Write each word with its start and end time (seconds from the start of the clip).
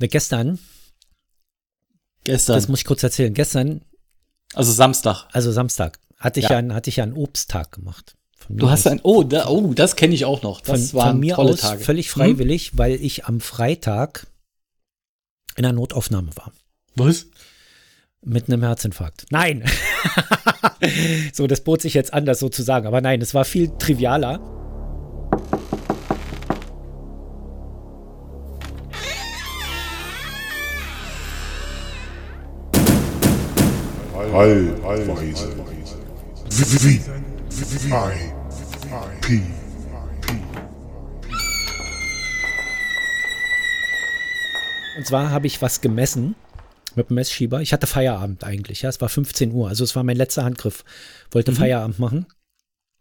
Ne, 0.00 0.08
gestern, 0.08 0.58
Gestern. 2.24 2.56
das 2.56 2.68
muss 2.68 2.80
ich 2.80 2.84
kurz 2.84 3.02
erzählen, 3.02 3.32
gestern, 3.34 3.82
also 4.54 4.72
Samstag. 4.72 5.26
also 5.32 5.52
Samstag, 5.52 5.98
hatte 6.18 6.40
ich 6.40 6.48
Ja. 6.48 6.56
einen, 6.56 6.74
hatte 6.74 6.90
ich 6.90 7.00
einen 7.00 7.14
Obsttag 7.14 7.72
gemacht. 7.72 8.16
Du 8.48 8.68
hast 8.68 8.86
aus. 8.86 8.92
ein, 8.92 9.00
oh, 9.02 9.22
da, 9.22 9.48
oh, 9.48 9.72
das 9.72 9.96
kenne 9.96 10.14
ich 10.14 10.24
auch 10.26 10.42
noch. 10.42 10.60
Das 10.60 10.90
von, 10.90 11.00
waren 11.00 11.10
von 11.12 11.20
mir 11.20 11.34
tolle 11.36 11.52
aus 11.52 11.60
Tage. 11.60 11.82
völlig 11.82 12.10
freiwillig, 12.10 12.76
weil 12.76 12.94
ich 13.02 13.24
am 13.24 13.40
Freitag 13.40 14.26
in 15.56 15.62
der 15.62 15.72
Notaufnahme 15.72 16.30
war. 16.36 16.52
Was? 16.94 17.26
Mit 18.22 18.48
einem 18.48 18.62
Herzinfarkt. 18.62 19.26
Nein. 19.30 19.64
so, 21.32 21.46
das 21.46 21.62
bot 21.62 21.80
sich 21.82 21.94
jetzt 21.94 22.12
an, 22.12 22.26
das 22.26 22.38
so 22.38 22.48
zu 22.48 22.62
sagen. 22.62 22.86
Aber 22.86 23.00
nein, 23.00 23.20
es 23.22 23.32
war 23.34 23.44
viel 23.44 23.68
trivialer. 23.78 24.40
Allweise. 34.34 35.14
Wie, 36.50 36.84
wie, 36.84 36.96
I, 37.86 38.32
P, 39.20 39.40
Und 44.96 45.06
zwar 45.06 45.30
habe 45.30 45.46
ich 45.46 45.62
was 45.62 45.80
gemessen 45.80 46.34
mit 46.96 47.10
dem 47.10 47.14
Messschieber. 47.14 47.60
Ich 47.60 47.72
hatte 47.72 47.86
Feierabend 47.86 48.42
eigentlich. 48.42 48.82
Ja, 48.82 48.88
es 48.88 49.00
war 49.00 49.08
15 49.08 49.52
Uhr. 49.52 49.68
Also 49.68 49.84
es 49.84 49.94
war 49.94 50.02
mein 50.02 50.16
letzter 50.16 50.42
Handgriff. 50.42 50.84
Wollte 51.30 51.52
Feierabend 51.52 52.00
machen. 52.00 52.26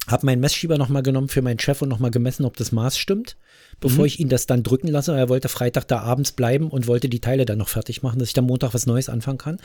Habe 0.05 0.27
meinen 0.27 0.39
Messschieber 0.39 0.77
nochmal 0.77 1.01
genommen 1.01 1.29
für 1.29 1.41
meinen 1.41 1.59
Chef 1.59 1.81
und 1.81 1.89
nochmal 1.89 2.11
gemessen, 2.11 2.45
ob 2.45 2.57
das 2.57 2.71
Maß 2.71 2.95
stimmt, 2.97 3.37
bevor 3.79 4.05
ich 4.05 4.19
ihn 4.19 4.29
das 4.29 4.45
dann 4.45 4.61
drücken 4.61 4.89
lasse. 4.89 5.15
Er 5.15 5.29
wollte 5.29 5.49
Freitag 5.49 5.87
da 5.87 6.01
abends 6.01 6.33
bleiben 6.33 6.69
und 6.69 6.85
wollte 6.85 7.09
die 7.09 7.21
Teile 7.21 7.45
dann 7.45 7.57
noch 7.57 7.69
fertig 7.69 8.03
machen, 8.03 8.19
dass 8.19 8.27
ich 8.27 8.33
dann 8.33 8.45
Montag 8.45 8.75
was 8.75 8.85
Neues 8.85 9.09
anfangen 9.09 9.39
kann. 9.39 9.57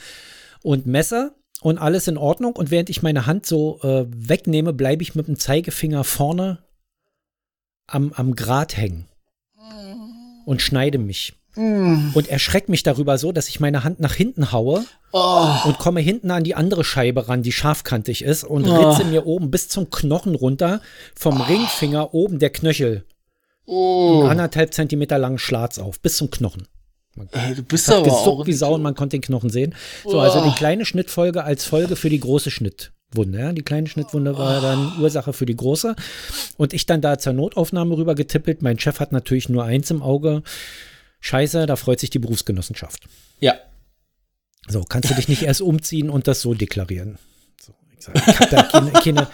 Und 0.62 0.86
Messer 0.86 1.34
und 1.60 1.78
alles 1.78 2.08
in 2.08 2.16
Ordnung. 2.16 2.54
Und 2.56 2.70
während 2.70 2.90
ich 2.90 3.02
meine 3.02 3.26
Hand 3.26 3.46
so 3.46 3.80
äh, 3.82 4.06
wegnehme, 4.08 4.72
bleibe 4.72 5.02
ich 5.02 5.14
mit 5.14 5.28
dem 5.28 5.38
Zeigefinger 5.38 6.04
vorne 6.04 6.58
am, 7.86 8.12
am 8.12 8.34
Grat 8.34 8.76
hängen 8.76 9.06
und 10.44 10.62
schneide 10.62 10.98
mich. 10.98 11.34
Und 12.14 12.28
erschreckt 12.28 12.68
mich 12.68 12.84
darüber 12.84 13.18
so, 13.18 13.32
dass 13.32 13.48
ich 13.48 13.58
meine 13.58 13.82
Hand 13.82 13.98
nach 13.98 14.14
hinten 14.14 14.52
haue 14.52 14.84
und 15.64 15.78
komme 15.78 16.00
hinten 16.00 16.30
an 16.30 16.44
die 16.44 16.54
andere 16.54 16.84
Scheibe 16.84 17.28
ran, 17.28 17.42
die 17.42 17.50
scharfkantig 17.50 18.22
ist 18.22 18.44
und 18.44 18.64
ritze 18.66 19.04
mir 19.04 19.26
oben 19.26 19.50
bis 19.50 19.68
zum 19.68 19.90
Knochen 19.90 20.36
runter, 20.36 20.80
vom 21.16 21.40
Ringfinger 21.40 22.14
oben 22.14 22.38
der 22.38 22.50
Knöchel. 22.50 23.04
Einen 23.66 24.30
anderthalb 24.30 24.72
Zentimeter 24.72 25.18
langen 25.18 25.38
Schlatz 25.38 25.78
auf, 25.78 25.98
bis 26.00 26.16
zum 26.16 26.30
Knochen. 26.30 26.68
Ey, 27.32 27.54
du 27.54 27.62
bist 27.62 27.90
aber 27.90 28.12
auch. 28.12 28.46
wie 28.46 28.52
Sau 28.52 28.74
und 28.74 28.82
man 28.82 28.94
konnte 28.94 29.16
den 29.16 29.22
Knochen 29.22 29.50
sehen. 29.50 29.74
So, 30.04 30.20
also 30.20 30.42
die 30.44 30.54
kleine 30.54 30.84
Schnittfolge 30.84 31.44
als 31.44 31.64
Folge 31.64 31.96
für 31.96 32.10
die 32.10 32.20
große 32.20 32.50
Schnittwunde. 32.50 33.38
Ja? 33.38 33.52
Die 33.52 33.62
kleine 33.62 33.88
Schnittwunde 33.88 34.36
war 34.36 34.60
dann 34.60 35.00
Ursache 35.00 35.32
für 35.32 35.46
die 35.46 35.56
große. 35.56 35.96
Und 36.56 36.72
ich 36.72 36.86
dann 36.86 37.00
da 37.00 37.18
zur 37.18 37.32
Notaufnahme 37.32 37.96
rüber 37.96 38.14
getippelt. 38.14 38.62
Mein 38.62 38.78
Chef 38.78 39.00
hat 39.00 39.12
natürlich 39.12 39.48
nur 39.48 39.64
eins 39.64 39.90
im 39.90 40.02
Auge. 40.02 40.42
Scheiße, 41.20 41.66
da 41.66 41.76
freut 41.76 42.00
sich 42.00 42.10
die 42.10 42.18
Berufsgenossenschaft. 42.20 43.04
Ja. 43.40 43.54
So, 44.68 44.82
kannst 44.82 45.10
du 45.10 45.14
dich 45.14 45.28
nicht 45.28 45.42
erst 45.42 45.62
umziehen 45.62 46.10
und 46.10 46.28
das 46.28 46.42
so 46.42 46.54
deklarieren. 46.54 47.18
So, 47.60 47.74
ich 47.96 48.04
sag, 48.04 48.14
ich 48.14 48.40
habe 48.40 48.50
da 48.50 48.62
keine, 48.64 48.90
keine, 48.92 49.28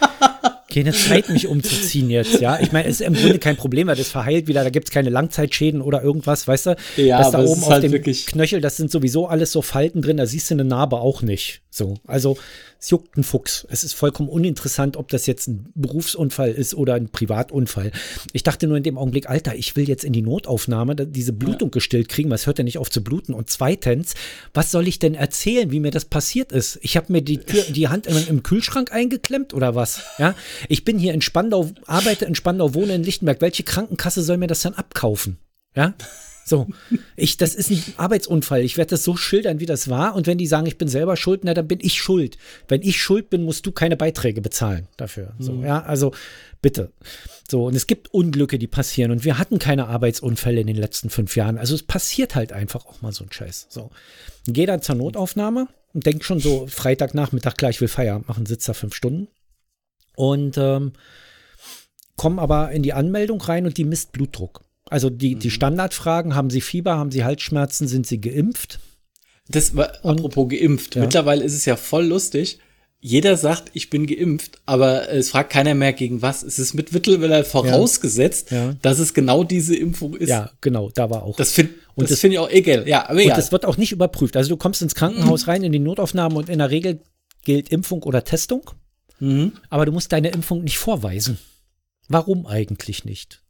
keine 0.73 0.93
Zeit, 0.93 1.29
mich 1.29 1.47
umzuziehen 1.47 2.11
jetzt, 2.11 2.41
ja. 2.41 2.59
Ich 2.61 2.73
meine, 2.73 2.89
es 2.89 3.01
ist 3.01 3.07
im 3.07 3.15
Grunde 3.15 3.39
kein 3.39 3.57
Problem, 3.57 3.87
weil 3.87 3.97
das 3.97 4.09
verheilt 4.09 4.48
wieder, 4.48 4.65
da 4.65 4.71
gibt 4.71 4.89
es 4.89 4.93
keine 4.93 5.11
Langzeitschäden 5.11 5.81
oder 5.81 6.03
irgendwas, 6.03 6.48
weißt 6.48 6.67
du? 6.67 6.77
Ja, 6.97 7.19
das 7.19 7.31
da 7.31 7.45
oben 7.45 7.62
auf 7.62 7.71
halt 7.71 7.83
dem 7.84 8.03
Knöchel, 8.03 8.61
das 8.61 8.77
sind 8.77 8.91
sowieso 8.91 9.27
alles 9.27 9.53
so 9.53 9.62
Falten 9.62 10.03
drin, 10.03 10.17
da 10.17 10.27
siehst 10.27 10.51
du 10.51 10.55
eine 10.55 10.65
Narbe 10.65 11.01
auch 11.01 11.23
nicht. 11.23 11.62
So, 11.71 11.95
also 12.06 12.37
es 12.84 12.91
juckt 12.91 13.17
ein 13.17 13.25
Fuchs. 13.25 13.67
Es 13.71 13.83
ist 13.83 13.95
vollkommen 13.95 14.29
uninteressant, 14.29 14.97
ob 14.98 15.09
das 15.09 15.27
jetzt 15.27 15.48
ein 15.48 15.73
Berufsunfall 15.75 16.53
ist 16.53 16.75
oder 16.75 16.94
ein 16.94 17.09
Privatunfall. 17.09 17.91
Ich 18.33 18.43
dachte 18.43 18.67
nur 18.67 18.77
in 18.77 18.83
dem 18.83 18.99
Augenblick, 18.99 19.28
Alter, 19.28 19.56
ich 19.56 19.75
will 19.75 19.88
jetzt 19.88 20.05
in 20.05 20.12
die 20.12 20.22
Notaufnahme 20.22 20.94
diese 20.94 21.33
Blutung 21.33 21.71
gestillt 21.71 22.11
kriegen, 22.11 22.31
was 22.31 22.47
hört 22.47 22.59
ja 22.59 22.65
nicht 22.65 22.78
auf 22.78 22.91
zu 22.91 23.03
bluten. 23.03 23.33
Und 23.33 23.49
zweitens, 23.49 24.15
was 24.53 24.71
soll 24.71 24.87
ich 24.87 24.99
denn 24.99 25.15
erzählen, 25.15 25.71
wie 25.71 25.81
mir 25.81 25.91
das 25.91 26.05
passiert 26.05 26.53
ist? 26.53 26.78
Ich 26.83 26.97
habe 26.99 27.11
mir 27.11 27.22
die, 27.22 27.38
Tür, 27.38 27.65
die 27.71 27.88
Hand 27.88 28.06
im, 28.06 28.17
im 28.28 28.43
Kühlschrank 28.43 28.93
eingeklemmt 28.93 29.55
oder 29.55 29.75
was? 29.75 30.03
Ja, 30.19 30.34
ich 30.69 30.84
bin 30.84 30.98
hier 30.98 31.15
in 31.15 31.20
Spandau, 31.20 31.70
arbeite 31.87 32.25
in 32.25 32.34
Spandau, 32.34 32.75
wohne 32.75 32.94
in 32.94 33.04
Lichtenberg. 33.04 33.41
Welche 33.41 33.62
Krankenkasse 33.62 34.22
soll 34.22 34.37
mir 34.37 34.47
das 34.47 34.62
dann 34.62 34.75
abkaufen? 34.75 35.38
Ja, 35.76 35.94
so, 36.44 36.69
ich, 37.16 37.38
das 37.38 37.54
ist 37.54 37.70
ein 37.70 37.82
Arbeitsunfall. 37.97 38.60
Ich 38.60 38.76
werde 38.76 38.91
das 38.91 39.03
so 39.03 39.16
schildern, 39.16 39.60
wie 39.60 39.66
das 39.66 39.88
war. 39.88 40.14
Und 40.14 40.26
wenn 40.26 40.37
die 40.37 40.47
sagen, 40.47 40.66
ich 40.66 40.76
bin 40.76 40.88
selber 40.88 41.16
schuld, 41.16 41.41
na, 41.44 41.54
dann 41.54 41.66
bin 41.66 41.78
ich 41.81 41.94
schuld. 41.94 42.37
Wenn 42.69 42.82
ich 42.82 43.00
schuld 43.00 43.31
bin, 43.31 43.44
musst 43.44 43.64
du 43.64 43.72
keine 43.72 43.97
Beiträge 43.97 44.43
bezahlen 44.43 44.87
dafür. 44.97 45.32
So, 45.38 45.62
ja, 45.62 45.82
also 45.82 46.12
bitte. 46.60 46.93
So, 47.50 47.66
und 47.66 47.75
es 47.75 47.87
gibt 47.87 48.12
Unglücke, 48.12 48.59
die 48.59 48.66
passieren. 48.66 49.10
Und 49.10 49.25
wir 49.25 49.38
hatten 49.38 49.59
keine 49.59 49.88
Arbeitsunfälle 49.88 50.60
in 50.60 50.66
den 50.66 50.76
letzten 50.76 51.09
fünf 51.09 51.34
Jahren. 51.34 51.56
Also 51.56 51.75
es 51.75 51.82
passiert 51.82 52.34
halt 52.34 52.53
einfach 52.53 52.84
auch 52.87 53.00
mal 53.00 53.12
so 53.12 53.25
ein 53.25 53.32
Scheiß. 53.32 53.69
So. 53.70 53.91
Geh 54.47 54.66
dann 54.66 54.82
zur 54.82 54.97
Notaufnahme 54.97 55.69
und 55.94 56.04
denk 56.04 56.25
schon 56.25 56.41
so, 56.41 56.66
Freitagnachmittag, 56.66 57.56
klar, 57.56 57.70
ich 57.70 57.81
will 57.81 57.88
Feierabend 57.88 58.28
machen, 58.28 58.44
sitzt 58.44 58.69
da 58.69 58.75
fünf 58.75 58.94
Stunden. 58.94 59.28
Und 60.16 60.56
ähm, 60.58 60.92
komm 62.16 62.38
aber 62.38 62.70
in 62.72 62.82
die 62.82 62.92
Anmeldung 62.92 63.41
rein 63.41 63.66
und 63.66 63.76
die 63.76 63.84
misst 63.84 64.12
Blutdruck. 64.12 64.62
Also 64.88 65.10
die, 65.10 65.34
die 65.36 65.50
Standardfragen, 65.50 66.34
haben 66.34 66.50
Sie 66.50 66.60
Fieber, 66.60 66.97
haben 66.97 67.10
Sie 67.10 67.25
Halsschmerzen, 67.25 67.88
sind 67.88 68.06
Sie 68.06 68.20
geimpft? 68.20 68.78
Das 69.48 69.75
war, 69.76 69.92
apropos 70.04 70.48
geimpft. 70.48 70.94
Ja. 70.94 71.02
Mittlerweile 71.02 71.42
ist 71.44 71.54
es 71.54 71.64
ja 71.64 71.76
voll 71.76 72.04
lustig. 72.06 72.58
Jeder 73.00 73.36
sagt, 73.36 73.70
ich 73.75 73.91
bin 73.91 74.06
geimpft, 74.06 74.62
aber 74.64 75.10
es 75.10 75.28
fragt 75.30 75.50
keiner 75.52 75.75
mehr 75.75 75.92
gegen 75.92 76.22
was. 76.22 76.42
Es 76.42 76.58
ist 76.58 76.72
mittlerweile 76.72 77.44
vorausgesetzt, 77.44 78.50
Ja. 78.50 78.75
dass 78.81 78.98
es 78.98 79.12
genau 79.12 79.44
diese 79.44 79.76
Impfung 79.76 80.14
ist. 80.16 80.31
Ja, 80.31 80.50
genau, 80.62 80.91
da 80.94 81.10
war 81.10 81.22
auch. 81.25 81.36
Das 81.36 81.52
finde 81.52 81.75
Und 81.94 82.04
das 82.04 82.10
das- 82.12 82.20
find 82.20 82.32
ich 82.32 82.38
auch 82.38 82.48
egal. 82.48 82.88
Ja, 82.88 83.02
aber 83.04 83.14
und 83.14 83.19
egal. 83.20 83.36
das 83.36 83.52
wird 83.52 83.66
auch 83.66 83.76
nicht 83.76 83.92
überprüft. 83.92 84.36
Also 84.38 84.48
du 84.50 84.56
kommst 84.56 84.81
ins 84.81 84.94
Krankenhaus 84.94 85.48
rein, 85.48 85.62
in 85.62 85.72
die 85.72 85.78
Notaufnahme 85.81 86.36
und 86.36 86.48
in 86.48 86.58
der 86.60 86.70
Regel 86.70 87.00
gilt 87.44 87.69
Impfung 87.69 88.02
oder 88.04 88.25
Testung. 88.25 88.70
Mhm. 89.20 89.52
Aber 89.70 89.86
du 89.86 89.92
musst 89.92 90.12
deine 90.12 90.28
Impfung 90.30 90.64
nicht 90.64 90.78
vorweisen. 90.78 91.38
Warum 92.08 92.47
eigentlich 92.47 93.04
nicht? 93.04 93.41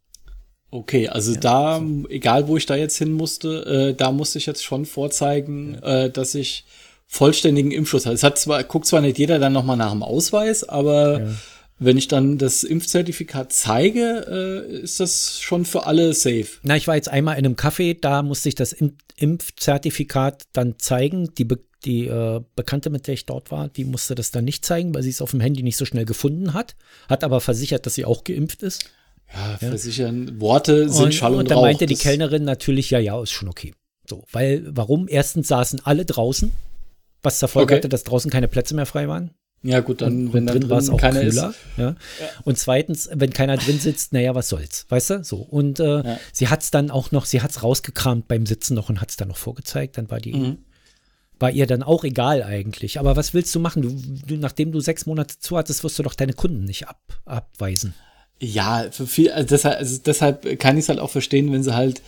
Okay, 0.71 1.07
also 1.07 1.35
da, 1.35 1.81
egal 2.09 2.47
wo 2.47 2.57
ich 2.57 2.65
da 2.65 2.75
jetzt 2.75 2.97
hin 2.97 3.11
musste, 3.11 3.65
äh, 3.65 3.93
da 3.93 4.11
musste 4.11 4.37
ich 4.39 4.45
jetzt 4.45 4.63
schon 4.63 4.85
vorzeigen, 4.85 5.75
äh, 5.75 6.09
dass 6.09 6.35
ich 6.35 6.65
vollständigen 7.07 7.71
Impfschutz 7.71 8.05
habe. 8.05 8.15
Es 8.15 8.23
hat 8.23 8.37
zwar, 8.39 8.63
guckt 8.63 8.87
zwar 8.87 9.01
nicht 9.01 9.17
jeder 9.17 9.39
dann 9.39 9.53
nochmal 9.53 9.77
nach 9.77 9.91
dem 9.91 10.03
Ausweis, 10.03 10.63
aber 10.63 11.35
wenn 11.77 11.97
ich 11.97 12.07
dann 12.07 12.37
das 12.37 12.63
Impfzertifikat 12.63 13.53
zeige, 13.53 14.65
äh, 14.67 14.81
ist 14.81 14.99
das 14.99 15.39
schon 15.39 15.65
für 15.65 15.85
alle 15.85 16.13
safe. 16.13 16.47
Na, 16.63 16.75
ich 16.75 16.87
war 16.87 16.95
jetzt 16.95 17.09
einmal 17.09 17.37
in 17.37 17.45
einem 17.45 17.55
Café, 17.55 17.97
da 17.99 18.23
musste 18.23 18.49
ich 18.49 18.55
das 18.55 18.73
Im- 18.73 18.97
Impfzertifikat 19.17 20.43
dann 20.53 20.75
zeigen. 20.79 21.33
Die, 21.35 21.47
die 21.85 22.07
äh, 22.07 22.41
Bekannte, 22.55 22.89
mit 22.89 23.07
der 23.07 23.13
ich 23.13 23.25
dort 23.25 23.51
war, 23.51 23.69
die 23.69 23.85
musste 23.85 24.15
das 24.15 24.31
dann 24.31 24.43
nicht 24.45 24.65
zeigen, 24.65 24.93
weil 24.95 25.03
sie 25.03 25.09
es 25.09 25.21
auf 25.21 25.31
dem 25.31 25.39
Handy 25.39 25.63
nicht 25.63 25.77
so 25.77 25.85
schnell 25.85 26.05
gefunden 26.05 26.53
hat. 26.53 26.75
Hat 27.07 27.23
aber 27.23 27.41
versichert, 27.41 27.85
dass 27.85 27.95
sie 27.95 28.05
auch 28.05 28.23
geimpft 28.23 28.63
ist. 28.63 28.89
Ja, 29.33 29.57
versichern, 29.69 30.39
Worte 30.39 30.89
sind 30.89 31.05
Und, 31.05 31.13
Schall 31.15 31.33
und, 31.33 31.39
und 31.39 31.51
da 31.51 31.55
Rauch. 31.55 31.61
meinte 31.63 31.85
die 31.87 31.95
Kellnerin 31.95 32.43
natürlich, 32.43 32.89
ja, 32.91 32.99
ja, 32.99 33.21
ist 33.21 33.31
schon 33.31 33.49
okay. 33.49 33.73
So, 34.07 34.23
weil, 34.31 34.63
warum? 34.67 35.07
Erstens 35.09 35.47
saßen 35.47 35.81
alle 35.83 36.05
draußen, 36.05 36.51
was 37.23 37.39
zur 37.39 37.49
Folge 37.49 37.73
Okay. 37.73 37.75
hatte, 37.79 37.89
dass 37.89 38.03
draußen 38.03 38.29
keine 38.29 38.47
Plätze 38.47 38.75
mehr 38.75 38.85
frei 38.85 39.07
waren. 39.07 39.31
Ja 39.63 39.79
gut, 39.79 40.01
dann, 40.01 40.27
Und 40.27 40.33
wenn 40.33 40.45
da 40.45 40.53
drin 40.53 40.69
war 40.69 40.77
es 40.77 40.91
auch 40.91 40.99
keiner 40.99 41.21
kühler. 41.21 41.49
ist. 41.49 41.57
Ja. 41.77 41.95
Und 42.43 42.55
zweitens, 42.59 43.09
wenn 43.11 43.31
keiner 43.33 43.57
drin 43.57 43.79
sitzt, 43.79 44.13
naja, 44.13 44.35
was 44.35 44.47
soll's, 44.49 44.85
weißt 44.89 45.09
du? 45.09 45.23
So. 45.23 45.37
Und 45.37 45.79
äh, 45.79 46.03
Ja. 46.03 46.19
sie 46.31 46.49
hat's 46.49 46.69
dann 46.69 46.91
auch 46.91 47.11
noch, 47.11 47.25
sie 47.25 47.41
hat's 47.41 47.63
rausgekramt 47.63 48.27
beim 48.27 48.45
Sitzen 48.45 48.75
noch 48.75 48.89
und 48.89 49.01
hat's 49.01 49.17
dann 49.17 49.29
noch 49.29 49.37
vorgezeigt. 49.37 49.97
Dann 49.97 50.11
war 50.11 50.19
die, 50.19 50.33
Mhm. 50.33 50.57
War 51.39 51.51
ihr 51.51 51.67
dann 51.67 51.83
auch 51.83 52.03
egal 52.03 52.43
eigentlich. 52.43 52.99
Aber 52.99 53.15
was 53.15 53.33
willst 53.33 53.53
du 53.55 53.59
machen? 53.59 53.81
Du, 53.81 54.25
du, 54.27 54.39
nachdem 54.39 54.71
du 54.71 54.79
sechs 54.79 55.05
Monate 55.05 55.37
zu 55.39 55.57
hattest, 55.57 55.83
wirst 55.83 55.99
du 55.99 56.03
doch 56.03 56.13
deine 56.15 56.33
Kunden 56.33 56.63
nicht 56.65 56.87
ab, 56.87 56.99
abweisen. 57.25 57.93
Ja, 58.39 58.85
für 58.91 59.07
viel, 59.07 59.31
also 59.31 59.47
deshalb, 59.49 59.77
also 59.77 59.97
deshalb 60.05 60.59
kann 60.59 60.77
ich 60.77 60.83
es 60.85 60.89
halt 60.89 60.99
auch 60.99 61.09
verstehen, 61.09 61.51
wenn 61.53 61.63
sie 61.63 61.73
halt 61.75 62.01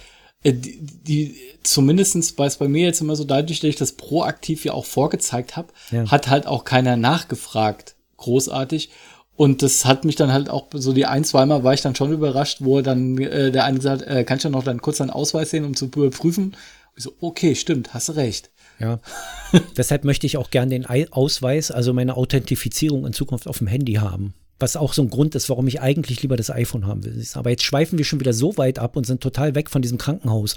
äh, 0.44 0.53
die, 0.53 0.77
die 0.81 1.35
zumindestens 1.63 2.38
war 2.38 2.45
es 2.47 2.57
bei 2.57 2.68
mir 2.68 2.85
jetzt 2.85 3.01
immer 3.01 3.15
so 3.15 3.24
dadurch, 3.24 3.59
dass 3.62 3.69
ich 3.69 3.75
das 3.75 3.94
proaktiv 3.94 4.65
ja 4.65 4.74
auch 4.74 4.85
vorgezeigt 4.85 5.56
habe, 5.56 5.69
Ja. 5.91 6.09
hat 6.12 6.27
halt 6.27 6.45
auch 6.47 6.63
keiner 6.63 6.95
nachgefragt, 6.97 7.95
großartig. 8.18 8.89
Und 9.35 9.62
das 9.62 9.85
hat 9.85 10.03
mich 10.03 10.15
dann 10.15 10.31
halt 10.33 10.50
auch 10.50 10.68
so 10.74 10.94
die 10.94 11.06
ein, 11.06 11.24
zweimal 11.24 11.63
war 11.63 11.74
ich 11.74 11.81
dann 11.81 11.95
schon 11.95 12.12
überrascht, 12.12 12.57
wo 12.62 12.81
dann 12.81 13.18
äh, 13.19 13.51
der 13.51 13.65
eine 13.65 13.77
gesagt, 13.77 14.01
äh, 14.01 14.24
kannst 14.24 14.45
du 14.45 14.50
noch 14.50 14.63
dann 14.63 14.81
kurz 14.81 14.97
deinen 14.97 15.12
Ausweis 15.12 15.51
sehen, 15.51 15.63
um 15.63 15.75
zu 15.75 15.85
überprüfen? 15.85 16.56
Ich 16.95 17.03
so, 17.03 17.13
okay, 17.21 17.53
stimmt, 17.56 17.94
hast 17.94 18.09
du 18.09 18.13
recht. 18.13 18.50
Ja. 18.79 19.00
Deshalb 19.77 20.03
möchte 20.03 20.25
ich 20.27 20.38
auch 20.38 20.50
gern 20.51 20.69
den 20.69 20.85
Ei- 20.88 21.07
Ausweis, 21.12 21.71
also 21.71 21.94
meine 21.94 22.15
Authentifizierung 22.18 23.06
in 23.06 23.13
Zukunft 23.13 23.47
auf 23.47 23.57
dem 23.59 23.68
Handy 23.68 23.94
haben. 23.94 24.33
Was 24.59 24.75
auch 24.75 24.94
so 24.94 25.01
ein 25.03 25.09
Grund 25.09 25.35
ist, 25.35 25.50
warum 25.50 25.68
ich 25.68 25.81
eigentlich 25.81 26.21
lieber 26.21 26.35
das 26.35 26.50
iPhone 26.50 26.85
haben 26.88 27.03
will. 27.03 27.24
Aber 27.35 27.50
jetzt 27.51 27.63
schweifen 27.63 27.97
wir 27.97 28.06
schon 28.06 28.19
wieder 28.19 28.33
so 28.33 28.57
weit 28.57 28.79
ab 28.79 28.95
und 28.95 29.06
sind 29.06 29.21
total 29.21 29.53
weg 29.56 29.69
von 29.69 29.81
diesem 29.81 29.97
Krankenhaus. 29.97 30.56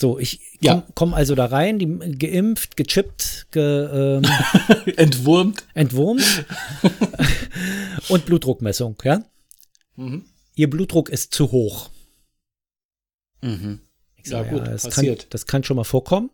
So, 0.00 0.18
ich 0.18 0.38
komme 0.38 0.48
Ja. 0.60 0.86
komm 0.94 1.14
also 1.14 1.34
da 1.34 1.44
rein, 1.46 1.78
die, 1.78 1.86
geimpft, 2.18 2.76
gechippt, 2.76 3.46
ge, 3.52 3.62
ähm, 3.62 4.22
Entwurmt. 4.96 5.64
entwurmt 5.74 6.44
und 8.08 8.26
Blutdruckmessung, 8.26 8.96
ja? 9.04 9.22
Mhm. 9.96 10.24
Ihr 10.56 10.68
Blutdruck 10.70 11.08
ist 11.08 11.32
zu 11.34 11.52
hoch. 11.52 11.90
Mhm. 13.42 13.80
Ich 14.16 14.28
sag, 14.28 14.46
Ja, 14.46 14.52
gut, 14.52 14.66
das, 14.66 14.82
kann, 14.82 14.90
passiert. 14.92 15.26
das 15.30 15.46
kann 15.46 15.64
schon 15.64 15.76
mal 15.76 15.84
vorkommen. 15.84 16.30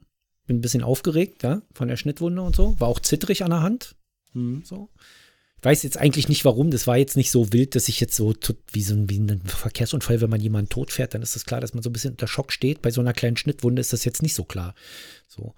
Bin 0.49 0.57
ein 0.57 0.61
bisschen 0.61 0.83
aufgeregt, 0.83 1.45
ja, 1.45 1.63
von 1.75 1.87
der 1.87 1.97
Schnittwunde 1.97 2.43
und 2.43 2.57
so. 2.57 2.75
War 2.81 2.89
auch 2.89 2.99
zittrig 2.99 3.45
an 3.45 3.51
der 3.51 3.63
Hand. 3.63 3.95
Mhm. 4.33 4.63
So. 4.65 4.89
Ich 5.59 5.65
weiß 5.65 5.83
jetzt 5.83 5.99
eigentlich 5.99 6.29
nicht 6.29 6.45
warum. 6.45 6.71
Das 6.71 6.87
war 6.87 6.97
jetzt 6.97 7.17
nicht 7.17 7.31
so 7.31 7.53
wild, 7.53 7.75
dass 7.75 7.89
ich 7.89 8.01
jetzt 8.01 8.17
so 8.17 8.33
wie 8.73 8.83
so 8.83 8.95
ein, 8.95 9.11
wie 9.11 9.19
ein 9.19 9.43
Verkehrsunfall, 9.45 10.21
wenn 10.21 10.31
man 10.31 10.41
jemanden 10.41 10.69
tot 10.69 10.91
fährt, 10.91 11.15
dann 11.15 11.23
ist 11.23 11.37
das 11.37 11.45
klar, 11.45 11.61
dass 11.61 11.75
man 11.75 11.83
so 11.83 11.91
ein 11.91 11.93
bisschen 11.93 12.13
unter 12.13 12.29
Schock 12.29 12.53
steht. 12.53 12.81
Bei 12.81 12.91
so 12.91 13.01
einer 13.01 13.13
kleinen 13.13 13.37
Schnittwunde 13.37 13.81
ist 13.81 13.93
das 13.93 14.05
jetzt 14.05 14.23
nicht 14.23 14.35
so 14.35 14.45
klar. 14.45 14.75
So. 15.27 15.55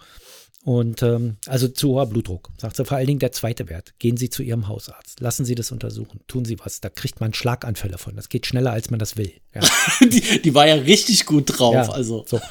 Und 0.65 1.03
ähm, 1.03 1.37
also 1.47 1.69
zu 1.69 1.91
hoher 1.91 2.07
Blutdruck. 2.07 2.51
Sagt 2.59 2.77
sie 2.77 2.85
vor 2.85 2.97
allen 2.97 3.07
Dingen 3.07 3.19
der 3.19 3.33
zweite 3.33 3.69
Wert. 3.69 3.95
Gehen 3.99 4.19
Sie 4.19 4.29
zu 4.29 4.43
Ihrem 4.43 4.69
Hausarzt. 4.69 5.21
Lassen 5.21 5.47
Sie 5.47 5.55
das 5.55 5.73
untersuchen. 5.73 6.21
Tun 6.29 6.45
Sie 6.45 6.59
was. 6.61 6.81
Da 6.81 6.91
kriegt 6.91 7.21
man 7.21 7.33
Schlaganfälle 7.33 7.97
von. 7.97 8.17
Das 8.17 8.29
geht 8.29 8.47
schneller, 8.47 8.73
als 8.73 8.91
man 8.91 8.99
das 8.99 9.17
will. 9.17 9.33
Ja. 9.55 9.63
Die, 10.01 10.43
die 10.43 10.55
war 10.55 10.67
ja 10.67 10.75
richtig 10.75 11.25
gut 11.25 11.59
drauf. 11.59 11.75
Ja, 11.75 11.91
Also. 11.91 12.25
So. 12.27 12.41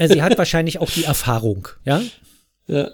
Äh, 0.00 0.08
Sie 0.08 0.22
hat 0.22 0.36
wahrscheinlich 0.38 0.78
auch 0.78 0.90
die 0.90 1.04
Erfahrung, 1.04 1.68
ja. 1.84 2.02
Ja. 2.66 2.90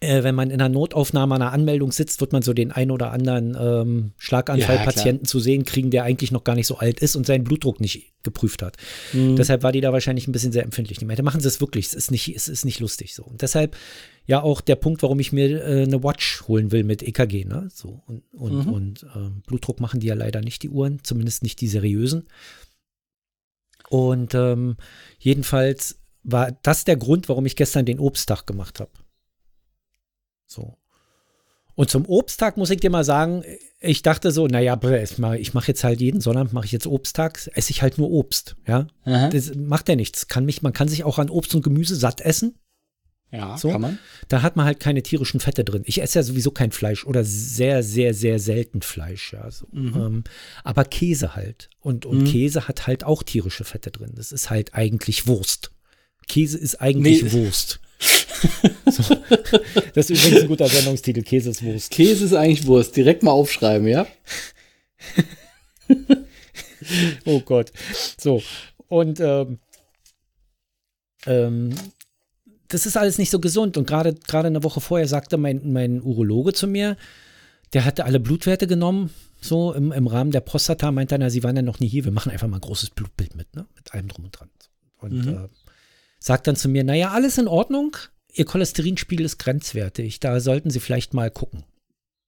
Äh, 0.00 0.24
wenn 0.24 0.34
man 0.34 0.50
in 0.50 0.62
einer 0.62 0.70
Notaufnahme 0.70 1.34
einer 1.34 1.52
Anmeldung 1.52 1.92
sitzt, 1.92 2.22
wird 2.22 2.32
man 2.32 2.40
so 2.40 2.54
den 2.54 2.72
ein 2.72 2.90
oder 2.90 3.12
anderen 3.12 3.54
ähm, 3.60 4.12
Schlaganfallpatienten 4.16 5.26
zu 5.26 5.40
sehen 5.40 5.66
kriegen, 5.66 5.90
der 5.90 6.04
eigentlich 6.04 6.32
noch 6.32 6.42
gar 6.42 6.54
nicht 6.54 6.66
so 6.66 6.78
alt 6.78 7.00
ist 7.00 7.16
und 7.16 7.26
seinen 7.26 7.44
Blutdruck 7.44 7.80
nicht 7.80 8.14
geprüft 8.22 8.62
hat. 8.62 8.78
Deshalb 9.12 9.62
war 9.62 9.72
die 9.72 9.82
da 9.82 9.92
wahrscheinlich 9.92 10.26
ein 10.26 10.32
bisschen 10.32 10.52
sehr 10.52 10.64
empfindlich. 10.64 10.98
Die 10.98 11.04
meinte, 11.04 11.22
machen 11.22 11.42
Sie 11.42 11.48
es 11.48 11.60
wirklich, 11.60 11.86
es 11.86 11.92
ist 11.92 12.10
nicht, 12.10 12.34
es 12.34 12.48
ist 12.48 12.64
nicht 12.64 12.80
lustig 12.80 13.14
so. 13.14 13.24
Und 13.24 13.42
deshalb 13.42 13.76
ja 14.24 14.42
auch 14.42 14.62
der 14.62 14.76
Punkt, 14.76 15.02
warum 15.02 15.20
ich 15.20 15.32
mir 15.32 15.62
äh, 15.62 15.82
eine 15.82 16.02
Watch 16.02 16.44
holen 16.48 16.72
will 16.72 16.84
mit 16.84 17.02
EKG, 17.02 17.44
ne? 17.44 17.68
So 17.70 18.02
und, 18.06 18.22
und, 18.32 18.66
und 18.68 19.06
ähm, 19.14 19.42
Blutdruck 19.46 19.80
machen 19.80 20.00
die 20.00 20.06
ja 20.06 20.14
leider 20.14 20.40
nicht 20.40 20.62
die 20.62 20.70
Uhren, 20.70 21.00
zumindest 21.02 21.42
nicht 21.42 21.60
die 21.60 21.68
seriösen. 21.68 22.26
Und 23.90 24.34
ähm, 24.34 24.76
jedenfalls 25.18 25.99
war 26.22 26.52
das 26.62 26.84
der 26.84 26.96
Grund, 26.96 27.28
warum 27.28 27.46
ich 27.46 27.56
gestern 27.56 27.86
den 27.86 27.98
Obsttag 28.00 28.46
gemacht 28.46 28.80
habe. 28.80 28.90
So. 30.46 30.76
Und 31.74 31.88
zum 31.90 32.04
Obsttag 32.06 32.56
muss 32.56 32.70
ich 32.70 32.80
dir 32.80 32.90
mal 32.90 33.04
sagen, 33.04 33.42
ich 33.80 34.02
dachte 34.02 34.32
so, 34.32 34.46
naja, 34.46 34.78
ich 35.38 35.54
mache 35.54 35.68
jetzt 35.68 35.82
halt 35.84 36.00
jeden 36.00 36.20
Sonntag, 36.20 36.52
mache 36.52 36.66
ich 36.66 36.72
jetzt 36.72 36.86
Obsttag, 36.86 37.48
esse 37.54 37.70
ich 37.70 37.80
halt 37.80 37.96
nur 37.96 38.10
Obst, 38.10 38.56
ja. 38.66 38.86
Aha. 39.04 39.28
Das 39.28 39.54
macht 39.54 39.88
ja 39.88 39.96
nichts. 39.96 40.28
Kann 40.28 40.44
mich, 40.44 40.60
man 40.60 40.74
kann 40.74 40.88
sich 40.88 41.04
auch 41.04 41.18
an 41.18 41.30
Obst 41.30 41.54
und 41.54 41.62
Gemüse 41.62 41.96
satt 41.96 42.20
essen. 42.20 42.58
Ja, 43.32 43.56
So. 43.56 43.70
kann 43.70 43.80
man. 43.80 43.98
Da 44.28 44.42
hat 44.42 44.56
man 44.56 44.66
halt 44.66 44.80
keine 44.80 45.02
tierischen 45.02 45.38
Fette 45.40 45.64
drin. 45.64 45.82
Ich 45.86 46.02
esse 46.02 46.18
ja 46.18 46.22
sowieso 46.24 46.50
kein 46.50 46.72
Fleisch 46.72 47.06
oder 47.06 47.22
sehr, 47.24 47.82
sehr, 47.84 48.12
sehr 48.12 48.40
selten 48.40 48.82
Fleisch, 48.82 49.32
ja. 49.32 49.50
So. 49.50 49.66
Ähm, 49.72 50.24
aber 50.64 50.84
Käse 50.84 51.36
halt. 51.36 51.70
Und, 51.78 52.04
und 52.06 52.24
Käse 52.24 52.66
hat 52.66 52.88
halt 52.88 53.04
auch 53.04 53.22
tierische 53.22 53.64
Fette 53.64 53.92
drin. 53.92 54.12
Das 54.16 54.32
ist 54.32 54.50
halt 54.50 54.74
eigentlich 54.74 55.28
Wurst. 55.28 55.70
Käse 56.30 56.58
ist 56.58 56.80
eigentlich 56.80 57.24
Nee. 57.24 57.32
Wurst. 57.32 57.80
so. 58.86 59.16
Das 59.94 60.08
ist 60.08 60.24
übrigens 60.24 60.42
ein 60.42 60.48
guter 60.48 60.68
Sendungstitel. 60.68 61.22
Käse 61.22 61.50
ist 61.50 61.64
Wurst. 61.64 61.90
Käse 61.90 62.24
ist 62.24 62.34
eigentlich 62.34 62.66
Wurst. 62.66 62.96
Direkt 62.96 63.24
mal 63.24 63.32
aufschreiben, 63.32 63.88
ja? 63.88 64.06
Oh 67.26 67.40
Gott. 67.40 67.72
So. 68.18 68.42
Und 68.88 69.20
ähm, 69.20 69.58
ähm, 71.26 71.74
das 72.68 72.86
ist 72.86 72.96
alles 72.96 73.18
nicht 73.18 73.30
so 73.30 73.38
gesund. 73.38 73.76
Und 73.76 73.86
gerade 73.86 74.14
gerade 74.14 74.46
eine 74.46 74.64
Woche 74.64 74.80
vorher 74.80 75.06
sagte 75.06 75.36
mein, 75.36 75.72
mein 75.72 76.00
Urologe 76.00 76.52
zu 76.52 76.66
mir, 76.66 76.96
der 77.74 77.84
hatte 77.84 78.04
alle 78.06 78.18
Blutwerte 78.18 78.66
genommen, 78.66 79.10
so 79.40 79.72
im, 79.74 79.92
im 79.92 80.06
Rahmen 80.06 80.30
der 80.30 80.40
Prostata, 80.40 80.90
meinte 80.90 81.16
er, 81.16 81.18
na, 81.18 81.30
sie 81.30 81.42
waren 81.42 81.56
ja 81.56 81.62
noch 81.62 81.80
nie 81.80 81.88
hier, 81.88 82.04
wir 82.04 82.12
machen 82.12 82.32
einfach 82.32 82.48
mal 82.48 82.56
ein 82.56 82.62
großes 82.62 82.90
Blutbild 82.90 83.36
mit, 83.36 83.54
ne? 83.54 83.66
Mit 83.76 83.92
allem 83.92 84.08
drum 84.08 84.24
und 84.24 84.32
dran. 84.32 84.50
Und 84.98 85.26
äh, 85.26 85.48
sagt 86.20 86.46
dann 86.46 86.56
zu 86.56 86.68
mir, 86.68 86.84
naja, 86.84 87.10
alles 87.10 87.38
in 87.38 87.48
Ordnung, 87.48 87.96
ihr 88.32 88.44
Cholesterinspiegel 88.44 89.26
ist 89.26 89.38
grenzwertig, 89.38 90.20
da 90.20 90.38
sollten 90.38 90.70
Sie 90.70 90.80
vielleicht 90.80 91.14
mal 91.14 91.30
gucken. 91.30 91.64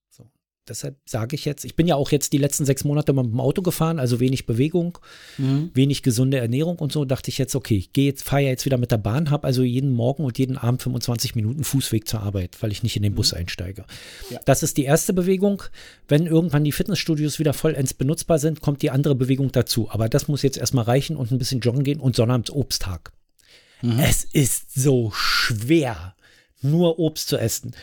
So. 0.09 0.25
Deshalb 0.67 0.97
sage 1.05 1.35
ich 1.35 1.45
jetzt, 1.45 1.63
ich 1.63 1.75
bin 1.75 1.87
ja 1.87 1.95
auch 1.95 2.11
jetzt 2.11 2.33
die 2.33 2.39
letzten 2.39 2.65
sechs 2.65 2.83
Monate 2.83 3.13
mal 3.13 3.23
mit 3.23 3.33
dem 3.33 3.39
Auto 3.39 3.61
gefahren, 3.61 3.99
also 3.99 4.19
wenig 4.19 4.47
Bewegung, 4.47 4.97
wenig 5.37 6.01
gesunde 6.01 6.37
Ernährung 6.37 6.79
und 6.79 6.91
so, 6.91 7.05
dachte 7.05 7.29
ich 7.29 7.37
jetzt, 7.37 7.55
okay, 7.55 7.77
ich 7.77 7.93
gehe 7.93 8.05
jetzt, 8.05 8.23
fahre 8.23 8.43
ja 8.43 8.49
jetzt 8.49 8.65
wieder 8.65 8.77
mit 8.77 8.91
der 8.91 8.97
Bahn, 8.97 9.29
habe 9.29 9.45
also 9.45 9.61
jeden 9.61 9.91
Morgen 9.91 10.25
und 10.25 10.39
jeden 10.39 10.57
Abend 10.57 10.81
25 10.81 11.35
Minuten 11.35 11.63
Fußweg 11.63 12.07
zur 12.07 12.21
Arbeit, 12.21 12.57
weil 12.61 12.71
ich 12.71 12.81
nicht 12.81 12.95
in 12.95 13.03
den 13.03 13.13
Bus 13.13 13.33
einsteige. 13.33 13.85
Ja. 14.31 14.39
Das 14.45 14.63
ist 14.63 14.77
die 14.77 14.85
erste 14.85 15.13
Bewegung. 15.13 15.63
Wenn 16.07 16.25
irgendwann 16.25 16.63
die 16.63 16.71
Fitnessstudios 16.71 17.37
wieder 17.37 17.53
vollends 17.53 17.93
benutzbar 17.93 18.39
sind, 18.39 18.61
kommt 18.61 18.81
die 18.81 18.89
andere 18.89 19.15
Bewegung 19.15 19.51
dazu. 19.51 19.91
Aber 19.91 20.09
das 20.09 20.27
muss 20.27 20.41
jetzt 20.41 20.57
erstmal 20.57 20.85
reichen 20.85 21.15
und 21.15 21.31
ein 21.31 21.37
bisschen 21.37 21.59
joggen 21.59 21.83
gehen 21.83 21.99
und 21.99 22.15
sonnabends 22.15 22.49
Obsttag. 22.51 23.11
Es 23.99 24.23
ist 24.23 24.73
so 24.73 25.11
schwer, 25.13 26.15
nur 26.61 26.99
Obst 26.99 27.27
zu 27.27 27.37
essen. 27.37 27.75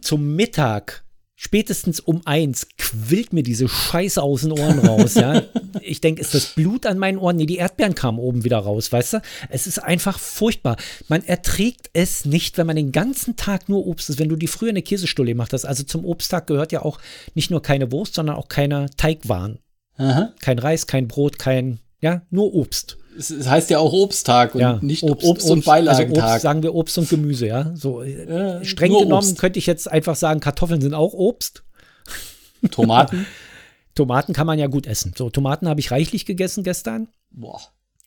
Zum 0.00 0.36
Mittag, 0.36 1.02
spätestens 1.34 1.98
um 1.98 2.22
eins, 2.24 2.68
quillt 2.78 3.32
mir 3.32 3.42
diese 3.42 3.68
Scheiße 3.68 4.22
aus 4.22 4.42
den 4.42 4.52
Ohren 4.52 4.78
raus. 4.78 5.14
Ja? 5.14 5.42
Ich 5.82 6.00
denke, 6.00 6.20
ist 6.20 6.34
das 6.34 6.46
Blut 6.54 6.84
an 6.84 6.98
meinen 6.98 7.16
Ohren? 7.16 7.36
Nee, 7.36 7.46
die 7.46 7.56
Erdbeeren 7.56 7.94
kamen 7.94 8.18
oben 8.18 8.44
wieder 8.44 8.58
raus, 8.58 8.92
weißt 8.92 9.14
du? 9.14 9.22
Es 9.48 9.66
ist 9.66 9.78
einfach 9.78 10.18
furchtbar. 10.18 10.76
Man 11.08 11.24
erträgt 11.24 11.90
es 11.92 12.24
nicht, 12.24 12.58
wenn 12.58 12.66
man 12.66 12.76
den 12.76 12.92
ganzen 12.92 13.36
Tag 13.36 13.68
nur 13.68 13.86
Obst 13.86 14.10
isst. 14.10 14.18
Wenn 14.18 14.28
du 14.28 14.36
die 14.36 14.48
früher 14.48 14.70
eine 14.70 14.82
Käsestulle 14.82 15.30
gemacht 15.30 15.52
hast, 15.52 15.64
also 15.64 15.82
zum 15.84 16.04
Obsttag 16.04 16.48
gehört 16.48 16.72
ja 16.72 16.82
auch 16.82 17.00
nicht 17.34 17.50
nur 17.50 17.62
keine 17.62 17.90
Wurst, 17.92 18.14
sondern 18.14 18.36
auch 18.36 18.48
keine 18.48 18.90
Teigwaren. 18.96 19.58
Aha. 19.96 20.32
Kein 20.40 20.58
Reis, 20.58 20.86
kein 20.86 21.08
Brot, 21.08 21.38
kein, 21.38 21.78
ja, 22.00 22.22
nur 22.30 22.52
Obst. 22.54 22.98
Es, 23.18 23.30
es 23.30 23.48
heißt 23.48 23.70
ja 23.70 23.78
auch 23.78 23.92
Obsttag 23.92 24.54
und 24.54 24.60
Ja, 24.60 24.78
nicht 24.82 25.02
Obst, 25.02 25.24
und 25.26 25.38
Also 25.42 25.56
Beilagentag. 25.62 26.32
Obst, 26.34 26.42
sagen 26.42 26.62
wir 26.62 26.74
Obst 26.74 26.96
und 26.98 27.08
Gemüse, 27.08 27.46
ja. 27.46 27.72
So 27.74 28.02
Ja, 28.02 28.62
streng 28.64 28.92
genommen 28.92 29.28
Obst. 29.28 29.38
könnte 29.38 29.58
ich 29.58 29.66
jetzt 29.66 29.90
einfach 29.90 30.16
sagen, 30.16 30.40
Kartoffeln 30.40 30.80
sind 30.80 30.94
auch 30.94 31.12
Obst. 31.12 31.64
Tomaten. 32.70 33.26
Tomaten 33.94 34.32
kann 34.32 34.46
man 34.46 34.58
ja 34.58 34.66
gut 34.68 34.86
essen. 34.86 35.12
So, 35.16 35.30
Tomaten 35.30 35.68
habe 35.68 35.80
ich 35.80 35.90
reichlich 35.90 36.24
gegessen 36.24 36.62
gestern. 36.62 37.08
Boah. 37.30 37.60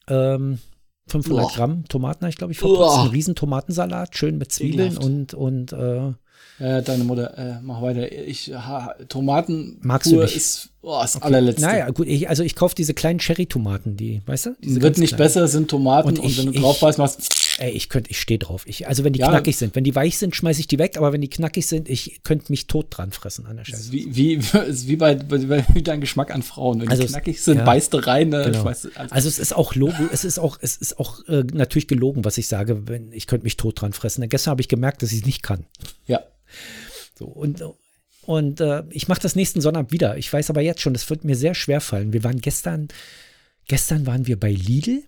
Ähm, 0.07 0.59
500 1.07 1.45
Uah. 1.45 1.51
Gramm 1.53 1.85
Tomaten 1.89 2.21
habe 2.21 2.29
ich, 2.29 2.37
glaube 2.37 2.53
ich, 2.53 2.59
verputzt. 2.59 2.97
Einen 2.99 3.09
riesen 3.09 3.35
Tomatensalat, 3.35 4.15
schön 4.17 4.37
mit 4.37 4.51
Zwiebeln 4.53 4.93
Ekelhaft. 4.93 5.05
und, 5.05 5.33
und 5.33 5.73
äh, 5.73 6.13
Äh, 6.59 6.83
deine 6.83 7.03
Mutter, 7.03 7.37
äh, 7.37 7.59
mach 7.63 7.81
weiter. 7.81 8.11
Ich, 8.11 8.53
ha, 8.53 8.95
Tomaten 9.09 9.79
Magst 9.81 10.11
du 10.11 10.21
nicht? 10.21 10.35
ist 10.35 10.69
oh, 10.83 10.99
das 11.01 11.19
allerletzte. 11.21 11.61
naja, 11.63 11.89
gut, 11.89 12.07
ich, 12.07 12.29
also 12.29 12.43
ich 12.43 12.55
kaufe 12.55 12.75
diese 12.75 12.93
kleinen 12.93 13.17
Cherry-Tomaten, 13.19 13.97
die, 13.97 14.21
weißt 14.27 14.45
du? 14.47 14.55
Diese 14.63 14.81
Wird 14.81 14.97
nicht 14.99 15.09
kleinen. 15.15 15.17
besser, 15.27 15.47
sind 15.47 15.69
Tomaten 15.69 16.09
Und 16.09 16.19
und, 16.19 16.25
ich- 16.29 16.37
wenn 16.37 16.53
du 16.53 16.59
drauf 16.59 16.79
beißt, 16.79 16.97
machst 16.99 17.39
Ey, 17.59 17.69
ich 17.71 17.87
könnte, 17.87 18.09
ich 18.09 18.19
stehe 18.19 18.39
drauf. 18.39 18.63
Ich, 18.65 18.87
also 18.87 19.03
wenn 19.03 19.13
die 19.13 19.19
Ja. 19.19 19.29
knackig 19.29 19.55
sind, 19.57 19.75
wenn 19.75 19.83
die 19.83 19.93
weich 19.93 20.17
sind, 20.17 20.35
schmeiße 20.35 20.59
ich 20.59 20.65
die 20.65 20.79
weg, 20.79 20.97
aber 20.97 21.13
wenn 21.13 21.21
die 21.21 21.29
knackig 21.29 21.67
sind, 21.67 21.87
ich 21.87 22.21
könnte 22.23 22.51
mich 22.51 22.65
tot 22.65 22.87
dran 22.89 23.11
fressen 23.11 23.45
an 23.45 23.57
der 23.57 23.65
Scheiße. 23.65 23.91
wie, 23.91 24.15
wie, 24.15 24.41
wie 24.87 24.95
bei, 24.95 25.13
bei, 25.15 25.37
bei 25.37 25.63
wie 25.71 25.83
dein 25.83 26.01
Geschmack 26.01 26.33
an 26.33 26.41
Frauen. 26.41 26.81
Wenn 26.81 26.89
Also 26.89 27.01
die 27.01 27.05
es- 27.05 27.11
knackig 27.11 27.41
sind, 27.43 27.59
ja. 27.59 27.63
beißt 27.63 27.93
du 27.93 27.97
rein, 27.97 28.29
ne? 28.29 28.45
Genau. 28.45 28.63
also, 28.65 28.89
Also 28.95 29.27
es 29.27 29.37
ist 29.37 29.55
auch 29.55 29.75
Logo, 29.75 29.93
es 30.11 30.23
ist 30.23 30.39
auch, 30.39 30.57
es 30.61 30.77
ist 30.77 30.97
auch 30.99 31.19
äh, 31.27 31.43
natürlich 31.53 31.87
gelogen, 31.87 32.25
was 32.25 32.39
ich 32.39 32.47
sage, 32.47 32.87
wenn 32.87 33.11
ich 33.11 33.27
könnte 33.27 33.43
mich 33.43 33.55
tot 33.57 33.79
dran 33.81 33.93
fressen. 33.93 34.27
Gestern 34.29 34.51
habe 34.51 34.61
ich 34.61 34.67
gemerkt, 34.67 35.03
dass 35.03 35.11
ich 35.11 35.19
es 35.19 35.25
nicht 35.25 35.43
kann. 35.43 35.65
ja. 36.07 36.21
So 37.17 37.25
und 37.25 37.63
und 38.25 38.61
äh, 38.61 38.83
ich 38.89 39.07
mache 39.09 39.19
das 39.21 39.35
nächsten 39.35 39.59
Sonnabend 39.59 39.91
wieder. 39.91 40.17
Ich 40.17 40.31
weiß 40.31 40.49
aber 40.49 40.61
jetzt 40.61 40.79
schon, 40.81 40.93
das 40.93 41.09
wird 41.09 41.25
mir 41.25 41.35
sehr 41.35 41.53
schwer 41.55 41.81
fallen. 41.81 42.13
Wir 42.13 42.23
waren 42.23 42.39
gestern, 42.39 42.87
gestern 43.67 44.05
waren 44.05 44.27
wir 44.27 44.39
bei 44.39 44.51
Lidl, 44.51 45.03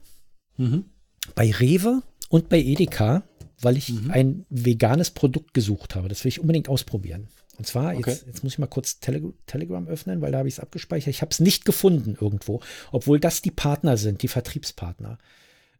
Mhm. 0.57 0.85
bei 1.33 1.51
Rewe 1.51 2.01
und 2.29 2.49
bei 2.49 2.59
Edeka, 2.59 3.23
weil 3.61 3.77
ich 3.77 3.89
Mhm. 3.89 4.11
ein 4.11 4.45
veganes 4.49 5.11
Produkt 5.11 5.53
gesucht 5.53 5.95
habe. 5.95 6.07
Das 6.09 6.23
will 6.23 6.29
ich 6.29 6.39
unbedingt 6.41 6.67
ausprobieren. 6.69 7.27
Und 7.57 7.65
zwar, 7.65 7.93
jetzt, 7.93 8.01
Okay. 8.07 8.17
jetzt 8.27 8.43
muss 8.43 8.53
ich 8.53 8.59
mal 8.59 8.67
kurz 8.67 8.99
Tele 8.99 9.33
Telegram 9.47 9.87
öffnen, 9.87 10.19
weil 10.21 10.33
da 10.33 10.39
habe 10.39 10.49
ich 10.49 10.55
es 10.55 10.59
abgespeichert. 10.59 11.07
Ich 11.07 11.21
habe 11.21 11.31
es 11.31 11.39
nicht 11.39 11.63
gefunden 11.63 12.17
irgendwo, 12.19 12.61
obwohl 12.91 13.19
das 13.21 13.41
die 13.41 13.51
Partner 13.51 13.95
sind, 13.95 14.23
die 14.23 14.27
Vertriebspartner. 14.27 15.17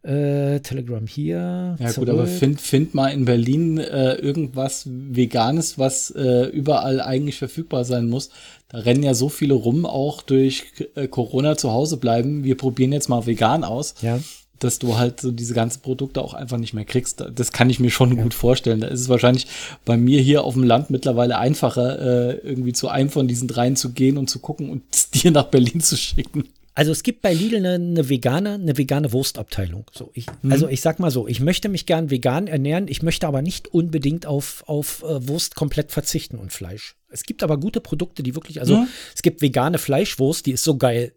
Äh, 0.05 0.59
Telegram 0.59 1.05
hier. 1.07 1.75
Ja 1.79 1.85
gut, 1.87 1.93
zurück. 1.93 2.09
aber 2.09 2.27
find, 2.27 2.61
find 2.61 2.93
mal 2.93 3.07
in 3.09 3.25
Berlin 3.25 3.77
äh, 3.79 4.13
irgendwas 4.15 4.83
Veganes, 4.87 5.79
was 5.79 6.11
äh, 6.11 6.45
überall 6.49 7.01
eigentlich 7.01 7.37
verfügbar 7.37 7.85
sein 7.85 8.07
muss. 8.07 8.29
Da 8.69 8.79
rennen 8.79 9.03
ja 9.03 9.13
so 9.13 9.29
viele 9.29 9.53
rum, 9.55 9.85
auch 9.85 10.21
durch 10.21 10.65
äh, 10.95 11.07
Corona 11.07 11.57
zu 11.57 11.71
Hause 11.71 11.97
bleiben. 11.97 12.43
Wir 12.43 12.55
probieren 12.57 12.93
jetzt 12.93 13.09
mal 13.09 13.25
vegan 13.25 13.63
aus, 13.63 13.95
Ja. 14.01 14.19
dass 14.59 14.79
du 14.79 14.97
halt 14.97 15.21
so 15.21 15.31
diese 15.31 15.53
ganzen 15.53 15.81
Produkte 15.81 16.21
auch 16.21 16.33
einfach 16.33 16.57
nicht 16.57 16.73
mehr 16.73 16.85
kriegst. 16.85 17.23
Das 17.33 17.51
kann 17.51 17.69
ich 17.69 17.79
mir 17.79 17.89
schon 17.91 18.15
gut 18.17 18.33
vorstellen. 18.33 18.81
Da 18.81 18.87
ist 18.87 19.01
es 19.01 19.09
wahrscheinlich 19.09 19.47
bei 19.85 19.97
mir 19.97 20.21
hier 20.21 20.43
auf 20.43 20.53
dem 20.53 20.63
Land 20.63 20.89
mittlerweile 20.91 21.37
einfacher, 21.39 21.99
äh, 21.99 22.37
irgendwie 22.47 22.73
zu 22.73 22.87
einem 22.89 23.09
von 23.09 23.27
diesen 23.27 23.47
dreien 23.47 23.75
zu 23.75 23.91
gehen 23.91 24.17
und 24.17 24.29
zu 24.29 24.39
gucken 24.39 24.69
und 24.69 24.83
dir 25.15 25.31
nach 25.31 25.45
Berlin 25.47 25.81
zu 25.81 25.97
schicken. 25.97 26.45
Also 26.77 26.91
es 26.91 27.03
gibt 27.03 27.21
bei 27.21 27.33
Lidl 27.33 27.55
eine, 27.55 27.75
eine 27.75 28.09
vegane, 28.09 28.55
eine 28.55 28.77
vegane 28.77 29.13
Wurstabteilung. 29.13 29.89
So, 29.93 30.11
ich, 30.13 30.27
mhm. 30.41 30.51
Also 30.51 30.67
ich 30.67 30.81
sag 30.81 30.99
mal 30.99 31.09
so, 31.09 31.25
ich 31.25 31.39
möchte 31.39 31.69
mich 31.69 31.85
gern 31.85 32.11
vegan 32.11 32.47
ernähren, 32.47 32.89
ich 32.89 33.01
möchte 33.01 33.27
aber 33.27 33.41
nicht 33.41 33.73
unbedingt 33.73 34.25
auf, 34.25 34.63
auf 34.67 35.01
äh, 35.03 35.25
Wurst 35.27 35.55
komplett 35.55 35.93
verzichten 35.93 36.37
und 36.37 36.51
Fleisch. 36.51 36.97
Es 37.07 37.23
gibt 37.23 37.43
aber 37.43 37.57
gute 37.57 37.79
Produkte, 37.79 38.23
die 38.23 38.35
wirklich, 38.35 38.59
also 38.59 38.77
mhm. 38.77 38.87
es 39.15 39.21
gibt 39.21 39.41
vegane 39.41 39.77
Fleischwurst, 39.77 40.45
die 40.45 40.51
ist 40.51 40.65
so 40.65 40.77
geil. 40.77 41.13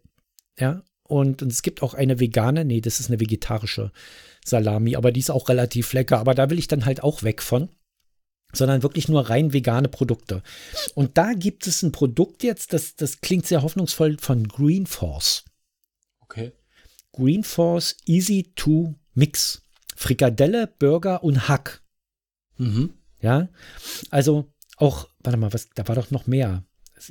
Ja. 0.59 0.83
Und, 1.03 1.43
und 1.43 1.51
es 1.51 1.63
gibt 1.63 1.83
auch 1.83 1.95
eine 1.95 2.21
vegane, 2.21 2.65
nee, 2.65 2.81
das 2.81 3.01
ist 3.01 3.11
eine 3.11 3.19
vegetarische 3.19 3.91
Salami, 4.45 4.95
aber 4.95 5.11
die 5.11 5.21
ist 5.21 5.31
auch 5.31 5.49
relativ 5.49 5.93
lecker. 5.93 6.19
Aber 6.21 6.35
da 6.35 6.51
will 6.51 6.59
ich 6.59 6.69
dann 6.69 6.85
halt 6.85 7.03
auch 7.03 7.25
weg 7.25 7.43
von 7.43 7.69
sondern 8.53 8.83
wirklich 8.83 9.09
nur 9.09 9.29
rein 9.29 9.53
vegane 9.53 9.89
Produkte. 9.89 10.43
Und 10.95 11.19
da 11.19 11.35
gibt 11.35 11.67
es 11.67 11.83
ein 11.83 11.93
Produkt 11.93 12.43
jetzt, 12.43 12.73
das, 12.73 12.97
das 12.97 13.21
klingt 13.21 13.47
sehr 13.47 13.63
hoffnungsvoll 13.63 14.17
von 14.19 14.49
Green 14.49 14.87
Force. 14.87 15.45
Okay. 16.29 16.53
Green 17.13 17.43
Force 17.43 17.97
Easy 18.07 18.53
to 18.55 18.95
Mix. 19.15 19.63
Frikadelle, 19.97 20.69
Burger 20.79 21.25
und 21.25 21.49
Hack. 21.49 21.83
Mhm. 22.57 22.91
Ja, 23.21 23.49
also 24.11 24.47
auch, 24.77 25.09
warte 25.21 25.39
mal, 25.39 25.53
was, 25.53 25.69
da 25.75 25.89
war 25.89 25.97
doch 25.97 26.11
noch 26.11 26.27
mehr. 26.27 26.65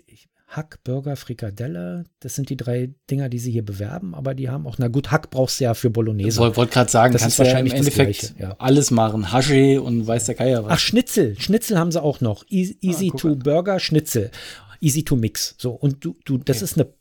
Ich, 0.06 0.30
Hack, 0.48 0.82
Burger, 0.86 1.18
Frikadelle, 1.18 2.06
das 2.22 2.36
sind 2.36 2.50
die 2.50 2.56
drei 2.56 2.94
Dinger, 3.12 3.28
die 3.28 3.38
sie 3.38 3.52
hier 3.52 3.66
bewerben, 3.66 4.16
aber 4.16 4.34
die 4.34 4.50
haben 4.50 4.66
auch, 4.66 4.78
na 4.78 4.88
gut, 4.88 5.12
Hack 5.12 5.30
brauchst 5.30 5.60
du 5.60 5.66
ja 5.66 5.74
für 5.74 5.90
Bolognese. 5.90 6.48
Ich 6.48 6.56
wollte 6.56 6.72
gerade 6.72 6.90
sagen, 6.90 7.12
das 7.12 7.26
ist 7.26 7.38
wahrscheinlich 7.38 7.74
ja 7.74 7.80
im 7.80 7.86
Endeffekt 7.86 8.20
Gleiche, 8.20 8.36
ja. 8.40 8.56
alles 8.58 8.90
machen. 8.90 9.34
Hashi 9.34 9.78
und 9.78 10.08
weiß 10.08 10.26
der 10.26 10.36
Geier 10.36 10.64
was. 10.64 10.72
Ach, 10.72 10.80
Schnitzel, 10.80 11.38
Schnitzel 11.38 11.78
haben 11.78 11.92
sie 11.92 12.02
auch 12.02 12.22
noch. 12.22 12.46
Easy, 12.48 12.78
easy 12.80 13.12
ah, 13.14 13.18
to 13.18 13.28
an. 13.30 13.40
Burger, 13.40 13.80
Schnitzel. 13.82 14.32
Easy 14.80 15.04
to 15.04 15.18
Mix. 15.18 15.56
So, 15.58 15.72
und 15.72 16.06
du, 16.06 16.16
du, 16.24 16.38
das 16.38 16.58
okay. 16.58 16.64
ist 16.64 16.80
eine, 16.80 16.94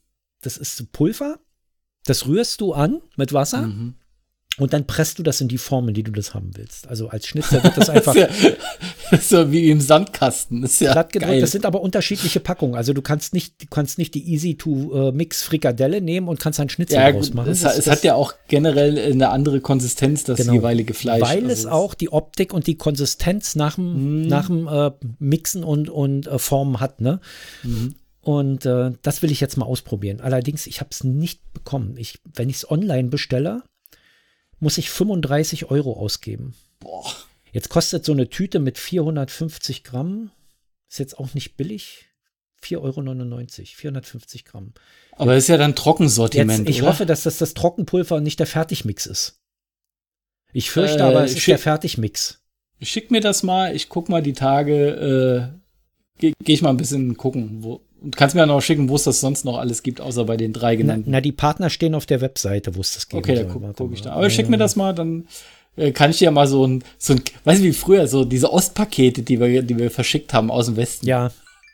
das 0.43 0.57
ist 0.57 0.91
Pulver, 0.91 1.39
das 2.07 2.27
rührst 2.27 2.61
du 2.61 2.73
an 2.73 3.01
mit 3.17 3.33
Wasser. 3.33 3.63
Mhm. 3.63 3.95
Und 4.59 4.73
dann 4.73 4.87
presst 4.87 5.19
du 5.19 5.23
das 5.23 5.43
in 5.43 5.49
die 5.49 5.59
Form, 5.59 5.89
in 5.89 5.95
die 5.95 6.03
du 6.03 6.13
das 6.13 6.33
haben 6.33 6.53
willst. 6.55 6.89
Also 6.89 7.09
als 7.09 7.27
Schnitzel 7.27 7.63
wird 7.63 7.77
das 7.77 7.91
einfach. 7.91 8.15
das 8.15 9.21
ist 9.21 9.33
ja 9.33 9.53
wie 9.53 9.71
im 9.71 9.83
Sandkasten. 9.83 10.63
Das 10.63 10.73
ist 10.73 10.81
ja 10.81 11.03
geil. 11.03 11.43
Das 11.43 11.53
sind 11.53 11.67
aber 11.67 11.83
unterschiedliche 11.83 12.41
Packungen. 12.41 12.75
Also 12.75 12.95
du 12.95 13.03
kannst 13.03 13.35
nicht, 13.35 13.63
du 13.63 13.67
kannst 13.69 13.99
nicht 13.99 14.15
die 14.15 14.33
Easy 14.33 14.55
to 14.57 15.13
Mix 15.13 15.43
Frikadelle 15.43 16.01
nehmen 16.01 16.29
und 16.29 16.41
kannst 16.41 16.59
einen 16.59 16.71
Schnitzel 16.71 16.95
ja, 16.95 17.13
draus 17.13 17.35
machen. 17.35 17.51
Es, 17.51 17.61
das, 17.61 17.77
es 17.77 17.85
das, 17.85 17.97
hat 17.97 18.05
ja 18.05 18.15
auch 18.15 18.33
generell 18.49 18.99
eine 18.99 19.29
andere 19.29 19.61
Konsistenz, 19.61 20.25
das 20.25 20.39
genau, 20.39 20.55
jeweilige 20.55 20.95
Fleisch. 20.95 21.21
Weil 21.21 21.43
also 21.43 21.53
es 21.53 21.67
auch 21.67 21.93
die 21.93 22.11
Optik 22.11 22.55
und 22.55 22.67
die 22.67 22.79
Konsistenz 22.79 23.57
nach 23.57 23.75
dem, 23.75 24.23
mhm. 24.23 24.29
nach 24.29 24.47
dem 24.47 24.69
äh, 24.69 24.91
Mixen 25.19 25.65
und, 25.65 25.91
und 25.91 26.29
äh, 26.29 26.39
Formen 26.39 26.81
hat, 26.81 27.03
ne? 27.03 27.21
Mhm. 27.63 27.95
Und 28.27 28.67
äh, 28.67 28.91
das 29.03 29.23
will 29.23 29.31
ich 29.31 29.39
jetzt 29.39 29.57
mal 29.57 29.67
ausprobieren. 29.67 30.21
Allerdings, 30.21 30.67
ich 30.67 30.81
habe 30.81 30.91
es 30.91 31.05
nicht 31.05 31.53
bekommen. 31.53 31.97
Ich, 31.97 32.19
wenn 32.25 32.51
ich 32.51 32.57
es 32.57 32.69
online 32.69 33.09
bestelle, 33.09 33.63
muss 34.59 34.79
ich 34.79 34.91
35 34.91 35.71
Euro 35.71 35.93
ausgeben. 35.93 36.57
Boah. 36.81 37.07
Jetzt 37.53 37.69
kostet 37.69 38.05
so 38.05 38.11
eine 38.11 38.29
Tüte 38.29 38.59
mit 38.59 38.79
450 38.79 39.85
Gramm, 39.85 40.33
ist 40.91 40.99
jetzt 40.99 41.21
auch 41.21 41.35
nicht 41.35 41.57
billig, 41.57 42.07
4,99 42.65 42.81
Euro, 42.81 43.67
450 43.77 44.45
Gramm. 44.45 44.73
Aber 45.13 45.35
jetzt, 45.35 45.45
ist 45.45 45.49
ja 45.49 45.57
dann 45.57 45.77
Trockensortiment. 45.77 46.67
Jetzt, 46.67 46.69
ich 46.69 46.83
oder? 46.83 46.91
hoffe, 46.91 47.07
dass 47.07 47.23
das 47.23 47.39
das 47.39 47.55
Trockenpulver 47.55 48.17
und 48.17 48.25
nicht 48.25 48.41
der 48.41 48.49
Fertigmix 48.49 49.07
ist. 49.07 49.39
Ich 50.53 50.73
fürchte 50.73 50.99
äh, 50.99 51.03
aber, 51.03 51.23
es 51.23 51.37
ist 51.37 51.47
der 51.47 51.61
Fertigmix. 51.61 52.43
Schick 52.83 53.13
mir 53.13 53.21
das 53.21 53.45
mal, 53.45 53.77
ich 53.77 53.89
guck 53.89 54.09
mal 54.09 54.21
die 54.21 54.33
Tage, 54.33 55.53
äh, 55.55 56.19
gehe 56.19 56.33
geh 56.43 56.55
ich 56.55 56.63
mal 56.63 56.71
ein 56.71 56.77
bisschen 56.77 57.17
gucken, 57.17 57.63
wo, 57.63 57.86
und 58.07 58.17
kannst 58.17 58.37
mir 58.37 58.43
ja 58.43 58.47
noch 58.47 58.61
schicken, 58.61 58.89
wo 58.89 58.95
es 58.95 59.03
das 59.03 59.21
sonst 59.21 59.45
noch 59.45 59.59
alles 59.59 59.83
gibt, 59.83 60.01
außer 60.01 60.25
bei 60.25 60.37
den 60.37 60.53
drei 60.53 60.77
genannten. 60.77 61.11
Na, 61.11 61.17
na 61.17 61.21
die 61.21 61.33
Partner 61.33 61.71
stehen 61.71 61.93
auf 61.97 62.07
der 62.07 62.21
Webseite, 62.21 62.77
wo 62.77 62.81
es 62.81 62.95
das 62.95 63.09
gibt. 63.09 63.25
Okay, 63.25 63.35
da 63.35 63.43
gucke 63.43 63.73
guck 63.77 63.93
ich 63.93 64.01
da. 64.01 64.13
Aber 64.13 64.23
ja, 64.23 64.31
schick 64.31 64.49
mir 64.49 64.59
das 64.59 64.77
mal, 64.77 64.95
dann 64.95 65.27
äh, 65.75 65.91
kann 65.91 66.13
ich 66.13 66.19
dir 66.19 66.27
ja 66.27 66.31
mal 66.31 66.47
so 66.47 66.65
ein, 66.65 66.85
so 66.99 67.15
ein, 67.15 67.23
weißt 67.43 67.61
du 67.61 67.65
wie 67.65 67.73
früher, 67.73 68.07
so 68.07 68.25
diese 68.25 68.53
Ostpakete, 68.53 69.23
die 69.23 69.41
wir, 69.41 69.61
die 69.63 69.77
wir 69.77 69.91
verschickt 69.91 70.33
haben 70.33 70.53
aus 70.53 70.67
dem 70.67 70.77
Westen. 70.77 71.05
Ja. 71.05 71.33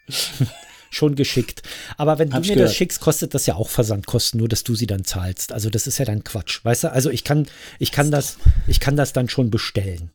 Schon 0.90 1.16
geschickt. 1.16 1.62
Aber 1.98 2.18
wenn 2.18 2.32
Hab 2.32 2.42
du 2.42 2.48
mir 2.48 2.54
gehört. 2.54 2.70
das 2.70 2.76
schickst, 2.76 3.00
kostet 3.00 3.34
das 3.34 3.44
ja 3.44 3.56
auch 3.56 3.68
Versandkosten, 3.68 4.38
nur 4.38 4.48
dass 4.48 4.64
du 4.64 4.74
sie 4.74 4.86
dann 4.86 5.04
zahlst. 5.04 5.52
Also 5.52 5.68
das 5.68 5.86
ist 5.86 5.98
ja 5.98 6.06
dann 6.06 6.24
Quatsch. 6.24 6.64
Weißt 6.64 6.84
du, 6.84 6.92
also 6.92 7.10
ich 7.10 7.24
kann, 7.24 7.46
ich 7.78 7.92
kann 7.92 8.10
das, 8.10 8.38
ich 8.66 8.80
kann 8.80 8.96
das 8.96 9.12
dann 9.12 9.28
schon 9.28 9.50
bestellen 9.50 10.12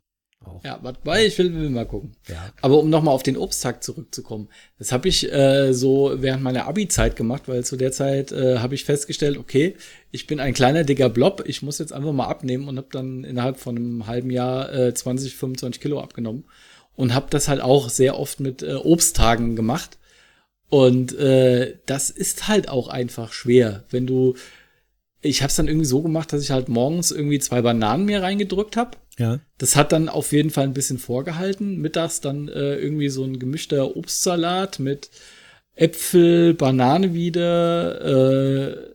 auch. 0.48 0.64
Ja, 0.64 0.80
warte, 0.82 1.00
ich 1.22 1.38
will, 1.38 1.54
will 1.54 1.70
mal 1.70 1.86
gucken. 1.86 2.14
Ja. 2.28 2.52
Aber 2.62 2.80
um 2.80 2.90
nochmal 2.90 3.14
auf 3.14 3.24
den 3.24 3.38
Obsttag 3.38 3.84
zurückzukommen, 3.84 4.50
das 4.80 4.92
habe 4.92 5.08
ich 5.08 5.32
äh, 5.32 5.74
so 5.74 6.14
während 6.16 6.44
meiner 6.44 6.68
Abi-Zeit 6.68 7.16
gemacht, 7.16 7.44
weil 7.48 7.64
zu 7.64 7.76
der 7.76 7.92
Zeit 7.92 8.32
äh, 8.32 8.60
habe 8.60 8.76
ich 8.76 8.86
festgestellt, 8.86 9.38
okay, 9.38 9.76
ich 10.12 10.28
bin 10.28 10.40
ein 10.40 10.54
kleiner 10.54 10.84
dicker 10.84 11.10
Blob, 11.10 11.44
ich 11.46 11.62
muss 11.62 11.80
jetzt 11.80 11.94
einfach 11.94 12.14
mal 12.14 12.28
abnehmen 12.28 12.68
und 12.68 12.78
habe 12.78 12.90
dann 12.92 13.24
innerhalb 13.24 13.58
von 13.58 13.76
einem 13.76 14.08
halben 14.08 14.32
Jahr 14.32 14.74
äh, 14.74 14.94
20, 14.94 15.36
25 15.36 15.82
Kilo 15.82 16.00
abgenommen 16.00 16.46
und 16.96 17.14
habe 17.14 17.28
das 17.30 17.48
halt 17.48 17.62
auch 17.62 17.90
sehr 17.90 18.20
oft 18.20 18.40
mit 18.40 18.64
äh, 18.64 18.74
Obsttagen 18.74 19.56
gemacht. 19.56 19.98
Und 20.70 21.18
äh, 21.18 21.78
das 21.86 22.10
ist 22.10 22.48
halt 22.50 22.68
auch 22.68 22.90
einfach 22.90 23.32
schwer, 23.32 23.86
wenn 23.90 24.06
du 24.06 24.36
ich 25.22 25.42
habe 25.42 25.50
es 25.50 25.56
dann 25.56 25.68
irgendwie 25.68 25.86
so 25.86 26.02
gemacht, 26.02 26.32
dass 26.32 26.42
ich 26.42 26.52
halt 26.52 26.70
morgens 26.70 27.12
irgendwie 27.12 27.40
zwei 27.40 27.62
Bananen 27.62 28.06
mir 28.06 28.22
reingedrückt 28.22 28.78
habe 28.78 28.98
ja. 29.18 29.40
Das 29.58 29.76
hat 29.76 29.92
dann 29.92 30.10
auf 30.10 30.32
jeden 30.32 30.52
Fall 30.52 30.66
ein 30.66 30.74
bisschen 30.74 31.00
vorgehalten. 31.00 31.78
Mittags 31.78 32.22
dann 32.22 32.48
äh, 32.48 32.76
irgendwie 32.76 33.10
so 33.10 33.24
ein 33.24 33.40
gemischter 33.40 33.98
Obstsalat 33.98 34.80
mit 34.80 35.10
Äpfel, 35.74 36.54
Banane 36.54 37.14
wieder, 37.14 38.02
äh, 38.02 38.94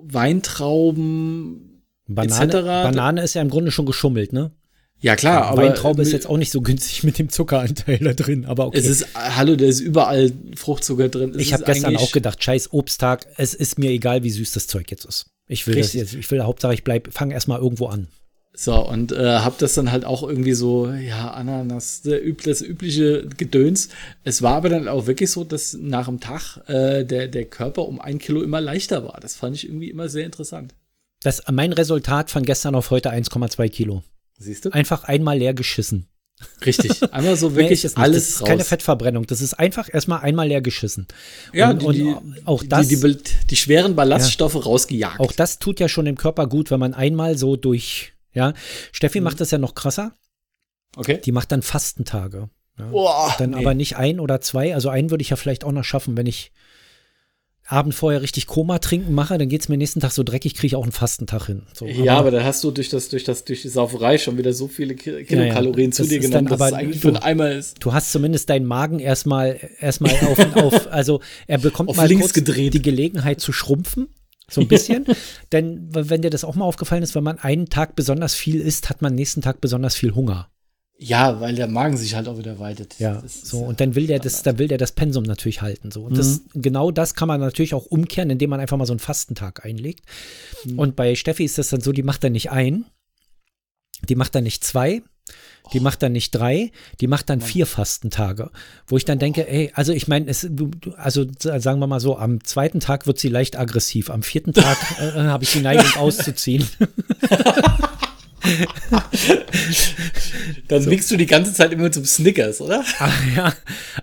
Weintrauben, 0.00 1.82
Banane, 2.06 2.44
etc. 2.44 2.64
Banane 2.64 3.22
ist 3.22 3.34
ja 3.34 3.42
im 3.42 3.50
Grunde 3.50 3.70
schon 3.70 3.86
geschummelt, 3.86 4.32
ne? 4.32 4.52
Ja, 5.00 5.14
klar, 5.14 5.44
aber. 5.44 5.62
Weintraube 5.62 6.02
ist 6.02 6.12
jetzt 6.12 6.28
auch 6.28 6.38
nicht 6.38 6.50
so 6.50 6.60
günstig 6.60 7.04
mit 7.04 7.18
dem 7.18 7.28
Zuckeranteil 7.28 7.98
da 7.98 8.14
drin, 8.14 8.46
aber 8.46 8.66
okay. 8.66 8.78
Es 8.78 8.86
ist, 8.86 9.06
hallo, 9.14 9.54
da 9.54 9.64
ist 9.64 9.80
überall 9.80 10.32
Fruchtzucker 10.56 11.08
drin. 11.08 11.30
Es 11.34 11.42
ich 11.42 11.52
habe 11.52 11.64
gestern 11.64 11.96
auch 11.96 12.10
gedacht, 12.10 12.42
scheiß 12.42 12.72
Obsttag, 12.72 13.26
es 13.36 13.54
ist 13.54 13.78
mir 13.78 13.90
egal, 13.90 14.24
wie 14.24 14.30
süß 14.30 14.52
das 14.52 14.66
Zeug 14.66 14.90
jetzt 14.90 15.04
ist. 15.04 15.26
Ich 15.46 15.66
will 15.66 15.74
Richtig. 15.74 16.00
das 16.00 16.12
jetzt, 16.12 16.18
ich 16.18 16.30
will 16.30 16.42
Hauptsache, 16.42 16.74
ich 16.74 16.84
bleib, 16.84 17.12
fange 17.12 17.34
erstmal 17.34 17.60
irgendwo 17.60 17.86
an. 17.86 18.08
So, 18.60 18.74
und 18.74 19.12
äh, 19.12 19.38
hab 19.38 19.56
das 19.58 19.74
dann 19.74 19.92
halt 19.92 20.04
auch 20.04 20.24
irgendwie 20.24 20.52
so, 20.52 20.88
ja, 20.88 21.30
Ananas, 21.30 22.02
üb 22.04 22.42
das 22.42 22.60
übliche 22.60 23.28
Gedöns. 23.36 23.90
Es 24.24 24.42
war 24.42 24.56
aber 24.56 24.68
dann 24.68 24.88
auch 24.88 25.06
wirklich 25.06 25.30
so, 25.30 25.44
dass 25.44 25.74
nach 25.74 26.06
dem 26.06 26.18
Tag 26.18 26.56
äh, 26.66 27.04
der, 27.04 27.28
der 27.28 27.44
Körper 27.44 27.86
um 27.86 28.00
ein 28.00 28.18
Kilo 28.18 28.42
immer 28.42 28.60
leichter 28.60 29.04
war. 29.04 29.20
Das 29.20 29.36
fand 29.36 29.54
ich 29.54 29.68
irgendwie 29.68 29.90
immer 29.90 30.08
sehr 30.08 30.26
interessant. 30.26 30.74
Das, 31.22 31.40
mein 31.52 31.72
Resultat 31.72 32.32
von 32.32 32.42
gestern 32.42 32.74
auf 32.74 32.90
heute 32.90 33.12
1,2 33.12 33.68
Kilo. 33.68 34.02
Siehst 34.38 34.64
du? 34.64 34.70
Einfach 34.70 35.04
einmal 35.04 35.38
leer 35.38 35.54
geschissen. 35.54 36.08
Richtig, 36.64 37.02
einmal 37.12 37.36
so 37.36 37.56
wirklich 37.56 37.84
nee, 37.84 37.90
alles 37.96 38.26
Das 38.26 38.28
ist 38.28 38.40
raus. 38.42 38.48
keine 38.48 38.64
Fettverbrennung, 38.64 39.26
das 39.26 39.40
ist 39.40 39.54
einfach 39.54 39.92
erstmal 39.92 40.20
einmal 40.20 40.46
leer 40.48 40.60
geschissen. 40.60 41.08
Ja, 41.52 41.70
und, 41.70 41.82
die, 41.94 42.02
und 42.02 42.46
auch 42.46 42.62
das, 42.62 42.88
die, 42.88 43.00
die, 43.00 43.18
die 43.50 43.56
schweren 43.56 43.96
Ballaststoffe 43.96 44.54
ja, 44.54 44.60
rausgejagt. 44.60 45.20
Auch 45.20 45.32
das 45.32 45.58
tut 45.58 45.80
ja 45.80 45.88
schon 45.88 46.04
dem 46.04 46.16
Körper 46.16 46.46
gut, 46.46 46.70
wenn 46.70 46.78
man 46.78 46.94
einmal 46.94 47.36
so 47.36 47.56
durch 47.56 48.12
ja, 48.32 48.54
Steffi 48.92 49.18
mhm. 49.18 49.24
macht 49.24 49.40
das 49.40 49.50
ja 49.50 49.58
noch 49.58 49.74
krasser. 49.74 50.12
Okay. 50.96 51.20
Die 51.24 51.32
macht 51.32 51.50
dann 51.52 51.62
Fastentage. 51.62 52.48
Ja. 52.78 52.86
Boah, 52.86 53.34
dann 53.38 53.50
nee. 53.50 53.56
aber 53.56 53.74
nicht 53.74 53.96
ein 53.96 54.20
oder 54.20 54.40
zwei. 54.40 54.74
Also 54.74 54.88
einen 54.88 55.10
würde 55.10 55.22
ich 55.22 55.30
ja 55.30 55.36
vielleicht 55.36 55.64
auch 55.64 55.72
noch 55.72 55.84
schaffen, 55.84 56.16
wenn 56.16 56.26
ich 56.26 56.52
Abend 57.70 57.94
vorher 57.94 58.22
richtig 58.22 58.46
Koma 58.46 58.78
trinken 58.78 59.12
mache, 59.14 59.36
dann 59.36 59.48
geht 59.48 59.60
es 59.60 59.68
mir 59.68 59.76
nächsten 59.76 60.00
Tag 60.00 60.12
so 60.12 60.22
dreckig, 60.22 60.54
kriege 60.54 60.68
ich 60.68 60.76
auch 60.76 60.82
einen 60.82 60.92
Fastentag 60.92 61.46
hin. 61.46 61.62
So, 61.74 61.86
ja, 61.86 62.12
aber, 62.12 62.20
aber 62.20 62.30
dann 62.30 62.44
hast 62.44 62.64
du 62.64 62.70
durch 62.70 62.88
das, 62.88 63.10
durch 63.10 63.24
das, 63.24 63.44
durch 63.44 63.62
die 63.62 63.68
Sauferei 63.68 64.16
schon 64.16 64.38
wieder 64.38 64.54
so 64.54 64.68
viele 64.68 64.94
Kilokalorien 64.94 65.90
ja, 65.90 65.96
ja. 65.98 66.04
zu 66.04 66.04
dir 66.04 66.18
genommen, 66.18 66.46
dass 66.46 66.60
es 66.60 66.72
eigentlich 66.72 67.00
du, 67.00 67.12
für 67.12 67.22
Eimer 67.22 67.50
ist. 67.50 67.76
Du 67.80 67.92
hast 67.92 68.10
zumindest 68.10 68.48
deinen 68.48 68.64
Magen 68.64 69.00
erstmal 69.00 69.58
erstmal 69.80 70.12
auf, 70.12 70.38
auf, 70.56 70.92
also 70.92 71.20
er 71.46 71.58
bekommt 71.58 71.94
mal 71.94 72.08
links 72.08 72.32
gedreht. 72.32 72.72
die 72.72 72.82
Gelegenheit 72.82 73.40
zu 73.40 73.52
schrumpfen. 73.52 74.08
So 74.50 74.62
ein 74.62 74.68
bisschen. 74.68 75.04
Denn 75.52 75.88
wenn 75.90 76.22
dir 76.22 76.30
das 76.30 76.44
auch 76.44 76.54
mal 76.54 76.64
aufgefallen 76.64 77.02
ist, 77.02 77.14
wenn 77.14 77.24
man 77.24 77.38
einen 77.38 77.68
Tag 77.68 77.96
besonders 77.96 78.34
viel 78.34 78.60
isst, 78.62 78.88
hat 78.88 79.02
man 79.02 79.14
nächsten 79.14 79.42
Tag 79.42 79.60
besonders 79.60 79.94
viel 79.94 80.14
Hunger. 80.14 80.48
Ja, 81.00 81.40
weil 81.40 81.54
der 81.54 81.68
Magen 81.68 81.96
sich 81.96 82.16
halt 82.16 82.26
auch 82.26 82.38
wieder 82.38 82.58
weitet. 82.58 82.98
Ja, 82.98 83.22
so 83.24 83.58
und 83.58 83.80
dann 83.80 83.94
will 83.94 84.08
der 84.08 84.18
das, 84.18 84.42
dann 84.42 84.58
will 84.58 84.66
der 84.66 84.78
das 84.78 84.90
Pensum 84.90 85.22
natürlich 85.22 85.62
halten. 85.62 85.92
So 85.92 86.02
und 86.02 86.12
mhm. 86.12 86.16
das, 86.16 86.40
genau 86.54 86.90
das 86.90 87.14
kann 87.14 87.28
man 87.28 87.40
natürlich 87.40 87.72
auch 87.72 87.86
umkehren, 87.86 88.30
indem 88.30 88.50
man 88.50 88.58
einfach 88.58 88.76
mal 88.76 88.86
so 88.86 88.94
einen 88.94 89.00
Fastentag 89.00 89.64
einlegt. 89.64 90.04
Mhm. 90.64 90.78
Und 90.78 90.96
bei 90.96 91.14
Steffi 91.14 91.44
ist 91.44 91.56
das 91.56 91.68
dann 91.68 91.80
so, 91.80 91.92
die 91.92 92.02
macht 92.02 92.24
dann 92.24 92.32
nicht 92.32 92.50
ein, 92.50 92.84
die 94.08 94.16
macht 94.16 94.34
dann 94.34 94.42
nicht 94.42 94.64
zwei, 94.64 95.02
die 95.72 95.78
macht 95.78 96.02
dann 96.02 96.12
nicht 96.12 96.32
drei, 96.32 96.72
die 97.00 97.06
macht 97.06 97.30
dann 97.30 97.40
vier 97.40 97.66
Fastentage. 97.66 98.50
Wo 98.88 98.96
ich 98.96 99.04
dann 99.04 99.20
denke, 99.20 99.48
ey, 99.48 99.70
also 99.74 99.92
ich 99.92 100.08
meine, 100.08 100.26
also 100.96 101.26
sagen 101.40 101.78
wir 101.78 101.86
mal 101.86 102.00
so, 102.00 102.16
am 102.16 102.42
zweiten 102.42 102.80
Tag 102.80 103.06
wird 103.06 103.20
sie 103.20 103.28
leicht 103.28 103.56
aggressiv, 103.56 104.10
am 104.10 104.22
vierten 104.24 104.52
Tag 104.52 104.78
äh, 105.00 105.08
äh 105.10 105.28
habe 105.28 105.44
ich 105.44 105.52
die 105.52 105.60
Neigung 105.60 105.94
auszuziehen. 105.96 106.66
Dann 110.68 110.82
so. 110.82 110.90
wickst 110.90 111.10
du 111.10 111.16
die 111.16 111.26
ganze 111.26 111.52
Zeit 111.52 111.72
immer 111.72 111.90
zum 111.90 112.04
Snickers, 112.04 112.60
oder? 112.60 112.84
Ach, 112.98 113.22
ja, 113.36 113.54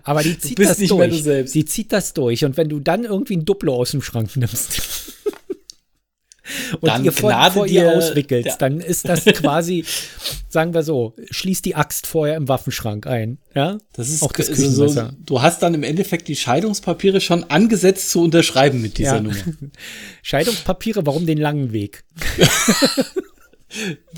aber 0.04 0.24
die 0.24 0.38
zieht 0.38 0.60
das 0.60 0.78
durch. 0.78 1.24
Die 1.52 1.66
zieht 1.66 1.92
das 1.92 2.14
durch. 2.14 2.44
Und 2.46 2.58
wenn 2.58 2.70
du 2.70 2.80
dann 2.80 3.04
irgendwie 3.04 3.38
ein 3.38 3.46
Duplo 3.46 3.76
aus 3.76 3.92
dem 3.92 4.02
Schrank 4.02 4.36
nimmst. 4.36 4.78
und 6.80 6.88
Dann 6.88 7.04
ihr 7.06 7.12
vor, 7.12 7.32
Gnade 7.32 7.54
vor 7.54 7.68
ihr 7.68 7.84
dir, 7.84 7.98
auswickelst, 7.98 8.46
der- 8.46 8.58
dann 8.58 8.80
ist 8.80 9.08
das 9.08 9.26
quasi, 9.26 9.86
sagen 10.50 10.74
wir 10.74 10.84
so, 10.84 11.14
schließ 11.32 11.62
die 11.62 11.76
Axt 11.76 12.08
vorher 12.08 12.36
im 12.38 12.48
Waffenschrank 12.48 13.08
ein. 13.08 13.38
Ja? 13.56 13.78
Das 13.94 14.10
ist 14.10 14.22
auch 14.24 14.32
das 14.32 14.50
also 14.50 14.88
so, 14.88 15.10
du 15.26 15.42
hast 15.42 15.62
dann 15.64 15.74
im 15.74 15.84
Endeffekt 15.84 16.28
die 16.28 16.36
Scheidungspapiere 16.36 17.22
schon 17.22 17.44
angesetzt 17.46 18.12
zu 18.12 18.22
unterschreiben 18.22 18.82
mit 18.82 18.98
dieser 18.98 19.16
Ja. 19.16 19.22
Nummer. 19.22 19.36
Scheidungspapiere, 20.22 21.06
warum 21.06 21.26
den 21.26 21.38
langen 21.40 21.72
Weg? 21.74 22.04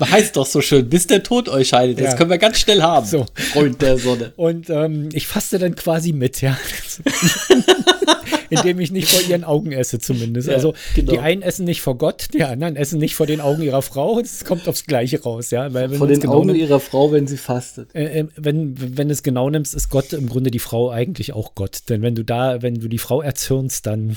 Heißt 0.00 0.36
doch 0.36 0.46
so 0.46 0.60
schön, 0.60 0.88
bis 0.88 1.06
der 1.06 1.22
Tod 1.22 1.48
euch 1.48 1.68
scheidet. 1.68 1.98
Das 1.98 2.12
Ja. 2.12 2.16
können 2.16 2.30
wir 2.30 2.38
ganz 2.38 2.58
schnell 2.60 2.82
haben. 2.82 3.06
So. 3.06 3.26
Freund 3.34 3.80
der 3.82 3.98
Sonne. 3.98 4.32
Und 4.36 4.68
ähm, 4.70 5.08
ich 5.12 5.26
faste 5.26 5.58
dann 5.58 5.74
quasi 5.74 6.12
mit, 6.12 6.40
ja. 6.40 6.56
Indem 8.50 8.80
ich 8.80 8.90
nicht 8.90 9.08
vor 9.10 9.20
ihren 9.28 9.44
Augen 9.44 9.72
esse, 9.72 9.98
zumindest. 9.98 10.48
Ja, 10.48 10.54
also 10.54 10.72
genau. 10.94 11.12
die 11.12 11.18
einen 11.18 11.42
essen 11.42 11.64
nicht 11.66 11.82
vor 11.82 11.98
Gott, 11.98 12.28
die 12.32 12.44
anderen 12.44 12.76
essen 12.76 12.98
nicht 12.98 13.14
vor 13.14 13.26
den 13.26 13.40
Augen 13.42 13.60
ihrer 13.62 13.82
Frau. 13.82 14.18
Es 14.20 14.44
kommt 14.44 14.66
aufs 14.68 14.84
Gleiche 14.84 15.22
raus, 15.22 15.50
ja. 15.50 15.72
Weil 15.74 15.90
wenn 15.90 15.98
Vor 15.98 16.06
den 16.06 16.20
genau 16.20 16.34
Augen 16.34 16.46
nimmt, 16.46 16.58
ihrer 16.58 16.80
Frau, 16.80 17.12
wenn 17.12 17.26
sie 17.26 17.36
fastet. 17.36 17.94
äh, 17.94 18.20
äh, 18.20 18.26
wenn, 18.36 18.74
wenn 18.96 19.10
es 19.10 19.22
genau 19.22 19.50
nimmst, 19.50 19.74
ist 19.74 19.90
Gott 19.90 20.12
im 20.14 20.28
Grunde 20.30 20.50
die 20.50 20.58
Frau 20.60 20.90
eigentlich 20.90 21.32
auch 21.34 21.54
Gott. 21.54 21.80
Denn 21.90 22.00
wenn 22.00 22.14
du 22.14 22.22
da, 22.24 22.62
wenn 22.62 22.76
du 22.76 22.88
die 22.88 22.98
Frau 22.98 23.20
erzürnst, 23.20 23.86
dann 23.86 24.16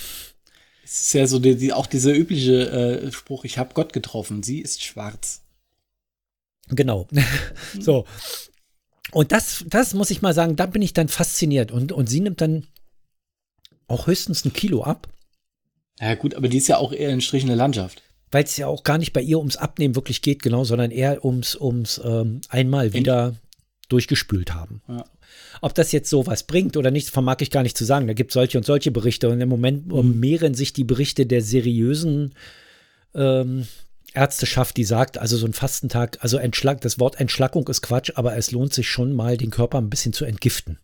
Es 0.84 1.02
ist 1.02 1.14
ja 1.14 1.28
so 1.28 1.40
die, 1.40 1.56
die, 1.56 1.74
auch 1.74 1.88
dieser 1.88 2.14
übliche 2.14 2.70
äh, 2.70 3.12
Spruch, 3.12 3.46
ich 3.46 3.58
habe 3.58 3.74
Gott 3.74 3.94
getroffen, 3.94 4.44
sie 4.44 4.60
ist 4.60 4.84
schwarz. 4.84 5.42
Genau. 6.70 7.08
so. 7.80 8.06
Und 9.12 9.32
das, 9.32 9.66
das 9.68 9.94
muss 9.94 10.10
ich 10.10 10.22
mal 10.22 10.34
sagen, 10.34 10.56
da 10.56 10.66
bin 10.66 10.82
ich 10.82 10.94
dann 10.94 11.08
fasziniert. 11.08 11.72
Und, 11.72 11.92
und 11.92 12.08
sie 12.08 12.22
nimmt 12.22 12.42
dann 12.42 12.68
auch 13.88 14.08
höchstens 14.08 14.46
ein 14.46 14.54
Kilo 14.54 14.84
ab, 14.84 15.08
Ja 16.00 16.16
gut, 16.16 16.34
aber 16.34 16.48
die 16.48 16.58
ist 16.58 16.68
ja 16.68 16.78
auch 16.78 16.94
eher 16.94 17.10
in 17.10 17.22
strichende 17.22 17.56
Landschaft. 17.56 18.02
weil 18.32 18.46
es 18.46 18.56
ja 18.58 18.68
auch 18.68 18.84
gar 18.84 18.98
nicht 18.98 19.12
bei 19.12 19.22
ihr 19.22 19.38
ums 19.38 19.58
Abnehmen 19.58 19.96
wirklich 19.96 20.22
geht, 20.22 20.42
genau, 20.42 20.64
sondern 20.64 20.92
eher 20.92 21.26
ums, 21.26 21.56
ums 21.56 22.00
ähm, 22.04 22.42
einmal 22.50 22.94
wieder 22.94 23.36
durchgespült 23.90 24.54
haben. 24.54 24.82
Ja. 24.88 25.04
Ob 25.62 25.76
das 25.76 25.92
jetzt 25.92 26.10
sowas 26.10 26.44
bringt 26.44 26.78
oder 26.78 26.92
nicht, 26.92 27.10
vermag 27.10 27.38
ich 27.42 27.52
gar 27.52 27.64
nicht 27.64 27.78
zu 27.78 27.86
sagen. 27.86 28.08
Da 28.08 28.14
gibt 28.14 28.32
es 28.32 28.34
solche 28.34 28.58
und 28.58 28.66
solche 28.66 28.92
Berichte. 28.92 29.30
Und 29.30 29.42
im 29.42 29.50
Moment 29.50 29.92
ähm, 29.92 30.20
mehren 30.20 30.54
sich 30.54 30.74
die 30.74 30.84
Berichte 30.84 31.26
der 31.26 31.42
seriösen 31.42 32.34
ähm, 33.14 33.68
Ärzteschaft, 34.14 34.78
die 34.78 34.84
sagt, 34.84 35.18
also 35.18 35.38
so 35.38 35.46
ein 35.46 35.54
Fastentag, 35.54 36.18
also 36.22 36.38
Entschlag, 36.38 36.82
das 36.82 37.00
Wort 37.00 37.20
Entschlackung 37.20 37.68
ist 37.68 37.82
Quatsch, 37.82 38.12
aber 38.16 38.36
es 38.36 38.52
lohnt 38.52 38.74
sich 38.74 38.90
schon 38.90 39.14
mal, 39.14 39.38
den 39.38 39.52
Körper 39.52 39.78
ein 39.78 39.90
bisschen 39.90 40.14
zu 40.14 40.26
entgiften. 40.26 40.80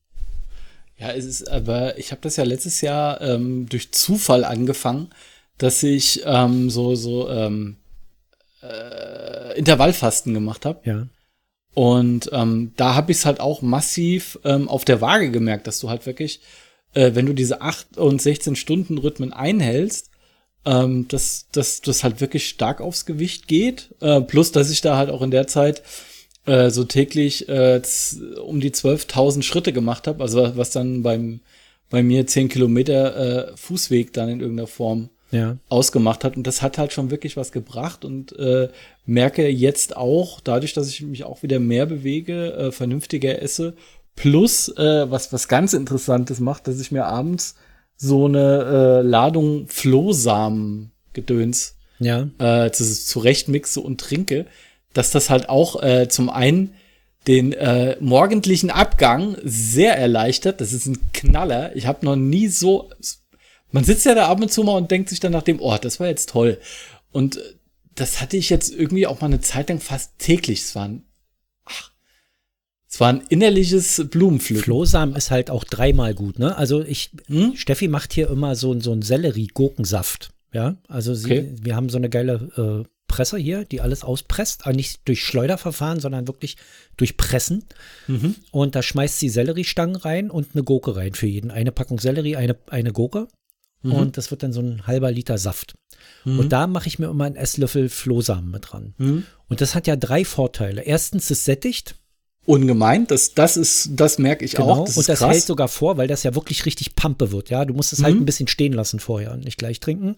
Ja, 0.98 1.12
es 1.12 1.25
ist, 1.25 1.50
aber 1.50 1.98
ich 1.98 2.12
habe 2.12 2.22
das 2.22 2.38
ja 2.38 2.44
letztes 2.44 2.82
Jahr 2.82 3.22
ähm, 3.22 3.68
durch 3.70 3.92
Zufall 3.92 4.44
angefangen, 4.44 5.10
dass 5.58 5.84
ich 5.84 6.22
ähm, 6.25 6.70
so, 6.70 6.96
so 6.96 7.30
ähm, 7.30 7.77
äh, 8.63 9.58
Intervallfasten 9.58 10.34
gemacht 10.34 10.66
habe. 10.66 10.80
Ja. 10.86 11.08
Und 11.77 12.31
ähm, 12.34 12.72
da 12.75 12.96
habe 12.96 13.12
ich 13.12 13.19
es 13.19 13.25
halt 13.27 13.39
auch 13.39 13.62
massiv 13.62 14.39
ähm, 14.43 14.67
auf 14.67 14.84
der 14.84 15.00
Waage 15.00 15.29
gemerkt, 15.29 15.67
dass 15.67 15.79
du 15.79 15.89
halt 15.89 16.07
wirklich, 16.07 16.39
äh, 16.96 17.12
wenn 17.13 17.27
du 17.27 17.34
diese 17.34 17.62
8 17.62 18.00
und 18.00 18.19
16 18.19 18.55
Stunden 18.55 18.98
Rhythmen 18.98 19.31
einhältst, 19.31 20.10
ähm, 20.65 21.07
dass 21.07 21.46
dass 21.51 21.81
das 21.81 22.03
halt 22.03 22.19
wirklich 22.19 22.48
stark 22.48 22.81
aufs 22.81 23.05
Gewicht 23.05 23.48
geht. 23.48 23.93
Äh, 24.01 24.22
plus, 24.22 24.51
dass 24.51 24.72
ich 24.72 24.81
da 24.81 24.98
halt 24.98 25.12
auch 25.12 25.22
in 25.22 25.29
der 25.29 25.46
Zeit 25.46 25.84
äh, 26.48 26.72
so 26.72 26.84
täglich 26.84 27.48
äh, 27.48 27.79
um 28.43 28.60
die 28.60 28.72
12.000 28.72 29.43
Schritte 29.43 29.72
gemacht 29.72 30.07
habe, 30.07 30.24
also 30.24 30.57
was 30.57 30.72
dann 30.72 31.03
beim 31.03 31.41
bei 31.91 32.01
mir 32.01 32.25
10 32.25 32.50
Kilometer 32.50 33.51
äh, 33.51 33.55
Fußweg 33.55 34.13
dann 34.13 34.29
in 34.29 34.39
irgendeiner 34.39 34.65
Form 34.65 35.12
Ja. 35.31 35.57
ausgemacht 35.69 36.24
hat. 36.24 36.38
Und 36.38 36.48
das 36.48 36.62
hat 36.62 36.77
halt 36.77 36.93
schon 36.93 37.12
wirklich 37.12 37.36
was 37.36 37.51
gebracht 37.51 38.05
und 38.05 38.38
äh, 38.39 38.69
merke 39.05 39.48
jetzt 39.48 39.98
auch, 39.98 40.39
dadurch, 40.39 40.74
dass 40.74 40.89
ich 40.89 41.01
mich 41.01 41.24
auch 41.25 41.43
wieder 41.43 41.60
mehr 41.60 41.86
bewege, 41.86 42.53
äh, 42.53 42.72
vernünftiger 42.72 43.41
esse, 43.41 43.74
plus 44.15 44.69
äh, 44.77 45.12
was, 45.12 45.34
was 45.34 45.48
ganz 45.48 45.74
Interessantes 45.74 46.40
macht, 46.40 46.68
dass 46.68 46.79
ich 46.79 46.92
mir 46.92 47.05
abends 47.05 47.55
so 47.98 48.25
eine 48.25 49.00
äh, 49.00 49.07
Ladung 49.07 49.68
Flohsamen 49.68 50.92
gedöns 51.13 51.75
Ja. 52.00 52.27
äh, 52.40 52.72
zu, 52.72 52.83
zurechtmixe 52.85 53.81
und 53.81 54.00
trinke, 54.00 54.46
dass 54.94 55.11
das 55.11 55.29
halt 55.29 55.50
auch 55.50 55.81
äh, 55.83 56.07
zum 56.07 56.29
einen 56.29 56.74
den 57.27 57.51
äh, 57.53 57.98
morgendlichen 58.00 58.70
Abgang 58.70 59.35
sehr 59.44 59.98
erleichtert. 59.98 60.61
Das 60.61 60.72
ist 60.72 60.85
ein 60.85 60.98
Knaller. 61.13 61.75
Ich 61.75 61.85
habe 61.85 62.05
noch 62.05 62.16
nie 62.16 62.48
so. 62.48 62.90
Man 63.72 63.84
sitzt 63.84 64.06
ja 64.06 64.16
da 64.16 64.27
ab 64.27 64.42
und 64.42 64.51
zu 64.51 64.64
mal 64.64 64.77
und 64.77 64.92
denkt 64.92 65.10
sich 65.10 65.20
dann 65.20 65.32
nach 65.34 65.44
dem, 65.44 65.60
oh, 65.62 65.77
das 65.77 66.00
war 66.00 66.08
jetzt 66.08 66.30
toll. 66.30 66.58
Und 67.12 67.38
äh, 67.38 67.42
das 67.96 68.22
hatte 68.22 68.38
ich 68.38 68.50
jetzt 68.50 68.74
irgendwie 68.74 69.08
auch 69.08 69.22
mal 69.22 69.27
eine 69.27 69.42
Zeit 69.42 69.70
lang 69.70 69.80
fast 69.80 70.18
täglich. 70.20 70.62
Es 70.62 70.75
war 70.75 70.88
ein, 70.88 71.03
ach, 71.66 71.92
es 72.90 73.00
war 73.00 73.10
ein 73.10 73.24
innerliches 73.30 74.06
Blumenpflücken. 74.10 74.64
Flohsamen 74.64 75.16
ist 75.16 75.32
halt 75.32 75.50
auch 75.50 75.64
dreimal 75.64 76.14
gut, 76.14 76.40
ne? 76.40 76.56
Also 76.58 76.84
ich, 76.84 77.12
Hm? 77.27 77.56
Steffi 77.56 77.88
macht 77.88 78.14
hier 78.14 78.30
immer 78.30 78.56
so, 78.56 78.80
so 78.80 78.92
einen 78.92 79.01
Sellerie-Gurkensaft. 79.01 80.30
Ja, 80.53 80.77
also 80.88 81.14
sie, 81.14 81.25
Okay. 81.25 81.56
wir 81.62 81.75
haben 81.75 81.90
so 81.90 81.98
eine 81.98 82.10
geile 82.10 82.86
äh, 82.86 82.90
Presse 83.08 83.38
hier, 83.38 83.66
die 83.66 83.82
alles 83.82 84.03
auspresst, 84.03 84.66
aber 84.66 84.75
nicht 84.75 85.01
durch 85.08 85.24
Schleuderverfahren, 85.24 86.00
sondern 86.00 86.27
wirklich 86.27 86.56
durch 86.98 87.18
Pressen. 87.18 87.66
Mhm. 88.08 88.36
Und 88.51 88.75
da 88.75 88.82
schmeißt 88.84 89.20
sie 89.20 89.30
Selleriestangen 89.30 89.96
rein 89.96 90.30
und 90.30 90.50
eine 90.53 90.64
Gurke 90.64 90.96
rein 90.96 91.14
für 91.14 91.27
jeden. 91.27 91.51
Eine 91.51 91.72
Packung 91.72 92.00
Sellerie, 92.00 92.36
eine, 92.38 92.56
eine 92.70 92.92
Gurke. 92.94 93.27
Mhm. 93.81 93.92
Und 93.94 94.18
das 94.18 94.31
wird 94.31 94.44
dann 94.44 94.53
so 94.53 94.61
ein 94.61 94.85
halber 94.87 95.11
Liter 95.11 95.37
Saft. 95.37 95.75
Und 96.25 96.50
da 96.50 96.68
mache 96.68 96.87
ich 96.87 97.00
mir 97.00 97.07
immer 97.09 97.24
einen 97.25 97.35
Esslöffel 97.37 97.87
Flohsamen 97.90 98.51
mit 98.51 98.72
dran. 98.72 98.94
Mhm. 98.98 99.24
Und 99.48 99.61
das 99.61 99.75
hat 99.75 99.87
ja 99.87 99.96
drei 99.96 100.25
Vorteile. 100.25 100.81
Erstens, 100.81 101.29
es 101.29 101.46
sättigt. 101.46 101.96
Ungemein. 102.46 103.07
Das, 103.07 103.33
das 103.33 103.55
ist, 103.57 103.90
das 103.94 104.18
merke 104.20 104.44
ich 104.46 104.53
Genau, 104.53 104.70
auch. 104.72 104.85
Das 104.85 104.98
und 104.98 105.07
das 105.07 105.20
krass. 105.20 105.31
hält 105.31 105.44
sogar 105.44 105.68
vor, 105.70 105.98
weil 105.98 106.07
das 106.07 106.24
ja 106.24 106.35
wirklich 106.35 106.66
richtig 106.66 106.96
Pampe 106.96 107.31
wird. 107.31 107.50
Ja, 107.50 107.66
du 107.66 107.74
musst 107.74 107.94
es 107.94 108.03
halt 108.03 108.16
Mhm. 108.16 108.22
ein 108.22 108.25
bisschen 108.25 108.48
stehen 108.48 108.74
lassen 108.74 109.00
vorher 109.00 109.31
und 109.31 109.44
nicht 109.46 109.57
gleich 109.57 109.79
trinken. 109.79 110.16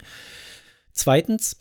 Zweitens, 0.92 1.56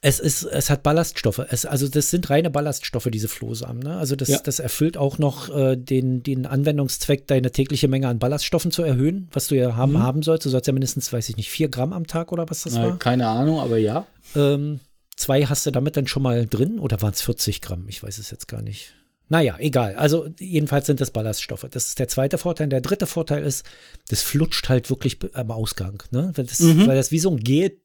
es 0.00 0.20
ist, 0.20 0.44
es 0.44 0.70
hat 0.70 0.82
Ballaststoffe. 0.84 1.40
Es, 1.50 1.66
also 1.66 1.88
das 1.88 2.10
sind 2.10 2.30
reine 2.30 2.50
Ballaststoffe, 2.50 3.08
diese 3.10 3.26
Flohsamen. 3.26 3.82
Ne? 3.82 3.96
Also 3.96 4.14
das, 4.14 4.28
Ja. 4.28 4.38
das 4.38 4.60
erfüllt 4.60 4.96
auch 4.96 5.18
noch 5.18 5.48
äh, 5.54 5.76
den, 5.76 6.22
den 6.22 6.46
Anwendungszweck, 6.46 7.26
deine 7.26 7.50
tägliche 7.50 7.88
Menge 7.88 8.06
an 8.08 8.18
Ballaststoffen 8.20 8.70
zu 8.70 8.82
erhöhen, 8.82 9.28
was 9.32 9.48
du 9.48 9.56
ja 9.56 9.74
haben, 9.74 9.92
Mhm. 9.94 10.02
haben 10.02 10.22
sollst. 10.22 10.46
Du 10.46 10.50
sollst 10.50 10.68
ja 10.68 10.72
mindestens, 10.72 11.12
weiß 11.12 11.28
ich 11.30 11.36
nicht, 11.36 11.50
vier 11.50 11.68
Gramm 11.68 11.92
am 11.92 12.06
Tag 12.06 12.30
oder 12.30 12.48
was 12.48 12.62
das 12.62 12.74
Na, 12.74 12.84
war. 12.84 12.98
keine 12.98 13.26
Ahnung, 13.26 13.58
aber 13.58 13.76
ja. 13.78 14.06
Ähm, 14.36 14.78
zwei 15.16 15.44
hast 15.46 15.66
du 15.66 15.72
damit 15.72 15.96
dann 15.96 16.06
schon 16.06 16.22
mal 16.22 16.46
drin 16.46 16.78
oder 16.78 17.02
waren 17.02 17.12
es 17.14 17.22
40 17.22 17.60
Gramm? 17.60 17.86
Ich 17.88 18.00
weiß 18.02 18.18
es 18.18 18.30
jetzt 18.30 18.46
gar 18.46 18.62
nicht. 18.62 18.94
Naja, 19.30 19.56
egal. 19.58 19.96
Also 19.96 20.28
jedenfalls 20.38 20.86
sind 20.86 21.00
das 21.00 21.10
Ballaststoffe. 21.10 21.66
Das 21.70 21.88
ist 21.88 21.98
der 21.98 22.08
zweite 22.08 22.38
Vorteil. 22.38 22.68
Der 22.68 22.80
dritte 22.80 23.06
Vorteil 23.06 23.42
ist, 23.42 23.66
das 24.08 24.22
flutscht 24.22 24.68
halt 24.70 24.88
wirklich 24.90 25.18
am 25.34 25.50
Ausgang. 25.50 26.02
Ne? 26.12 26.30
Weil, 26.34 26.46
das, 26.46 26.60
Mhm. 26.60 26.86
weil 26.86 26.96
das 26.96 27.10
wie 27.10 27.18
so 27.18 27.30
ein 27.30 27.38
Gel, 27.40 27.78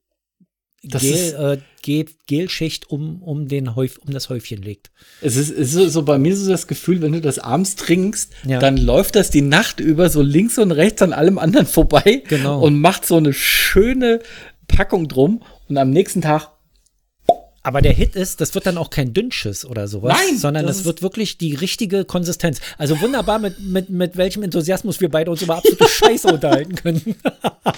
Gel, 0.83 1.33
äh, 1.39 1.57
Gel, 1.81 2.05
Gelschicht 2.27 2.89
um, 2.89 3.21
um, 3.23 3.47
den 3.47 3.75
Häuf, 3.75 3.97
um 4.05 4.11
das 4.13 4.29
Häufchen 4.29 4.61
legt. 4.61 4.91
Es 5.21 5.35
ist, 5.37 5.49
es 5.49 5.73
ist 5.73 5.93
so 5.93 6.03
bei 6.03 6.17
mir 6.17 6.35
so 6.35 6.49
das 6.49 6.67
Gefühl, 6.67 7.01
wenn 7.01 7.13
du 7.13 7.21
das 7.21 7.39
abends 7.39 7.75
trinkst, 7.75 8.31
Ja. 8.45 8.59
dann 8.59 8.75
läuft 8.77 9.15
das 9.15 9.29
die 9.29 9.41
Nacht 9.41 9.79
über 9.79 10.09
so 10.09 10.21
links 10.21 10.57
und 10.57 10.71
rechts 10.71 11.01
an 11.01 11.13
allem 11.13 11.37
anderen 11.37 11.65
vorbei 11.67 12.23
Genau. 12.27 12.61
und 12.61 12.79
macht 12.79 13.05
so 13.05 13.15
eine 13.15 13.31
schöne 13.33 14.19
Packung 14.67 15.07
drum 15.07 15.41
und 15.69 15.77
am 15.77 15.89
nächsten 15.89 16.21
Tag 16.21 16.49
Aber 17.65 17.82
der 17.82 17.93
Hit 17.93 18.15
ist, 18.17 18.41
das 18.41 18.54
wird 18.56 18.65
dann 18.65 18.78
auch 18.78 18.89
kein 18.89 19.13
Dünnschiss 19.13 19.63
oder 19.63 19.88
sowas, 19.88 20.17
Nein, 20.17 20.38
sondern 20.38 20.67
das 20.67 20.78
das, 20.80 20.86
wird 20.86 21.02
wirklich 21.02 21.38
die 21.38 21.56
richtige 21.56 22.04
Konsistenz. 22.04 22.60
Also 22.78 22.99
wunderbar, 22.99 23.39
mit, 23.39 23.60
mit, 23.62 23.89
mit 23.89 24.17
welchem 24.17 24.43
Enthusiasmus 24.43 24.99
wir 24.99 25.10
beide 25.10 25.32
uns 25.32 25.41
über 25.41 25.56
absolute 25.56 25.88
Scheiße 25.88 26.28
unterhalten 26.28 26.76
können. 26.76 27.15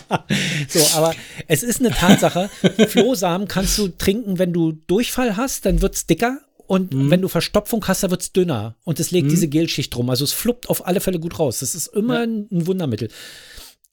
so, 0.67 0.79
aber 0.95 1.13
es 1.47 1.61
ist 1.61 1.81
eine 1.81 1.91
Tatsache. 1.91 2.49
Flohsamen 2.87 3.47
kannst 3.47 3.77
du 3.77 3.89
trinken, 3.89 4.39
wenn 4.39 4.53
du 4.53 4.71
Durchfall 4.87 5.37
hast, 5.37 5.65
dann 5.67 5.81
wird's 5.81 6.07
dicker. 6.07 6.39
Und 6.67 6.91
Mhm. 6.91 7.11
wenn 7.11 7.21
du 7.21 7.27
Verstopfung 7.27 7.87
hast, 7.87 8.01
dann 8.01 8.09
wird's 8.09 8.31
dünner. 8.31 8.75
Und 8.85 8.99
es 8.99 9.11
legt 9.11 9.29
diese 9.29 9.47
Gelschicht 9.47 9.93
drum. 9.93 10.09
Also 10.09 10.23
es 10.23 10.33
fluppt 10.33 10.67
auf 10.67 10.87
alle 10.87 10.99
Fälle 10.99 11.19
gut 11.19 11.37
raus. 11.37 11.59
Das 11.59 11.75
ist 11.75 11.87
immer 11.87 12.21
ein, 12.21 12.47
ein 12.51 12.65
Wundermittel. 12.65 13.09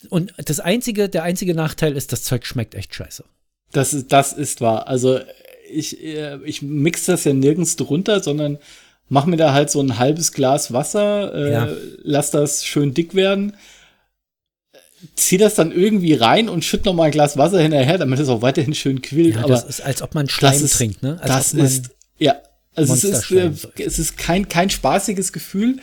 Und 0.09 0.33
das 0.39 0.59
einzige, 0.59 1.11
der 1.11 1.23
einzige 1.23 1.55
Nachteil 1.55 1.95
ist, 1.99 2.13
das 2.13 2.23
Zeug 2.25 2.47
schmeckt 2.47 2.75
echt 2.75 2.95
scheiße. 2.95 3.25
Das 3.73 3.93
ist, 3.93 4.11
das 4.11 4.33
ist 4.33 4.63
wahr. 4.63 4.89
Also 4.89 5.21
ich, 5.73 6.03
äh, 6.03 6.39
ich 6.45 6.63
mix 6.63 7.07
das 7.07 7.25
ja 7.25 7.33
nirgends 7.33 7.77
drunter, 7.77 8.23
sondern 8.23 8.59
mach 9.09 9.27
mir 9.27 9.37
da 9.37 9.53
halt 9.53 9.71
so 9.71 9.81
ein 9.81 9.99
halbes 9.99 10.33
Glas 10.33 10.73
Wasser, 10.73 11.35
äh, 11.35 11.53
Ja. 11.53 11.69
lass 12.03 12.31
das 12.31 12.65
schön 12.65 12.95
dick 12.95 13.15
werden, 13.15 13.57
zieh 15.17 15.37
das 15.39 15.55
dann 15.55 15.73
irgendwie 15.73 16.15
rein 16.15 16.49
und 16.49 16.65
schütt 16.65 16.85
noch 16.85 16.95
mal 16.95 17.05
ein 17.05 17.11
Glas 17.11 17.37
Wasser 17.37 17.61
hinterher, 17.61 17.99
damit 17.99 18.21
es 18.21 18.29
auch 18.29 18.43
weiterhin 18.43 18.75
schön 18.75 19.03
quillt. 19.03 19.35
Ja, 19.35 19.41
Aber 19.45 19.55
das 19.55 19.65
ist, 19.65 19.81
als 19.81 20.03
ob 20.03 20.15
man 20.15 20.29
Schleim 20.29 20.63
ist, 20.63 20.77
trinkt, 20.77 21.03
ne? 21.03 21.19
Als 21.21 21.51
das 21.51 21.55
ist, 21.55 21.91
ja, 22.19 22.37
also 22.75 22.95
es 22.95 23.05
ist, 23.05 23.31
äh, 23.33 23.51
es 23.85 23.99
ist 23.99 24.17
kein, 24.17 24.49
kein 24.49 24.71
spaßiges 24.71 25.33
Gefühl, 25.33 25.81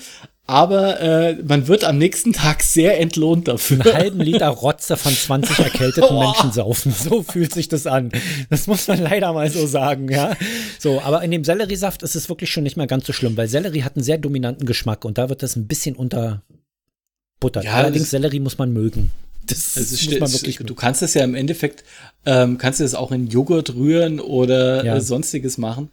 aber 0.50 1.00
äh, 1.00 1.36
man 1.48 1.68
wird 1.68 1.84
am 1.84 1.98
nächsten 1.98 2.34
Tag 2.34 2.64
sehr 2.64 3.00
entlohnt 3.00 3.48
dafür. 3.48 3.86
Einen 3.86 3.94
halben 3.94 4.20
Liter 4.20 4.48
Rotze 4.50 4.98
von 4.98 5.14
20 5.14 5.60
erkälteten 5.60 6.16
Menschen 6.20 6.52
saufen. 6.52 6.92
So 6.92 7.24
fühlt 7.24 7.54
sich 7.54 7.68
das 7.70 7.86
an. 7.88 8.12
Das 8.50 8.66
muss 8.68 8.88
man 8.88 9.00
leider 9.02 9.32
mal 9.34 9.50
so 9.52 9.68
sagen, 9.68 10.10
ja. 10.10 10.36
So, 10.80 11.02
aber 11.02 11.22
in 11.24 11.32
dem 11.32 11.44
Selleriesaft 11.44 12.02
ist 12.04 12.16
es 12.16 12.28
wirklich 12.30 12.50
schon 12.52 12.64
nicht 12.64 12.78
mehr 12.78 12.88
ganz 12.88 13.06
so 13.06 13.14
schlimm, 13.14 13.38
weil 13.38 13.48
Sellerie 13.48 13.84
hat 13.84 13.96
einen 13.96 14.04
sehr 14.04 14.18
dominanten 14.18 14.66
Geschmack 14.66 15.06
und 15.06 15.18
da 15.18 15.30
wird 15.30 15.44
das 15.44 15.56
ein 15.56 15.68
bisschen 15.68 15.96
unterbuttert. 15.96 16.44
Ja, 17.64 17.74
Allerdings 17.74 18.06
das- 18.06 18.10
Sellerie 18.12 18.40
muss 18.40 18.58
man 18.58 18.72
mögen. 18.74 19.12
Das, 19.46 19.78
Es 19.78 19.92
ist, 19.92 20.10
muss 20.12 20.20
man 20.20 20.32
wirklich 20.32 20.58
du 20.58 20.76
kannst 20.76 21.02
es 21.02 21.16
ja 21.16 21.24
im 21.24 21.34
Endeffekt, 21.34 21.84
ähm, 22.26 22.60
kannst 22.60 22.80
du 22.80 22.84
das 22.84 22.94
auch 22.94 23.12
in 23.12 23.28
Joghurt 23.28 23.74
rühren 23.74 24.20
oder 24.20 24.86
Ja. 24.86 25.00
sonstiges 25.02 25.58
machen. 25.58 25.90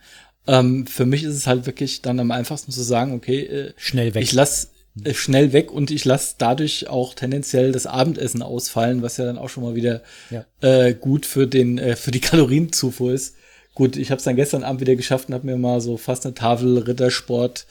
Ähm, 0.47 0.87
für 0.87 1.07
mich 1.07 1.25
ist 1.25 1.35
es 1.35 1.47
halt 1.47 1.67
wirklich 1.67 2.03
dann 2.03 2.21
am 2.21 2.31
einfachsten 2.31 2.73
zu 2.73 2.83
sagen, 2.83 3.13
okay, 3.13 3.41
äh, 3.41 3.73
schnell 3.77 4.15
weg. 4.15 4.23
ich 4.23 4.33
lass 4.33 4.71
äh, 5.05 5.13
schnell 5.15 5.53
weg 5.53 5.73
und 5.73 5.91
ich 5.91 6.05
lasse 6.05 6.37
dadurch 6.39 6.89
auch 6.89 7.15
tendenziell 7.15 7.73
das 7.73 7.87
Abendessen 7.87 8.43
ausfallen, 8.43 9.03
was 9.03 9.17
ja 9.17 9.25
dann 9.25 9.39
auch 9.39 9.49
schon 9.49 9.65
mal 9.65 9.75
wieder 9.75 10.03
Ja. 10.31 10.45
äh, 10.61 10.95
gut 10.95 11.27
für 11.27 11.47
den 11.47 11.79
äh, 11.79 11.97
für 11.97 12.11
die 12.11 12.21
Kalorienzufuhr 12.31 13.13
ist. 13.13 13.37
Gut, 13.75 13.97
ich 13.97 14.11
habe 14.11 14.19
es 14.19 14.25
dann 14.25 14.37
gestern 14.37 14.65
Abend 14.65 14.81
wieder 14.81 14.97
geschafft 14.97 15.29
und 15.29 15.35
habe 15.35 15.47
mir 15.47 15.57
mal 15.59 15.81
so 15.83 15.97
fast 15.99 16.25
eine 16.25 16.35
Tafel 16.35 16.79
Rittersport 16.79 17.67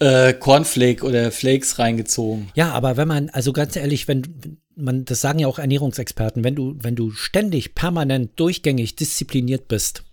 äh, 0.00 0.32
Cornflake 0.32 1.04
oder 1.04 1.30
Flakes 1.30 1.78
reingezogen. 1.78 2.50
Ja, 2.54 2.70
aber 2.72 2.96
wenn 2.96 3.08
man, 3.08 3.30
also 3.30 3.52
ganz 3.52 3.76
ehrlich, 3.76 4.08
wenn 4.08 4.58
man, 4.76 5.04
das 5.04 5.20
sagen 5.20 5.38
ja 5.40 5.48
auch 5.48 5.58
Ernährungsexperten, 5.58 6.44
wenn 6.44 6.54
du, 6.54 6.76
wenn 6.80 6.94
du 6.96 7.10
ständig, 7.10 7.74
permanent, 7.74 8.30
durchgängig 8.36 8.96
diszipliniert 8.96 9.68
bist, 9.68 10.04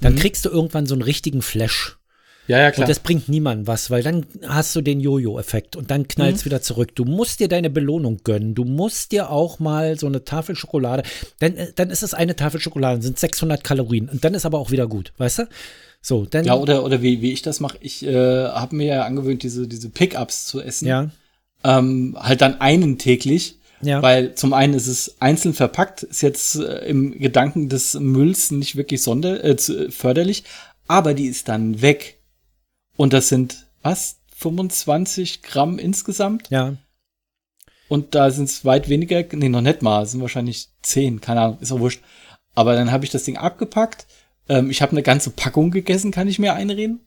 dann 0.00 0.16
kriegst 0.16 0.44
du 0.44 0.48
irgendwann 0.48 0.86
so 0.86 0.94
einen 0.94 1.02
richtigen 1.02 1.42
Flash. 1.42 1.96
Ja, 2.48 2.60
ja, 2.60 2.72
Und 2.76 2.88
das 2.88 3.00
bringt 3.00 3.28
niemandem 3.28 3.66
was, 3.66 3.90
weil 3.90 4.04
dann 4.04 4.24
hast 4.46 4.76
du 4.76 4.80
den 4.80 5.00
Jojo-Effekt 5.00 5.74
und 5.74 5.90
dann 5.90 6.06
knallst 6.06 6.44
wieder 6.44 6.62
zurück. 6.62 6.94
Du 6.94 7.04
musst 7.04 7.40
dir 7.40 7.48
deine 7.48 7.70
Belohnung 7.70 8.20
gönnen. 8.22 8.54
Du 8.54 8.64
musst 8.64 9.10
dir 9.10 9.30
auch 9.30 9.58
mal 9.58 9.98
so 9.98 10.06
eine 10.06 10.24
Tafel 10.24 10.54
Schokolade, 10.54 11.02
dann, 11.40 11.56
äh, 11.56 11.72
dann 11.74 11.90
ist 11.90 12.04
es 12.04 12.14
eine 12.14 12.36
Tafel 12.36 12.60
Schokolade, 12.60 13.02
sind 13.02 13.18
600 13.18 13.64
Kalorien 13.64 14.08
und 14.08 14.24
dann 14.24 14.34
ist 14.34 14.46
aber 14.46 14.58
auch 14.58 14.70
wieder 14.70 14.86
gut, 14.86 15.12
weißt 15.18 15.40
du? 15.40 15.48
So, 16.00 16.24
dann, 16.24 16.44
Ja, 16.44 16.54
oder, 16.54 16.84
oder 16.84 17.02
wie, 17.02 17.20
wie 17.20 17.32
ich 17.32 17.42
das 17.42 17.58
mache, 17.58 17.78
ich 17.80 18.06
äh, 18.06 18.14
habe 18.14 18.76
mir 18.76 18.86
ja 18.86 19.04
angewöhnt, 19.04 19.42
diese, 19.42 19.66
diese 19.66 19.88
Pickups 19.88 20.46
zu 20.46 20.60
essen. 20.60 20.86
ja, 20.86 21.10
Ähm, 21.64 22.16
halt 22.16 22.42
dann 22.42 22.60
einen 22.60 22.96
täglich. 22.96 23.58
Ja. 23.82 24.00
Weil 24.02 24.34
zum 24.34 24.52
einen 24.54 24.74
ist 24.74 24.86
es 24.86 25.16
einzeln 25.20 25.52
verpackt, 25.54 26.02
ist 26.02 26.22
jetzt 26.22 26.56
äh, 26.56 26.86
im 26.86 27.18
Gedanken 27.18 27.68
des 27.68 27.94
Mülls 27.94 28.50
nicht 28.50 28.76
wirklich 28.76 29.02
sonder, 29.02 29.44
äh, 29.44 29.56
zu- 29.56 29.90
förderlich, 29.90 30.44
aber 30.86 31.14
die 31.14 31.26
ist 31.26 31.48
dann 31.48 31.82
weg. 31.82 32.18
Und 32.96 33.12
das 33.12 33.28
sind, 33.28 33.66
was? 33.82 34.16
25 34.36 35.42
Gramm 35.42 35.78
insgesamt? 35.78 36.48
ja, 36.50 36.76
Und 37.88 38.14
da 38.14 38.30
sind 38.30 38.44
es 38.44 38.64
weit 38.64 38.88
weniger, 38.88 39.24
nee, 39.32 39.48
noch 39.48 39.60
nicht 39.62 39.82
mal, 39.82 40.02
es 40.02 40.12
sind 40.12 40.20
wahrscheinlich 40.20 40.68
10, 40.82 41.20
keine 41.20 41.40
Ahnung, 41.42 41.58
ist 41.60 41.72
auch 41.72 41.80
wurscht. 41.80 42.02
Aber 42.54 42.74
dann 42.74 42.90
habe 42.92 43.04
ich 43.04 43.10
das 43.10 43.24
Ding 43.24 43.36
abgepackt. 43.36 44.06
Ähm, 44.48 44.70
ich 44.70 44.80
habe 44.82 44.92
eine 44.92 45.02
ganze 45.02 45.30
Packung 45.30 45.70
gegessen, 45.70 46.10
kann 46.12 46.28
ich 46.28 46.38
mir 46.38 46.54
einreden. 46.54 47.00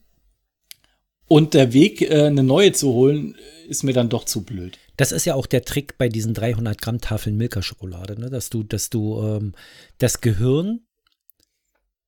Und 1.28 1.54
der 1.54 1.74
Weg, 1.74 2.02
äh, 2.02 2.26
eine 2.26 2.44
neue 2.44 2.72
zu 2.74 2.94
holen, 2.94 3.36
ist 3.68 3.84
mir 3.84 3.94
dann 3.94 4.10
doch 4.10 4.26
zu 4.26 4.42
blöd. 4.44 4.78
Das 5.00 5.14
ist 5.14 5.24
ja 5.24 5.34
auch 5.34 5.46
der 5.46 5.64
Trick 5.64 5.98
bei 5.98 6.10
diesen 6.10 6.34
300 6.34 6.82
Gramm 6.82 7.00
Tafeln 7.00 7.38
Milka-Schokolade, 7.38 8.20
ne? 8.20 8.30
dass 8.30 8.50
du, 8.50 8.64
dass 8.64 8.90
du 8.90 9.24
ähm, 9.24 9.54
das 9.98 10.20
Gehirn 10.20 10.82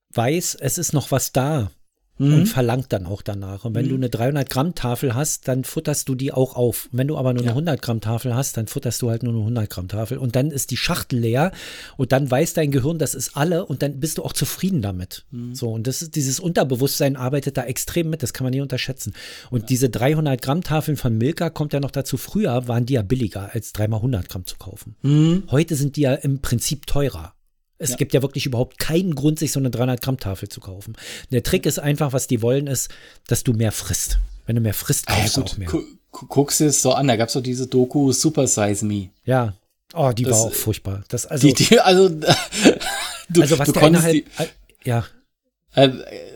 weiß, 0.10 0.56
es 0.56 0.78
ist 0.78 0.92
noch 0.92 1.10
was 1.10 1.32
da 1.32 1.72
und 2.22 2.46
verlangt 2.46 2.94
dann 2.94 3.06
auch 3.06 3.22
danach. 3.22 3.66
Und 3.66 3.74
wenn 3.76 3.90
du 3.90 3.96
eine 3.96 4.10
300 4.10 4.50
Gramm 4.50 4.76
Tafel 4.76 5.16
hast, 5.16 5.48
dann 5.48 5.64
futterst 5.64 6.08
du 6.08 6.16
die 6.16 6.32
auch 6.32 6.56
auf. 6.56 6.88
Wenn 6.92 7.08
du 7.08 7.18
aber 7.18 7.34
nur 7.34 7.42
eine 7.42 7.48
Ja. 7.48 7.56
100 7.56 7.82
Gramm 7.82 8.00
Tafel 8.00 8.36
hast, 8.36 8.58
dann 8.58 8.68
futterst 8.68 9.02
du 9.02 9.10
halt 9.10 9.24
nur 9.24 9.34
eine 9.34 9.42
100 9.42 9.70
Gramm 9.70 9.88
Tafel 9.88 10.18
und 10.18 10.36
dann 10.36 10.52
ist 10.52 10.72
die 10.72 10.78
Schachtel 10.78 11.20
leer 11.20 11.52
und 11.98 12.12
dann 12.12 12.30
weiß 12.30 12.54
dein 12.54 12.72
Gehirn, 12.72 13.00
das 13.00 13.16
ist 13.16 13.36
alle 13.36 13.66
und 13.66 13.82
dann 13.82 14.00
bist 14.00 14.18
du 14.18 14.24
auch 14.24 14.34
zufrieden 14.34 14.82
damit. 14.82 15.26
So 15.54 15.72
und 15.72 15.88
das 15.88 16.02
ist 16.02 16.16
dieses 16.16 16.40
Unterbewusstsein 16.40 17.16
arbeitet 17.16 17.58
da 17.58 17.64
extrem 17.64 18.10
mit, 18.10 18.22
das 18.24 18.34
kann 18.34 18.46
man 18.46 18.52
nie 18.52 18.62
unterschätzen. 18.62 19.14
Und 19.50 19.70
diese 19.70 19.90
300 19.90 20.42
Gramm 20.42 20.64
Tafeln 20.64 20.98
von 20.98 21.18
Milka 21.18 21.50
kommt 21.50 21.74
ja 21.74 21.80
noch 21.80 21.92
dazu. 21.92 22.18
Früher 22.18 22.68
waren 22.68 22.86
die 22.86 22.94
ja 22.94 23.02
billiger 23.02 23.50
als 23.54 23.74
dreimal 23.74 24.00
100 24.00 24.30
Gramm 24.30 24.46
zu 24.46 24.58
kaufen. 24.58 24.96
Heute 25.50 25.76
sind 25.76 25.96
die 25.96 26.02
ja 26.02 26.14
im 26.14 26.40
Prinzip 26.42 26.86
teurer. 26.86 27.34
Es 27.82 27.92
Ja. 27.92 27.96
gibt 27.98 28.14
ja 28.14 28.22
wirklich 28.22 28.46
überhaupt 28.46 28.78
keinen 28.80 29.16
Grund, 29.16 29.40
sich 29.40 29.52
so 29.52 29.60
eine 29.60 29.72
300 29.72 30.02
Gramm 30.02 30.18
Tafel 30.20 30.50
zu 30.50 30.60
kaufen. 30.62 30.96
Der 31.32 31.42
Trick 31.44 31.66
ist 31.66 31.80
einfach, 31.80 32.14
was 32.14 32.28
die 32.28 32.42
wollen, 32.42 32.68
ist, 32.68 32.90
dass 33.28 33.44
du 33.44 33.54
mehr 33.54 33.72
frisst. 33.72 34.20
Wenn 34.46 34.56
du 34.56 34.62
mehr 34.62 34.74
frisst, 34.74 35.06
Ah, 35.08 35.14
ja, 35.14 35.22
kaufst 35.22 35.38
du 35.38 35.42
auch 35.44 35.58
mehr. 35.58 35.68
gu 35.68 35.82
gu- 36.12 36.26
guck's 36.28 36.58
dir 36.60 36.66
es 36.68 36.82
so 36.82 36.92
an, 36.94 37.08
da 37.08 37.16
gab's 37.16 37.34
doch 37.34 37.42
diese 37.42 37.68
Doku 37.68 38.12
Super 38.12 38.46
Size 38.48 38.86
Me. 38.86 39.10
Ja. 39.26 39.54
Oh, 39.94 40.12
die 40.16 40.24
Das- 40.24 40.34
war 40.34 40.40
auch 40.48 40.54
furchtbar. 40.54 41.04
Das, 41.10 41.26
also, 41.26 41.48
Die, 41.48 41.54
die, 41.54 41.80
also, 41.80 42.08
du, 43.30 43.42
also 43.42 43.60
was 43.60 43.68
du 43.68 43.72
der 43.74 43.82
konntest 43.82 44.06
innerhalb, 44.08 44.14
die, 44.84 44.88
ja, 44.90 45.06
äh, 45.74 45.90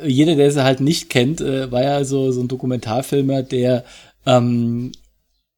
jeder, 0.08 0.36
der 0.36 0.51
sie 0.51 0.63
halt 0.63 0.79
nicht 0.79 1.10
kennt, 1.10 1.41
äh, 1.41 1.71
war 1.71 1.84
ja 1.84 2.03
so, 2.05 2.31
so 2.31 2.41
ein 2.41 2.47
Dokumentarfilmer, 2.47 3.43
der 3.43 3.84
ähm, 4.25 4.91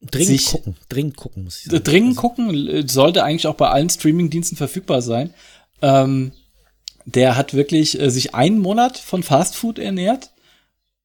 dringend 0.01 0.45
gucken, 0.45 0.75
dringend 0.89 1.15
gucken 1.17 1.43
muss 1.43 1.57
ich 1.59 1.71
sagen. 1.71 1.83
dringend 1.83 2.15
gucken, 2.17 2.67
äh, 2.67 2.87
sollte 2.87 3.23
eigentlich 3.23 3.47
auch 3.47 3.55
bei 3.55 3.69
allen 3.69 3.89
Streamingdiensten 3.89 4.57
verfügbar 4.57 5.01
sein. 5.01 5.33
Ähm, 5.81 6.31
der 7.05 7.37
hat 7.37 7.53
wirklich 7.53 7.99
äh, 7.99 8.09
sich 8.09 8.35
einen 8.35 8.59
Monat 8.59 8.97
von 8.97 9.23
Fastfood 9.23 9.79
ernährt, 9.79 10.31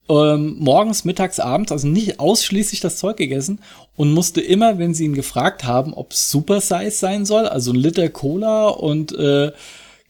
ähm, 0.08 0.56
morgens, 0.58 1.04
mittags, 1.04 1.38
abends, 1.38 1.70
also 1.70 1.86
nicht 1.86 2.18
ausschließlich 2.18 2.80
das 2.80 2.98
Zeug 2.98 3.16
gegessen 3.16 3.60
und 3.96 4.12
musste 4.12 4.40
immer, 4.40 4.78
wenn 4.78 4.94
sie 4.94 5.04
ihn 5.04 5.14
gefragt 5.14 5.64
haben, 5.64 5.94
ob 5.94 6.12
Super 6.12 6.60
Size 6.60 6.90
sein 6.90 7.24
soll, 7.24 7.46
also 7.46 7.72
ein 7.72 7.76
Liter 7.76 8.08
Cola 8.08 8.68
und 8.68 9.12
äh, 9.16 9.52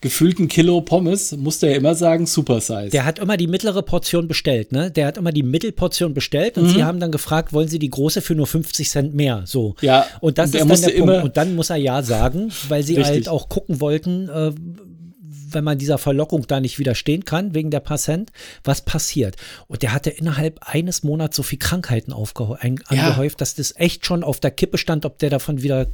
gefühlt 0.02 0.38
ein 0.38 0.48
Kilo 0.48 0.82
Pommes, 0.82 1.32
musste 1.36 1.68
er 1.68 1.76
immer 1.76 1.94
sagen 1.94 2.26
Super 2.26 2.60
Size. 2.60 2.90
Der 2.90 3.06
hat 3.06 3.18
immer 3.18 3.38
die 3.38 3.46
mittlere 3.46 3.82
Portion 3.82 4.28
bestellt, 4.28 4.72
ne? 4.72 4.90
Der 4.90 5.06
hat 5.06 5.16
immer 5.16 5.32
die 5.32 5.42
Mittelportion 5.42 6.12
bestellt 6.12 6.58
und 6.58 6.68
sie 6.68 6.84
haben 6.84 7.00
dann 7.00 7.10
gefragt, 7.12 7.52
wollen 7.54 7.68
Sie 7.68 7.78
die 7.78 7.88
große 7.88 8.20
für 8.20 8.34
nur 8.34 8.46
50 8.46 8.90
Cent 8.90 9.14
mehr? 9.14 9.44
So. 9.46 9.70
Mhm. 9.80 9.86
Ja, 9.86 10.06
Und 10.20 10.36
das 10.36 10.54
und 10.54 10.70
ist 10.70 10.84
dann 10.84 10.90
der 10.92 10.98
Punkt. 10.98 11.24
Und 11.24 11.36
dann 11.38 11.54
muss 11.54 11.70
er 11.70 11.76
ja 11.76 12.02
sagen, 12.02 12.52
weil 12.68 12.82
sie 12.82 12.96
Richtig. 12.96 13.14
halt 13.14 13.28
auch 13.28 13.48
gucken 13.48 13.80
wollten, 13.80 14.28
äh, 14.28 14.52
wenn 15.54 15.64
man 15.64 15.78
dieser 15.78 15.98
Verlockung 15.98 16.46
da 16.46 16.60
nicht 16.60 16.78
widerstehen 16.78 17.24
kann, 17.24 17.54
wegen 17.54 17.70
der 17.70 17.80
paar 17.80 17.98
Cent, 17.98 18.30
was 18.64 18.84
passiert. 18.84 19.36
Und 19.68 19.82
der 19.82 19.92
hatte 19.92 20.10
innerhalb 20.10 20.58
eines 20.62 21.02
Monats 21.02 21.36
so 21.36 21.42
viel 21.42 21.58
Krankheiten 21.58 22.12
ein, 22.12 22.76
Ja. 22.76 22.82
angehäuft, 22.86 23.40
dass 23.40 23.54
das 23.54 23.74
echt 23.76 24.04
schon 24.06 24.24
auf 24.24 24.40
der 24.40 24.50
Kippe 24.50 24.78
stand, 24.78 25.04
ob 25.04 25.18
der 25.18 25.30
davon 25.30 25.62
wieder 25.62 25.86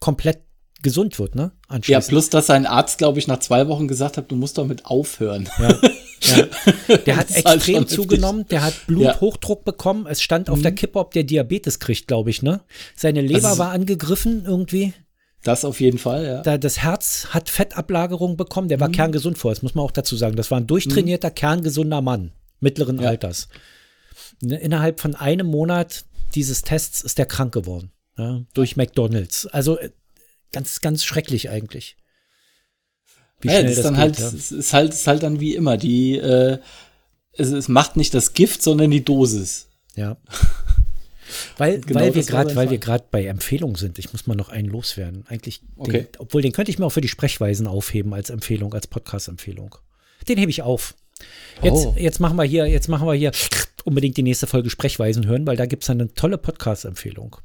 komplett 0.00 0.40
gesund 0.82 1.18
wird, 1.18 1.34
ne? 1.34 1.52
ja, 1.84 2.00
plus, 2.00 2.28
dass 2.30 2.46
sein 2.46 2.66
Arzt, 2.66 2.98
glaube 2.98 3.18
ich, 3.18 3.26
nach 3.28 3.38
zwei 3.38 3.68
Wochen 3.68 3.88
gesagt 3.88 4.16
hat, 4.16 4.30
du 4.30 4.36
musst 4.36 4.58
damit 4.58 4.86
aufhören. 4.86 5.48
Ja. 5.58 5.78
Ja. 6.22 6.46
Der 7.06 7.16
hat 7.16 7.30
halt 7.30 7.46
extrem 7.46 7.86
zugenommen, 7.88 8.46
der 8.48 8.62
hat 8.62 8.74
Bluthochdruck 8.86 9.64
bekommen. 9.64 10.06
Es 10.06 10.22
stand 10.22 10.48
auf 10.50 10.58
Mhm. 10.58 10.62
der 10.62 10.72
Kippe, 10.72 10.98
ob 11.00 11.10
der 11.12 11.24
Diabetes 11.24 11.80
kriegt, 11.80 12.06
glaube 12.06 12.30
ich, 12.30 12.42
ne? 12.42 12.60
Seine 12.94 13.20
Leber 13.22 13.48
Also- 13.48 13.58
war 13.58 13.70
angegriffen 13.72 14.44
irgendwie. 14.46 14.92
Das 15.42 15.64
auf 15.64 15.80
jeden 15.80 15.98
Fall, 15.98 16.24
ja. 16.24 16.42
Da, 16.42 16.58
das 16.58 16.78
Herz 16.78 17.26
hat 17.30 17.50
Fettablagerung 17.50 18.36
bekommen. 18.36 18.68
Der 18.68 18.78
war 18.78 18.86
Mhm. 18.88 18.92
kerngesund 18.92 19.38
vorher, 19.38 19.56
das 19.56 19.62
muss 19.64 19.74
man 19.74 19.84
auch 19.84 19.90
dazu 19.90 20.14
sagen. 20.14 20.36
Das 20.36 20.52
war 20.52 20.60
ein 20.60 20.68
durchtrainierter, 20.68 21.32
kerngesunder 21.32 22.00
Mann 22.00 22.30
mittleren 22.60 23.00
Ja. 23.00 23.08
Alters. 23.08 23.48
Ne, 24.40 24.56
Innerhalb 24.58 25.00
von 25.00 25.16
einem 25.16 25.48
Monat 25.48 26.04
dieses 26.36 26.62
Tests 26.62 27.00
ist 27.00 27.18
der 27.18 27.26
krank 27.26 27.52
geworden. 27.52 27.90
Ja, 28.16 28.42
durch 28.54 28.76
McDonalds. 28.76 29.46
Also 29.46 29.78
äh, 29.78 29.90
ganz, 30.52 30.80
ganz 30.80 31.04
schrecklich 31.04 31.50
eigentlich. 31.50 31.96
Wie 33.40 33.48
ja, 33.48 33.58
ist 33.58 33.82
dann 33.84 33.94
geht, 33.94 34.00
halt, 34.00 34.18
ja. 34.18 34.28
es 34.28 34.52
ist 34.52 34.72
halt, 34.72 34.92
es 34.92 35.00
ist 35.00 35.06
halt 35.06 35.22
dann 35.22 35.40
wie 35.40 35.54
immer, 35.54 35.76
die, 35.76 36.16
äh, 36.16 36.58
es, 37.32 37.50
es 37.50 37.68
macht 37.68 37.96
nicht 37.96 38.14
das 38.14 38.34
Gift, 38.34 38.62
sondern 38.62 38.90
die 38.90 39.04
Dosis. 39.04 39.68
Ja. 39.96 40.16
Weil, 41.56 41.80
Genau 41.80 42.00
weil 42.00 42.14
wir 42.14 42.24
gerade, 42.24 42.54
weil 42.56 42.68
wir 42.68 42.76
gerade 42.76 43.04
bei 43.10 43.24
Empfehlungen 43.24 43.76
sind. 43.76 43.98
Ich 43.98 44.12
muss 44.12 44.26
mal 44.26 44.34
noch 44.34 44.50
einen 44.50 44.68
loswerden. 44.68 45.24
Eigentlich, 45.28 45.62
Okay. 45.76 46.02
den, 46.02 46.08
obwohl 46.18 46.42
den 46.42 46.52
könnte 46.52 46.70
ich 46.70 46.78
mir 46.78 46.84
auch 46.84 46.90
für 46.92 47.00
die 47.00 47.08
Sprechweisen 47.08 47.66
aufheben 47.66 48.12
als 48.12 48.28
Empfehlung, 48.28 48.74
als 48.74 48.86
Podcast-Empfehlung. 48.86 49.76
Den 50.28 50.36
hebe 50.36 50.50
ich 50.50 50.60
auf. 50.60 50.94
Jetzt, 51.62 51.86
Oh. 51.86 51.94
jetzt 51.96 52.20
machen 52.20 52.36
wir 52.36 52.44
hier, 52.44 52.66
jetzt 52.66 52.88
machen 52.88 53.06
wir 53.06 53.14
hier 53.14 53.32
unbedingt 53.84 54.16
die 54.18 54.22
nächste 54.22 54.46
Folge 54.46 54.68
Sprechweisen 54.68 55.26
hören, 55.26 55.46
weil 55.46 55.56
da 55.56 55.64
gibt 55.66 55.84
es 55.84 55.90
eine 55.90 56.12
tolle 56.12 56.36
Podcast-Empfehlung. 56.36 57.36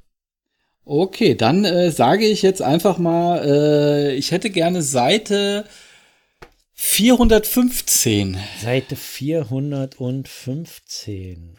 Okay, 0.90 1.36
dann 1.36 1.66
äh, 1.66 1.92
sage 1.92 2.26
ich 2.26 2.42
jetzt 2.42 2.62
einfach 2.62 2.98
mal, 2.98 3.46
äh, 3.46 4.16
ich 4.16 4.32
hätte 4.32 4.50
gerne 4.50 4.82
Seite 4.82 5.66
415. 6.76 8.38
Seite 8.64 8.96
415. 8.96 11.58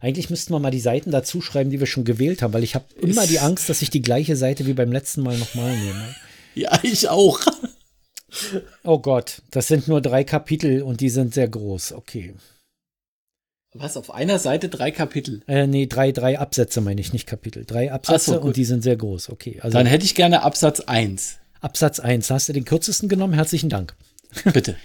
Eigentlich 0.00 0.30
müssten 0.30 0.54
wir 0.54 0.60
mal 0.60 0.70
die 0.70 0.80
Seiten 0.80 1.10
dazu 1.10 1.42
schreiben, 1.42 1.68
die 1.68 1.78
wir 1.78 1.86
schon 1.86 2.04
gewählt 2.04 2.40
haben, 2.40 2.54
weil 2.54 2.64
ich 2.64 2.74
habe 2.74 2.86
immer 3.02 3.26
die 3.26 3.38
Angst, 3.38 3.68
dass 3.68 3.82
ich 3.82 3.90
die 3.90 4.00
gleiche 4.00 4.34
Seite 4.34 4.64
wie 4.64 4.72
beim 4.72 4.92
letzten 4.92 5.22
Mal 5.22 5.36
nochmal 5.36 5.76
nehme. 5.76 6.14
Ja, 6.54 6.80
ich 6.82 7.08
auch. 7.08 7.40
Oh 8.82 8.98
Gott, 8.98 9.42
das 9.52 9.68
sind 9.68 9.86
nur 9.86 10.00
drei 10.00 10.24
Kapitel 10.24 10.82
und 10.82 11.00
die 11.00 11.10
sind 11.10 11.34
sehr 11.34 11.46
groß. 11.46 11.92
Okay. 11.92 12.34
Was, 13.80 13.96
auf 13.96 14.12
einer 14.12 14.38
Seite 14.38 14.68
drei 14.68 14.90
Kapitel? 14.90 15.42
Äh, 15.46 15.66
nee, 15.66 15.86
drei, 15.86 16.12
drei 16.12 16.38
Absätze 16.38 16.80
meine 16.80 17.00
ich, 17.00 17.12
nicht 17.12 17.26
Kapitel. 17.26 17.64
Drei 17.64 17.92
Absätze 17.92 18.32
so, 18.32 18.40
und 18.40 18.56
die 18.56 18.64
sind 18.64 18.82
sehr 18.82 18.96
groß. 18.96 19.30
Okay, 19.30 19.60
also 19.62 19.76
Dann 19.76 19.86
hätte 19.86 20.04
ich 20.04 20.14
gerne 20.14 20.42
Absatz 20.42 20.80
1. 20.80 21.36
Absatz 21.60 22.00
1. 22.00 22.30
Hast 22.30 22.48
du 22.48 22.52
den 22.52 22.64
kürzesten 22.64 23.08
genommen? 23.08 23.34
Herzlichen 23.34 23.68
Dank. 23.68 23.94
Bitte. 24.52 24.76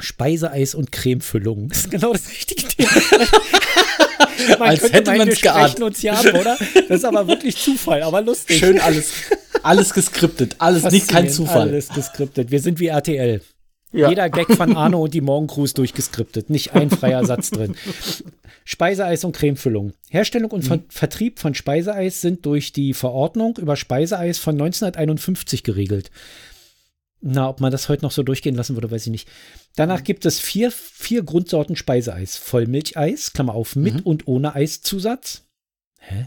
Speiseeis 0.00 0.74
und 0.74 0.92
Cremefüllung. 0.92 1.68
Das 1.68 1.78
ist 1.78 1.90
genau 1.90 2.12
das 2.12 2.28
richtige 2.28 2.66
Thema. 2.68 2.90
Man 4.58 4.68
Als 4.68 4.80
könnte 4.80 4.96
hätte 4.96 5.12
wir 5.12 5.36
sprechen 5.36 5.42
geahnt. 5.42 5.80
uns 5.80 6.00
hier 6.00 6.18
ab, 6.18 6.26
oder? 6.26 6.58
Das 6.88 6.98
ist 6.98 7.04
aber 7.04 7.26
wirklich 7.28 7.56
Zufall, 7.56 8.02
aber 8.02 8.20
lustig. 8.20 8.58
Schön 8.58 8.80
alles, 8.80 9.12
alles 9.62 9.94
geskriptet. 9.94 10.56
Alles, 10.58 10.84
nicht 10.90 11.08
kein 11.08 11.30
Zufall. 11.30 11.68
Alles 11.68 11.88
geskriptet. 11.88 12.50
Wir 12.50 12.60
sind 12.60 12.80
wie 12.80 12.88
RTL. 12.88 13.40
Ja. 13.94 14.08
Jeder 14.08 14.28
Gag 14.28 14.52
von 14.56 14.76
Arno 14.76 15.04
und 15.04 15.14
die 15.14 15.20
Morgencrews 15.20 15.72
durchgeskriptet. 15.74 16.50
Nicht 16.50 16.74
ein 16.74 16.90
freier 16.90 17.24
Satz 17.24 17.50
drin. 17.50 17.76
Speiseeis 18.64 19.24
und 19.24 19.36
Cremefüllung. 19.36 19.92
Herstellung 20.10 20.50
und 20.50 20.64
Mhm. 20.64 20.68
Ver 20.68 20.80
Vertrieb 20.88 21.38
von 21.38 21.54
Speiseeis 21.54 22.20
sind 22.20 22.44
durch 22.44 22.72
die 22.72 22.92
Verordnung 22.94 23.56
über 23.58 23.76
Speiseeis 23.76 24.38
von 24.38 24.56
1951 24.56 25.62
geregelt. 25.62 26.10
Na, 27.20 27.48
ob 27.48 27.60
man 27.60 27.72
das 27.72 27.88
heute 27.88 28.04
noch 28.04 28.10
so 28.10 28.22
durchgehen 28.22 28.54
lassen 28.54 28.76
würde, 28.76 28.90
weiß 28.90 29.06
ich 29.06 29.10
nicht. 29.12 29.28
Danach 29.76 30.00
Mhm. 30.00 30.04
gibt 30.04 30.26
es 30.26 30.40
vier, 30.40 30.70
vier 30.72 31.22
Grundsorten 31.22 31.76
Speiseeis. 31.76 32.36
Vollmilcheis, 32.36 33.32
Klammer 33.32 33.54
auf, 33.54 33.76
mit 33.76 33.94
Mhm. 33.94 34.00
und 34.00 34.26
ohne 34.28 34.54
Eiszusatz. 34.54 35.43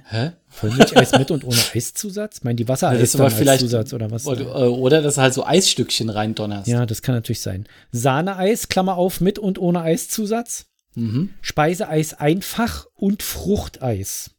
Hä? 0.09 0.31
Vollmilcheis 0.47 1.11
mit 1.13 1.29
und 1.31 1.43
ohne 1.43 1.57
Eiszusatz? 1.73 2.43
Meinen 2.43 2.57
die 2.57 2.67
Wassereis 2.67 2.99
das 2.99 3.09
ist 3.13 3.19
aber 3.19 3.29
vielleicht- 3.29 3.61
als 3.63 3.71
Zusatz 3.71 3.93
oder 3.93 4.09
was? 4.11 4.25
Oder, 4.25 4.41
äh, 4.41 4.67
oder 4.67 5.01
dass 5.01 5.15
du 5.15 5.21
halt 5.21 5.33
so 5.33 5.45
Eisstückchen 5.45 6.09
reindonnerst. 6.09 6.67
Ja, 6.67 6.85
das 6.85 7.01
kann 7.01 7.15
natürlich 7.15 7.41
sein. 7.41 7.67
Sahneeis, 7.91 8.69
Klammer 8.69 8.95
auf, 8.97 9.21
mit 9.21 9.39
und 9.39 9.59
ohne 9.59 9.81
Eiszusatz. 9.81 10.65
Mhm. 10.95 11.29
Speiseeis 11.41 12.13
einfach 12.15 12.87
und 12.95 13.21
Fruchteis. 13.23 14.31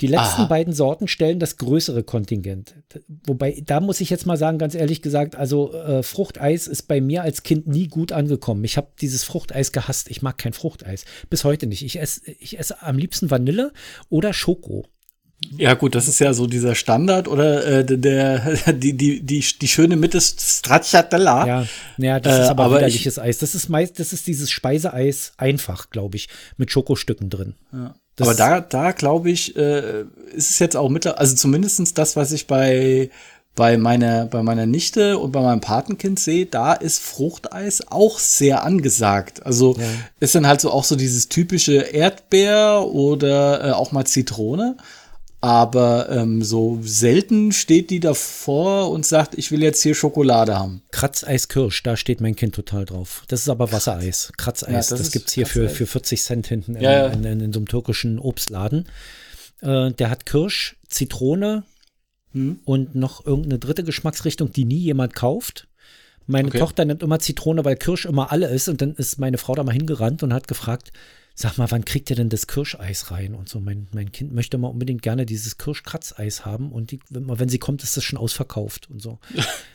Die 0.00 0.06
letzten 0.06 0.42
Aha. 0.42 0.46
beiden 0.46 0.72
Sorten 0.72 1.08
stellen 1.08 1.38
das 1.38 1.58
größere 1.58 2.02
Kontingent. 2.02 2.74
Wobei, 3.26 3.62
da 3.66 3.80
muss 3.80 4.00
ich 4.00 4.08
jetzt 4.08 4.26
mal 4.26 4.38
sagen, 4.38 4.58
ganz 4.58 4.74
ehrlich 4.74 5.02
gesagt, 5.02 5.36
also 5.36 5.74
äh, 5.74 6.02
Fruchteis 6.02 6.66
ist 6.66 6.82
bei 6.82 7.00
mir 7.00 7.22
als 7.22 7.42
Kind 7.42 7.66
nie 7.66 7.88
gut 7.88 8.12
angekommen. 8.12 8.64
Ich 8.64 8.76
habe 8.76 8.88
dieses 9.00 9.24
Fruchteis 9.24 9.72
gehasst. 9.72 10.10
Ich 10.10 10.22
mag 10.22 10.38
kein 10.38 10.54
Fruchteis. 10.54 11.04
Bis 11.28 11.44
heute 11.44 11.66
nicht. 11.66 11.84
Ich 11.84 12.00
esse, 12.00 12.22
ich 12.30 12.58
esse 12.58 12.82
am 12.82 12.96
liebsten 12.96 13.30
Vanille 13.30 13.72
oder 14.08 14.32
Schoko. 14.32 14.86
Ja, 15.56 15.74
gut, 15.74 15.94
das 15.94 16.06
ist 16.06 16.18
ja 16.18 16.34
so 16.34 16.46
dieser 16.46 16.74
Standard 16.74 17.26
oder 17.26 17.64
äh, 17.66 17.84
der, 17.84 18.56
die, 18.72 18.96
die, 18.96 19.24
die, 19.24 19.40
die 19.40 19.68
schöne 19.68 19.96
Mitte 19.96 20.20
Stracciatella. 20.20 21.46
Ja, 21.46 21.66
ja 21.96 22.20
das 22.20 22.38
Äh, 22.38 22.42
ist 22.42 22.48
aber, 22.48 22.64
aber 22.64 22.76
widerliches 22.76 23.18
Eis. 23.18 23.38
Das 23.38 23.54
ist 23.54 23.68
meist, 23.68 23.98
das 23.98 24.12
ist 24.12 24.26
dieses 24.26 24.50
Speiseeis 24.50 25.32
einfach, 25.38 25.90
glaube 25.90 26.16
ich, 26.16 26.28
mit 26.56 26.70
Schokostücken 26.70 27.30
drin. 27.30 27.54
Das- 28.20 28.28
Aber 28.28 28.36
da, 28.36 28.60
da 28.60 28.92
glaube 28.92 29.30
ich, 29.30 29.56
äh, 29.56 30.02
ist 30.32 30.50
es 30.50 30.58
jetzt 30.58 30.76
auch 30.76 30.88
mittlerweile, 30.88 31.20
also 31.20 31.34
zumindestens 31.36 31.94
das, 31.94 32.16
was 32.16 32.32
ich 32.32 32.46
bei, 32.46 33.10
bei 33.56 33.76
meiner, 33.76 34.26
bei 34.26 34.42
meiner 34.42 34.64
Nichte 34.66 35.18
und 35.18 35.32
bei 35.32 35.40
meinem 35.42 35.60
Patenkind 35.60 36.20
sehe, 36.20 36.46
da 36.46 36.72
ist 36.72 37.00
Fruchteis 37.00 37.82
auch 37.90 38.18
sehr 38.18 38.62
angesagt. 38.62 39.44
Also 39.44 39.74
ist 40.20 40.34
dann 40.34 40.46
halt 40.46 40.60
so 40.60 40.70
auch 40.70 40.84
so 40.84 40.94
dieses 40.96 41.28
typische 41.28 41.74
Erdbeer 41.74 42.86
oder 42.92 43.64
äh, 43.68 43.70
auch 43.72 43.92
mal 43.92 44.04
Zitrone. 44.04 44.76
Aber 45.42 46.10
ähm, 46.10 46.42
so 46.42 46.78
selten 46.82 47.52
steht 47.52 47.88
die 47.88 48.00
davor 48.00 48.90
und 48.90 49.06
sagt, 49.06 49.38
ich 49.38 49.50
will 49.50 49.62
jetzt 49.62 49.82
hier 49.82 49.94
Schokolade 49.94 50.58
haben. 50.58 50.82
Kratzeis 50.90 51.48
Kirsch, 51.48 51.82
da 51.82 51.96
steht 51.96 52.20
mein 52.20 52.36
Kind 52.36 52.54
total 52.54 52.84
drauf. 52.84 53.22
Das 53.28 53.40
ist 53.40 53.48
aber 53.48 53.72
Wassereis. 53.72 54.32
Kratzeis, 54.36 54.68
Ja, 54.70 54.76
das 54.76 54.88
das, 54.88 55.00
ist 55.00 55.12
gibt's 55.12 55.32
hier 55.32 55.46
für, 55.46 55.60
Kratzeis. 55.60 55.78
für 55.78 55.86
40 55.86 56.22
Cent 56.22 56.46
hinten 56.46 56.74
in, 56.74 56.82
Ja, 56.82 56.92
ja. 56.92 57.06
In, 57.06 57.24
in, 57.24 57.40
in 57.40 57.52
so 57.54 57.58
einem 57.60 57.68
türkischen 57.68 58.18
Obstladen. 58.18 58.86
Äh, 59.62 59.92
der 59.92 60.10
hat 60.10 60.26
Kirsch, 60.26 60.76
Zitrone 60.88 61.64
Hm? 62.32 62.60
und 62.64 62.94
noch 62.94 63.24
irgendeine 63.26 63.58
dritte 63.58 63.82
Geschmacksrichtung, 63.82 64.52
die 64.52 64.64
nie 64.64 64.78
jemand 64.78 65.14
kauft. 65.16 65.66
Meine 66.26 66.48
Okay. 66.48 66.58
Tochter 66.60 66.84
nimmt 66.84 67.02
immer 67.02 67.18
Zitrone, 67.18 67.64
weil 67.64 67.74
Kirsch 67.76 68.04
immer 68.04 68.30
alle 68.30 68.46
ist. 68.48 68.68
Und 68.68 68.80
dann 68.82 68.94
ist 68.94 69.18
meine 69.18 69.36
Frau 69.38 69.54
da 69.56 69.64
mal 69.64 69.72
hingerannt 69.72 70.22
und 70.22 70.32
hat 70.34 70.46
gefragt, 70.46 70.92
sag 71.40 71.56
mal, 71.56 71.70
wann 71.70 71.84
kriegt 71.84 72.10
ihr 72.10 72.16
denn 72.16 72.28
das 72.28 72.46
Kirscheis 72.46 73.10
rein? 73.10 73.34
Und 73.34 73.48
so, 73.48 73.60
mein, 73.60 73.88
mein 73.92 74.12
Kind 74.12 74.32
möchte 74.32 74.58
mal 74.58 74.68
unbedingt 74.68 75.02
gerne 75.02 75.26
dieses 75.26 75.58
Kirschkratzeis 75.58 76.44
haben. 76.44 76.70
Und 76.70 76.90
die, 76.90 77.00
wenn, 77.08 77.26
wenn 77.28 77.48
sie 77.48 77.58
kommt, 77.58 77.82
ist 77.82 77.96
das 77.96 78.04
schon 78.04 78.18
ausverkauft 78.18 78.90
und 78.90 79.00
so. 79.00 79.18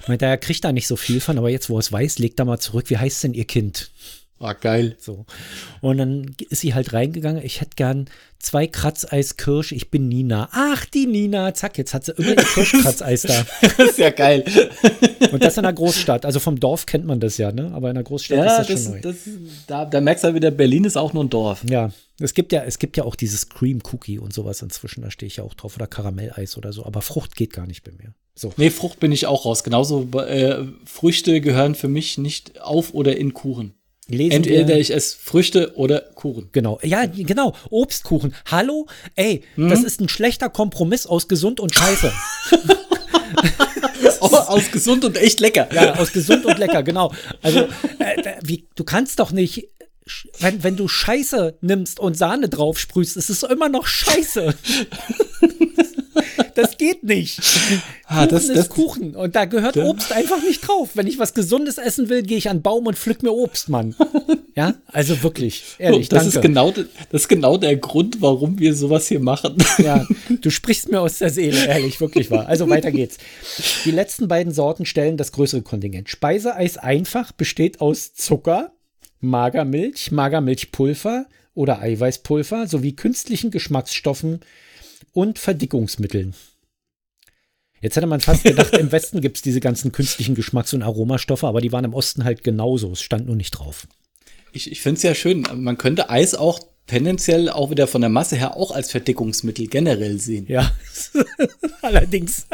Meint 0.07 0.21
er, 0.21 0.29
er 0.29 0.37
kriegt 0.37 0.63
da 0.63 0.71
nicht 0.71 0.87
so 0.87 0.95
viel 0.95 1.19
von, 1.19 1.37
aber 1.37 1.49
jetzt, 1.49 1.69
wo 1.69 1.77
er 1.77 1.79
es 1.79 1.91
weiß, 1.91 2.19
legt 2.19 2.39
er 2.39 2.45
mal 2.45 2.59
zurück. 2.59 2.89
Wie 2.89 2.97
heißt 2.97 3.23
denn 3.23 3.33
ihr 3.33 3.45
Kind? 3.45 3.91
Ah, 4.39 4.53
geil. 4.53 4.97
So. 4.99 5.25
Und 5.81 5.97
dann 5.97 6.35
ist 6.49 6.61
sie 6.61 6.73
halt 6.73 6.93
reingegangen. 6.93 7.43
Ich 7.43 7.61
hätte 7.61 7.75
gern 7.77 8.09
zwei 8.37 8.67
Kratzeis 8.67 9.37
Kirsch. 9.37 9.71
Ich 9.71 9.89
bin 9.89 10.09
Nina. 10.09 10.49
Ach, 10.51 10.85
die 10.85 11.07
Nina. 11.07 11.53
Zack, 11.53 11.77
jetzt 11.77 11.93
hat 11.93 12.03
sie 12.03 12.11
immer 12.11 12.29
ihr 12.29 12.35
Kirschkratzeis 12.53 13.23
da. 13.23 13.45
Das 13.61 13.79
ist 13.89 13.97
ja 13.97 14.09
geil. 14.11 14.43
Und 15.31 15.43
das 15.43 15.57
in 15.57 15.65
einer 15.65 15.73
Großstadt. 15.73 16.25
Also 16.25 16.39
vom 16.39 16.59
Dorf 16.59 16.85
kennt 16.85 17.05
man 17.05 17.19
das 17.19 17.37
ja, 17.37 17.51
ne? 17.51 17.71
Aber 17.73 17.89
in 17.89 17.97
einer 17.97 18.03
Großstadt 18.03 18.37
Ja, 18.37 18.45
ist 18.45 18.57
das, 18.57 18.67
das, 18.67 18.83
schon 18.83 18.91
neu. 18.93 19.01
das, 19.01 19.15
da, 19.67 19.85
da 19.85 20.01
merkst 20.01 20.23
du 20.23 20.27
halt 20.27 20.35
wieder, 20.35 20.51
Berlin 20.51 20.83
ist 20.83 20.97
auch 20.97 21.13
nur 21.13 21.23
ein 21.23 21.29
Dorf. 21.29 21.63
ja, 21.69 21.91
es 22.19 22.33
gibt 22.33 22.51
ja, 22.53 22.63
es 22.63 22.79
gibt 22.79 22.95
ja 22.97 23.03
auch 23.03 23.15
dieses 23.15 23.49
Cream 23.49 23.79
Cookie 23.91 24.19
und 24.19 24.33
sowas 24.33 24.61
inzwischen. 24.61 25.01
Da 25.01 25.11
stehe 25.11 25.27
ich 25.27 25.37
ja 25.37 25.43
auch 25.43 25.53
drauf. 25.53 25.75
Oder 25.75 25.87
Karamelleis 25.87 26.57
oder 26.57 26.71
so. 26.71 26.85
Aber 26.85 27.01
Frucht 27.01 27.35
geht 27.35 27.51
gar 27.53 27.67
nicht 27.67 27.83
bei 27.83 27.91
mir. 27.91 28.13
So. 28.35 28.53
Nee, 28.57 28.69
Frucht 28.69 28.99
bin 28.99 29.11
ich 29.11 29.27
auch 29.27 29.45
raus. 29.45 29.63
Genauso 29.63 30.07
äh, 30.19 30.63
Früchte 30.85 31.41
gehören 31.41 31.75
für 31.75 31.87
mich 31.89 32.17
nicht 32.17 32.61
auf 32.61 32.93
oder 32.93 33.17
in 33.17 33.33
Kuchen. 33.33 33.73
Lesen 34.07 34.33
Entweder 34.33 34.77
ich 34.77 34.93
esse 34.93 35.17
Früchte 35.17 35.73
oder 35.77 35.99
Kuchen. 35.99 36.49
Genau. 36.51 36.79
Ja, 36.83 37.05
genau. 37.05 37.53
Obstkuchen. 37.71 38.35
Hallo? 38.51 38.85
Ey, 39.15 39.41
Mhm. 39.55 39.69
das 39.69 39.83
ist 39.83 39.99
ein 39.99 40.09
schlechter 40.09 40.49
Kompromiss 40.49 41.07
aus 41.07 41.27
gesund 41.27 41.59
und 41.59 41.73
scheiße. 41.73 42.11
aus 44.19 44.71
gesund 44.71 45.05
und 45.05 45.17
echt 45.17 45.39
lecker. 45.39 45.67
Ja, 45.73 45.95
aus 45.95 46.11
gesund 46.11 46.45
und 46.45 46.57
lecker, 46.57 46.83
genau. 46.83 47.13
Also, 47.41 47.61
äh, 47.99 48.21
da- 48.21 48.35
wie, 48.43 48.67
du 48.75 48.83
kannst 48.83 49.19
doch 49.19 49.31
nicht, 49.31 49.69
wenn, 50.39 50.63
wenn 50.63 50.75
du 50.75 50.87
Scheiße 50.87 51.57
nimmst 51.61 51.99
und 51.99 52.15
Sahne 52.17 52.47
drauf 52.49 52.77
sprühst, 52.79 53.17
ist 53.17 53.29
es 53.29 53.43
immer 53.43 53.69
noch 53.69 53.87
Scheiße. 53.87 54.53
Das 56.55 56.77
geht 56.77 57.03
nicht. 57.03 57.39
Ah, 58.07 58.27
Kuchen 58.27 58.29
das- 58.35 58.43
ist 58.49 58.55
das- 58.57 58.69
Kuchen 58.69 59.15
und 59.15 59.35
da 59.35 59.45
gehört 59.45 59.77
Obst 59.77 60.11
einfach 60.11 60.39
nicht 60.43 60.67
drauf. 60.67 60.91
Wenn 60.93 61.07
ich 61.07 61.17
was 61.17 61.33
Gesundes 61.33 61.79
essen 61.79 62.07
will, 62.07 62.21
gehe 62.21 62.37
ich 62.37 62.49
an 62.51 62.57
den 62.57 62.61
Baum 62.61 62.85
und 62.85 62.95
pflück 62.95 63.23
mir 63.23 63.31
Obst, 63.33 63.67
Mann. 63.69 63.95
Ja, 64.57 64.73
also 64.87 65.21
wirklich, 65.21 65.63
ehrlich, 65.79 66.07
das, 66.07 66.23
danke. 66.23 66.37
ist 66.37 66.41
genau, 66.41 66.71
das 66.71 66.85
ist 67.23 67.27
genau 67.27 67.57
der 67.57 67.75
Grund, 67.75 68.21
warum 68.21 68.57
wir 68.57 68.73
sowas 68.73 69.05
hier 69.09 69.19
machen. 69.19 69.57
Ja, 69.79 70.07
du 70.29 70.49
sprichst 70.49 70.89
mir 70.89 71.01
aus 71.01 71.17
der 71.17 71.29
Seele, 71.29 71.65
ehrlich, 71.67 71.99
wirklich 71.99 72.31
wahr. 72.31 72.47
Also 72.47 72.69
weiter 72.69 72.89
geht's. 72.91 73.17
Die 73.83 73.91
letzten 73.91 74.29
beiden 74.29 74.53
Sorten 74.53 74.85
stellen 74.85 75.17
das 75.17 75.33
größere 75.33 75.61
Kontingent. 75.61 76.07
Speiseeis 76.07 76.77
einfach 76.77 77.33
besteht 77.33 77.81
aus 77.81 78.13
Zucker, 78.13 78.71
Magermilch, 79.19 80.11
Magermilchpulver 80.13 81.25
oder 81.53 81.81
Eiweißpulver 81.81 82.67
sowie 82.67 82.93
künstlichen 82.95 83.51
Geschmacksstoffen 83.51 84.39
und 85.15 85.39
Verdickungsmitteln. 85.39 86.35
Jetzt 87.81 87.95
hätte 87.95 88.07
man 88.07 88.21
fast 88.21 88.43
gedacht, 88.43 88.73
im 88.77 88.91
Westen 88.91 89.21
gibt 89.21 89.37
es 89.37 89.41
diese 89.41 89.59
ganzen 89.59 89.91
künstlichen 89.91 90.35
Geschmacks- 90.35 90.73
und 90.73 90.83
Aromastoffe, 90.83 91.43
aber 91.45 91.61
die 91.61 91.71
waren 91.71 91.85
im 91.85 91.93
Osten 91.93 92.23
halt 92.23 92.43
genauso. 92.43 92.91
Es 92.91 93.01
stand 93.01 93.27
nur 93.27 93.35
nicht 93.35 93.51
drauf. 93.51 93.87
Ich, 94.51 94.71
ich 94.71 94.81
finde 94.81 94.97
es 94.97 95.03
ja 95.03 95.15
schön. 95.15 95.45
Man 95.53 95.77
könnte 95.77 96.09
Eis 96.09 96.35
auch 96.35 96.59
tendenziell 96.87 97.49
auch 97.49 97.71
wieder 97.71 97.87
von 97.87 98.01
der 98.01 98.09
Masse 98.09 98.35
her 98.35 98.55
auch 98.57 98.71
als 98.71 98.91
Verdickungsmittel 98.91 99.67
generell 99.67 100.19
sehen. 100.19 100.45
Ja, 100.47 100.71
allerdings 101.81 102.45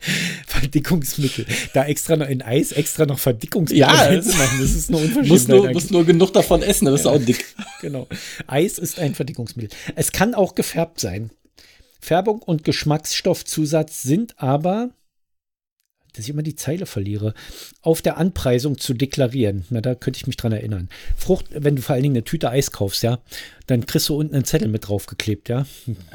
Verdickungsmittel. 0.46 1.46
Da 1.74 1.86
extra 1.86 2.16
noch 2.16 2.28
in 2.28 2.42
Eis 2.42 2.72
extra 2.72 3.06
noch 3.06 3.18
Verdickungsmittel 3.18 3.80
Ja, 3.80 3.90
reinzumachen, 3.90 4.60
das 4.60 4.72
ist 4.72 4.90
Muss 4.90 5.48
nur, 5.48 5.62
eigentlich. 5.64 5.72
muss 5.72 5.90
nur 5.90 6.04
genug 6.04 6.32
davon 6.32 6.62
essen, 6.62 6.84
dann 6.84 6.94
bist 6.94 7.04
du 7.04 7.10
auch 7.10 7.18
dick. 7.20 7.44
Genau. 7.80 8.06
Eis 8.46 8.78
ist 8.78 8.98
ein 8.98 9.14
Verdickungsmittel. 9.14 9.76
Es 9.96 10.12
kann 10.12 10.34
auch 10.34 10.54
gefärbt 10.54 11.00
sein. 11.00 11.30
Färbung 12.00 12.42
und 12.42 12.64
Geschmacksstoffzusatz 12.64 14.02
sind 14.02 14.38
aber, 14.38 14.90
dass 16.12 16.24
ich 16.24 16.30
immer 16.30 16.42
die 16.42 16.56
Zeile 16.56 16.86
verliere, 16.86 17.34
auf 17.82 18.02
der 18.02 18.16
Anpreisung 18.16 18.78
zu 18.78 18.94
deklarieren. 18.94 19.64
Na, 19.70 19.80
da 19.80 19.94
könnte 19.94 20.18
ich 20.18 20.26
mich 20.26 20.36
dran 20.36 20.52
erinnern. 20.52 20.88
Frucht, 21.16 21.46
wenn 21.50 21.76
du 21.76 21.82
vor 21.82 21.94
allen 21.94 22.02
Dingen 22.02 22.16
eine 22.16 22.24
Tüte 22.24 22.50
Eis 22.50 22.72
kaufst, 22.72 23.02
ja, 23.02 23.20
dann 23.66 23.86
kriegst 23.86 24.08
du 24.08 24.16
unten 24.16 24.34
einen 24.34 24.44
Zettel 24.44 24.68
mit 24.68 24.88
draufgeklebt, 24.88 25.48
ja, 25.48 25.66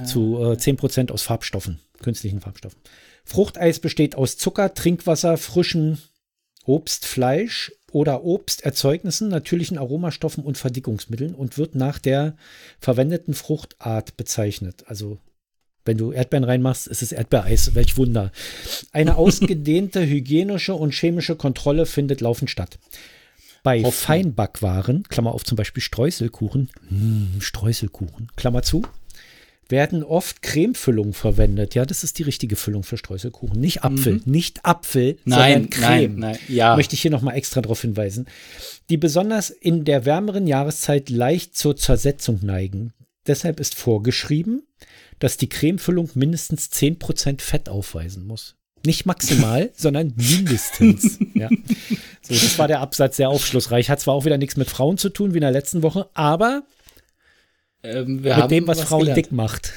zu 0.06 0.38
äh, 0.40 0.58
10% 0.58 1.12
aus 1.12 1.22
Farbstoffen, 1.24 1.80
künstlichen 2.02 2.42
Farbstoffen. 2.42 2.80
Fruchteis 3.24 3.80
besteht 3.80 4.16
aus 4.16 4.38
Zucker, 4.38 4.74
Trinkwasser, 4.74 5.38
frischen 5.38 5.98
Obst, 6.66 7.06
Fleisch 7.06 7.72
oder 7.92 8.24
Obsterzeugnissen, 8.24 9.30
natürlichen 9.30 9.78
Aromastoffen 9.78 10.44
und 10.44 10.58
Verdickungsmitteln 10.58 11.34
und 11.34 11.58
wird 11.58 11.76
nach 11.76 12.00
der 12.00 12.36
verwendeten 12.80 13.34
Fruchtart 13.34 14.18
bezeichnet. 14.18 14.84
Also 14.88 15.20
wenn 15.86 15.98
du 15.98 16.12
Erdbeeren 16.12 16.44
reinmachst, 16.44 16.88
ist 16.88 17.02
es 17.02 17.12
Erdbeereis. 17.12 17.76
Welch 17.76 17.96
Wunder. 17.98 18.32
Eine 18.92 19.16
ausgedehnte 19.18 20.06
hygienische 20.06 20.74
und 20.74 20.94
chemische 20.94 21.36
Kontrolle 21.36 21.86
findet 21.86 22.22
laufend 22.22 22.50
statt. 22.50 22.78
Bei 23.64 23.78
Hoffnung. 23.78 23.92
Feinbackwaren, 23.94 25.04
Klammer 25.04 25.34
auf 25.34 25.44
zum 25.44 25.56
Beispiel 25.56 25.82
Streuselkuchen, 25.82 26.70
mm, 26.90 27.40
Streuselkuchen, 27.40 28.28
Klammer 28.36 28.62
zu, 28.62 28.84
werden 29.68 30.04
oft 30.04 30.44
Cremefüllung 30.44 31.14
verwendet. 31.14 31.74
Ja, 31.74 31.86
das 31.88 32.04
ist 32.04 32.20
die 32.20 32.24
richtige 32.24 32.56
Füllung 32.56 32.84
für 32.84 32.98
Streuselkuchen. 32.98 33.60
Nicht 33.60 33.84
Apfel, 33.84 34.22
nicht 34.26 34.64
Apfel, 34.66 35.14
Mhm. 35.14 35.18
Nein, 35.26 35.54
sondern 35.54 35.70
Creme. 35.72 36.16
nein, 36.20 36.32
nein, 36.34 36.40
ja. 36.48 36.76
Möchte 36.76 36.94
ich 36.94 37.02
hier 37.02 37.10
nochmal 37.10 37.36
extra 37.36 37.62
darauf 37.62 37.82
hinweisen. 37.82 38.28
Die 38.92 38.98
besonders 38.98 39.50
in 39.50 39.84
der 39.84 40.06
wärmeren 40.06 40.46
Jahreszeit 40.46 41.10
leicht 41.10 41.56
zur 41.58 41.76
Zersetzung 41.76 42.42
neigen. 42.44 42.94
Deshalb 43.26 43.60
ist 43.60 43.74
vorgeschrieben, 43.74 44.62
dass 45.20 45.38
die 45.38 45.50
Cremefüllung 45.50 46.10
mindestens 46.16 46.72
10% 46.72 47.42
Fett 47.42 47.70
aufweisen 47.70 48.26
muss. 48.28 48.56
Nicht 48.86 49.06
maximal, 49.06 49.72
sondern 49.76 50.14
mindestens. 50.16 51.18
Ja. 51.34 51.50
So, 52.22 52.34
das 52.34 52.58
war 52.60 52.68
der 52.68 52.82
Absatz 52.82 53.18
sehr 53.18 53.30
aufschlussreich. 53.30 53.90
Hat 53.90 54.00
zwar 54.00 54.14
auch 54.14 54.26
wieder 54.26 54.38
nichts 54.38 54.58
mit 54.58 54.70
Frauen 54.70 54.98
zu 54.98 55.10
tun, 55.10 55.34
wie 55.34 55.38
in 55.38 55.42
der 55.42 55.52
letzten 55.52 55.82
Woche, 55.84 56.10
aber 56.14 56.64
Ähm, 57.84 58.22
mit 58.22 58.52
dem, 58.52 58.68
was, 58.68 58.82
Frauen 58.82 59.02
gelernt. 59.02 59.18
dick 59.26 59.32
macht. 59.32 59.74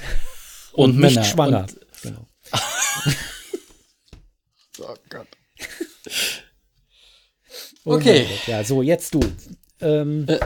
und, 0.73 0.99
nicht 0.99 1.15
Männer. 1.15 1.25
schwanger. 1.25 1.61
Und, 1.63 2.03
genau. 2.03 2.27
oh 4.81 4.95
Gott. 5.09 5.27
Oh 7.85 7.95
Okay. 7.95 8.27
Ja, 8.47 8.63
so, 8.65 8.83
jetzt 8.83 9.15
du. 9.15 9.21
Ähm, 9.81 10.27
Äh. 10.29 10.39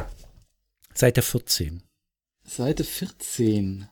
Seite 0.95 1.23
14. 1.23 1.83
Seite 2.45 2.85
14. 2.85 3.89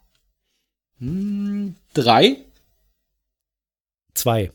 Hm, 1.01 1.75
drei. 1.95 2.37
Zwei. 4.15 4.53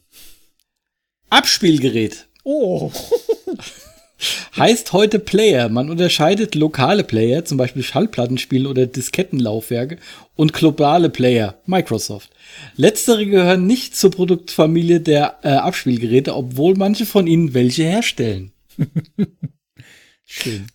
Abspielgerät. 1.29 2.27
Oh. 2.43 2.91
Heißt 4.57 4.93
heute 4.93 5.19
Player. 5.19 5.69
Man 5.69 5.89
unterscheidet 5.89 6.55
lokale 6.55 7.03
Player, 7.03 7.43
zum 7.43 7.57
Beispiel 7.57 7.83
Schallplattenspiele 7.83 8.69
oder 8.69 8.85
Diskettenlaufwerke, 8.85 9.97
und 10.35 10.53
globale 10.53 11.09
Player, 11.09 11.59
Microsoft. 11.65 12.29
Letztere 12.75 13.25
gehören 13.25 13.67
nicht 13.67 13.95
zur 13.95 14.11
Produktfamilie 14.11 15.01
der 15.01 15.39
äh, 15.43 15.49
Abspielgeräte, 15.49 16.35
obwohl 16.35 16.75
manche 16.75 17.05
von 17.05 17.27
ihnen 17.27 17.53
welche 17.53 17.83
herstellen. 17.83 18.51
Schön. 20.25 20.67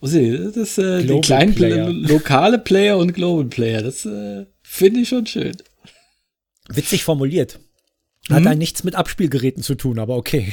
Oh, 0.00 0.06
das 0.06 0.78
äh, 0.78 1.02
die 1.04 1.20
kleinen 1.20 1.54
Player. 1.54 1.86
Player. 1.86 1.90
lokale 1.90 2.58
Player 2.58 2.98
und 2.98 3.12
Global 3.14 3.46
Player. 3.46 3.82
Das 3.82 4.06
äh, 4.06 4.46
finde 4.68 5.00
ich 5.00 5.08
schon 5.08 5.26
schön. 5.26 5.56
Witzig 6.68 7.04
formuliert. 7.04 7.58
Hat 8.28 8.40
Mhm. 8.40 8.44
da 8.44 8.54
nichts 8.54 8.82
mit 8.84 8.94
Abspielgeräten 8.96 9.62
zu 9.62 9.74
tun, 9.76 9.98
aber 9.98 10.16
okay. 10.16 10.52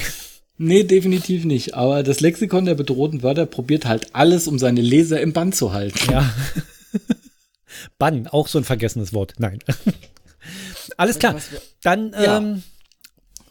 Nee, 0.57 0.83
definitiv 0.83 1.45
nicht. 1.45 1.73
Aber 1.73 2.03
das 2.03 2.19
Lexikon 2.19 2.65
der 2.65 2.75
bedrohten 2.75 3.23
Wörter 3.23 3.47
probiert 3.47 3.85
halt 3.85 4.13
alles, 4.13 4.47
um 4.47 4.59
seine 4.59 4.81
Leser 4.81 5.19
im 5.19 5.33
Bann 5.33 5.51
zu 5.51 5.73
halten. 5.73 6.11
Ja. 6.11 6.31
Bann, 7.97 8.27
auch 8.27 8.47
so 8.47 8.59
ein 8.59 8.63
vergessenes 8.63 9.13
Wort. 9.13 9.33
Nein. 9.39 9.59
Alles 10.97 11.17
klar. 11.17 11.41
Dann 11.81 12.11
Ja. 12.13 12.37
ähm, 12.37 12.61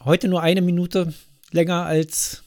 heute 0.05 0.29
nur 0.29 0.41
eine 0.41 0.61
Minute 0.61 1.13
länger 1.51 1.83
als 1.85 2.43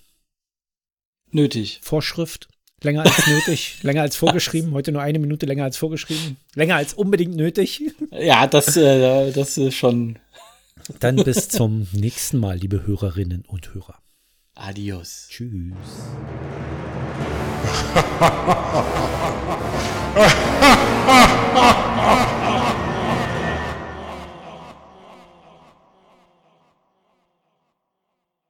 Nötig. 1.30 1.80
Vorschrift. 1.82 2.48
Länger 2.82 3.02
als 3.02 3.26
nötig, 3.28 3.82
länger 3.82 4.02
als 4.02 4.16
vorgeschrieben. 4.16 4.72
Heute 4.72 4.92
nur 4.92 5.02
eine 5.02 5.18
Minute 5.18 5.46
länger 5.46 5.64
als 5.64 5.76
vorgeschrieben. 5.76 6.36
Länger 6.54 6.76
als 6.76 6.94
unbedingt 6.94 7.34
nötig. 7.34 7.82
Ja, 8.10 8.46
das, 8.46 8.76
äh, 8.76 9.32
das 9.32 9.56
ist 9.56 9.74
schon 9.74 10.18
Dann 11.00 11.16
bis 11.16 11.48
zum 11.48 11.88
nächsten 11.92 12.38
Mal, 12.38 12.58
liebe 12.58 12.86
Hörerinnen 12.86 13.44
und 13.46 13.74
Hörer. 13.74 13.98
Adios. 14.54 15.28
Tschüss. 15.30 15.74
ha 18.20 18.66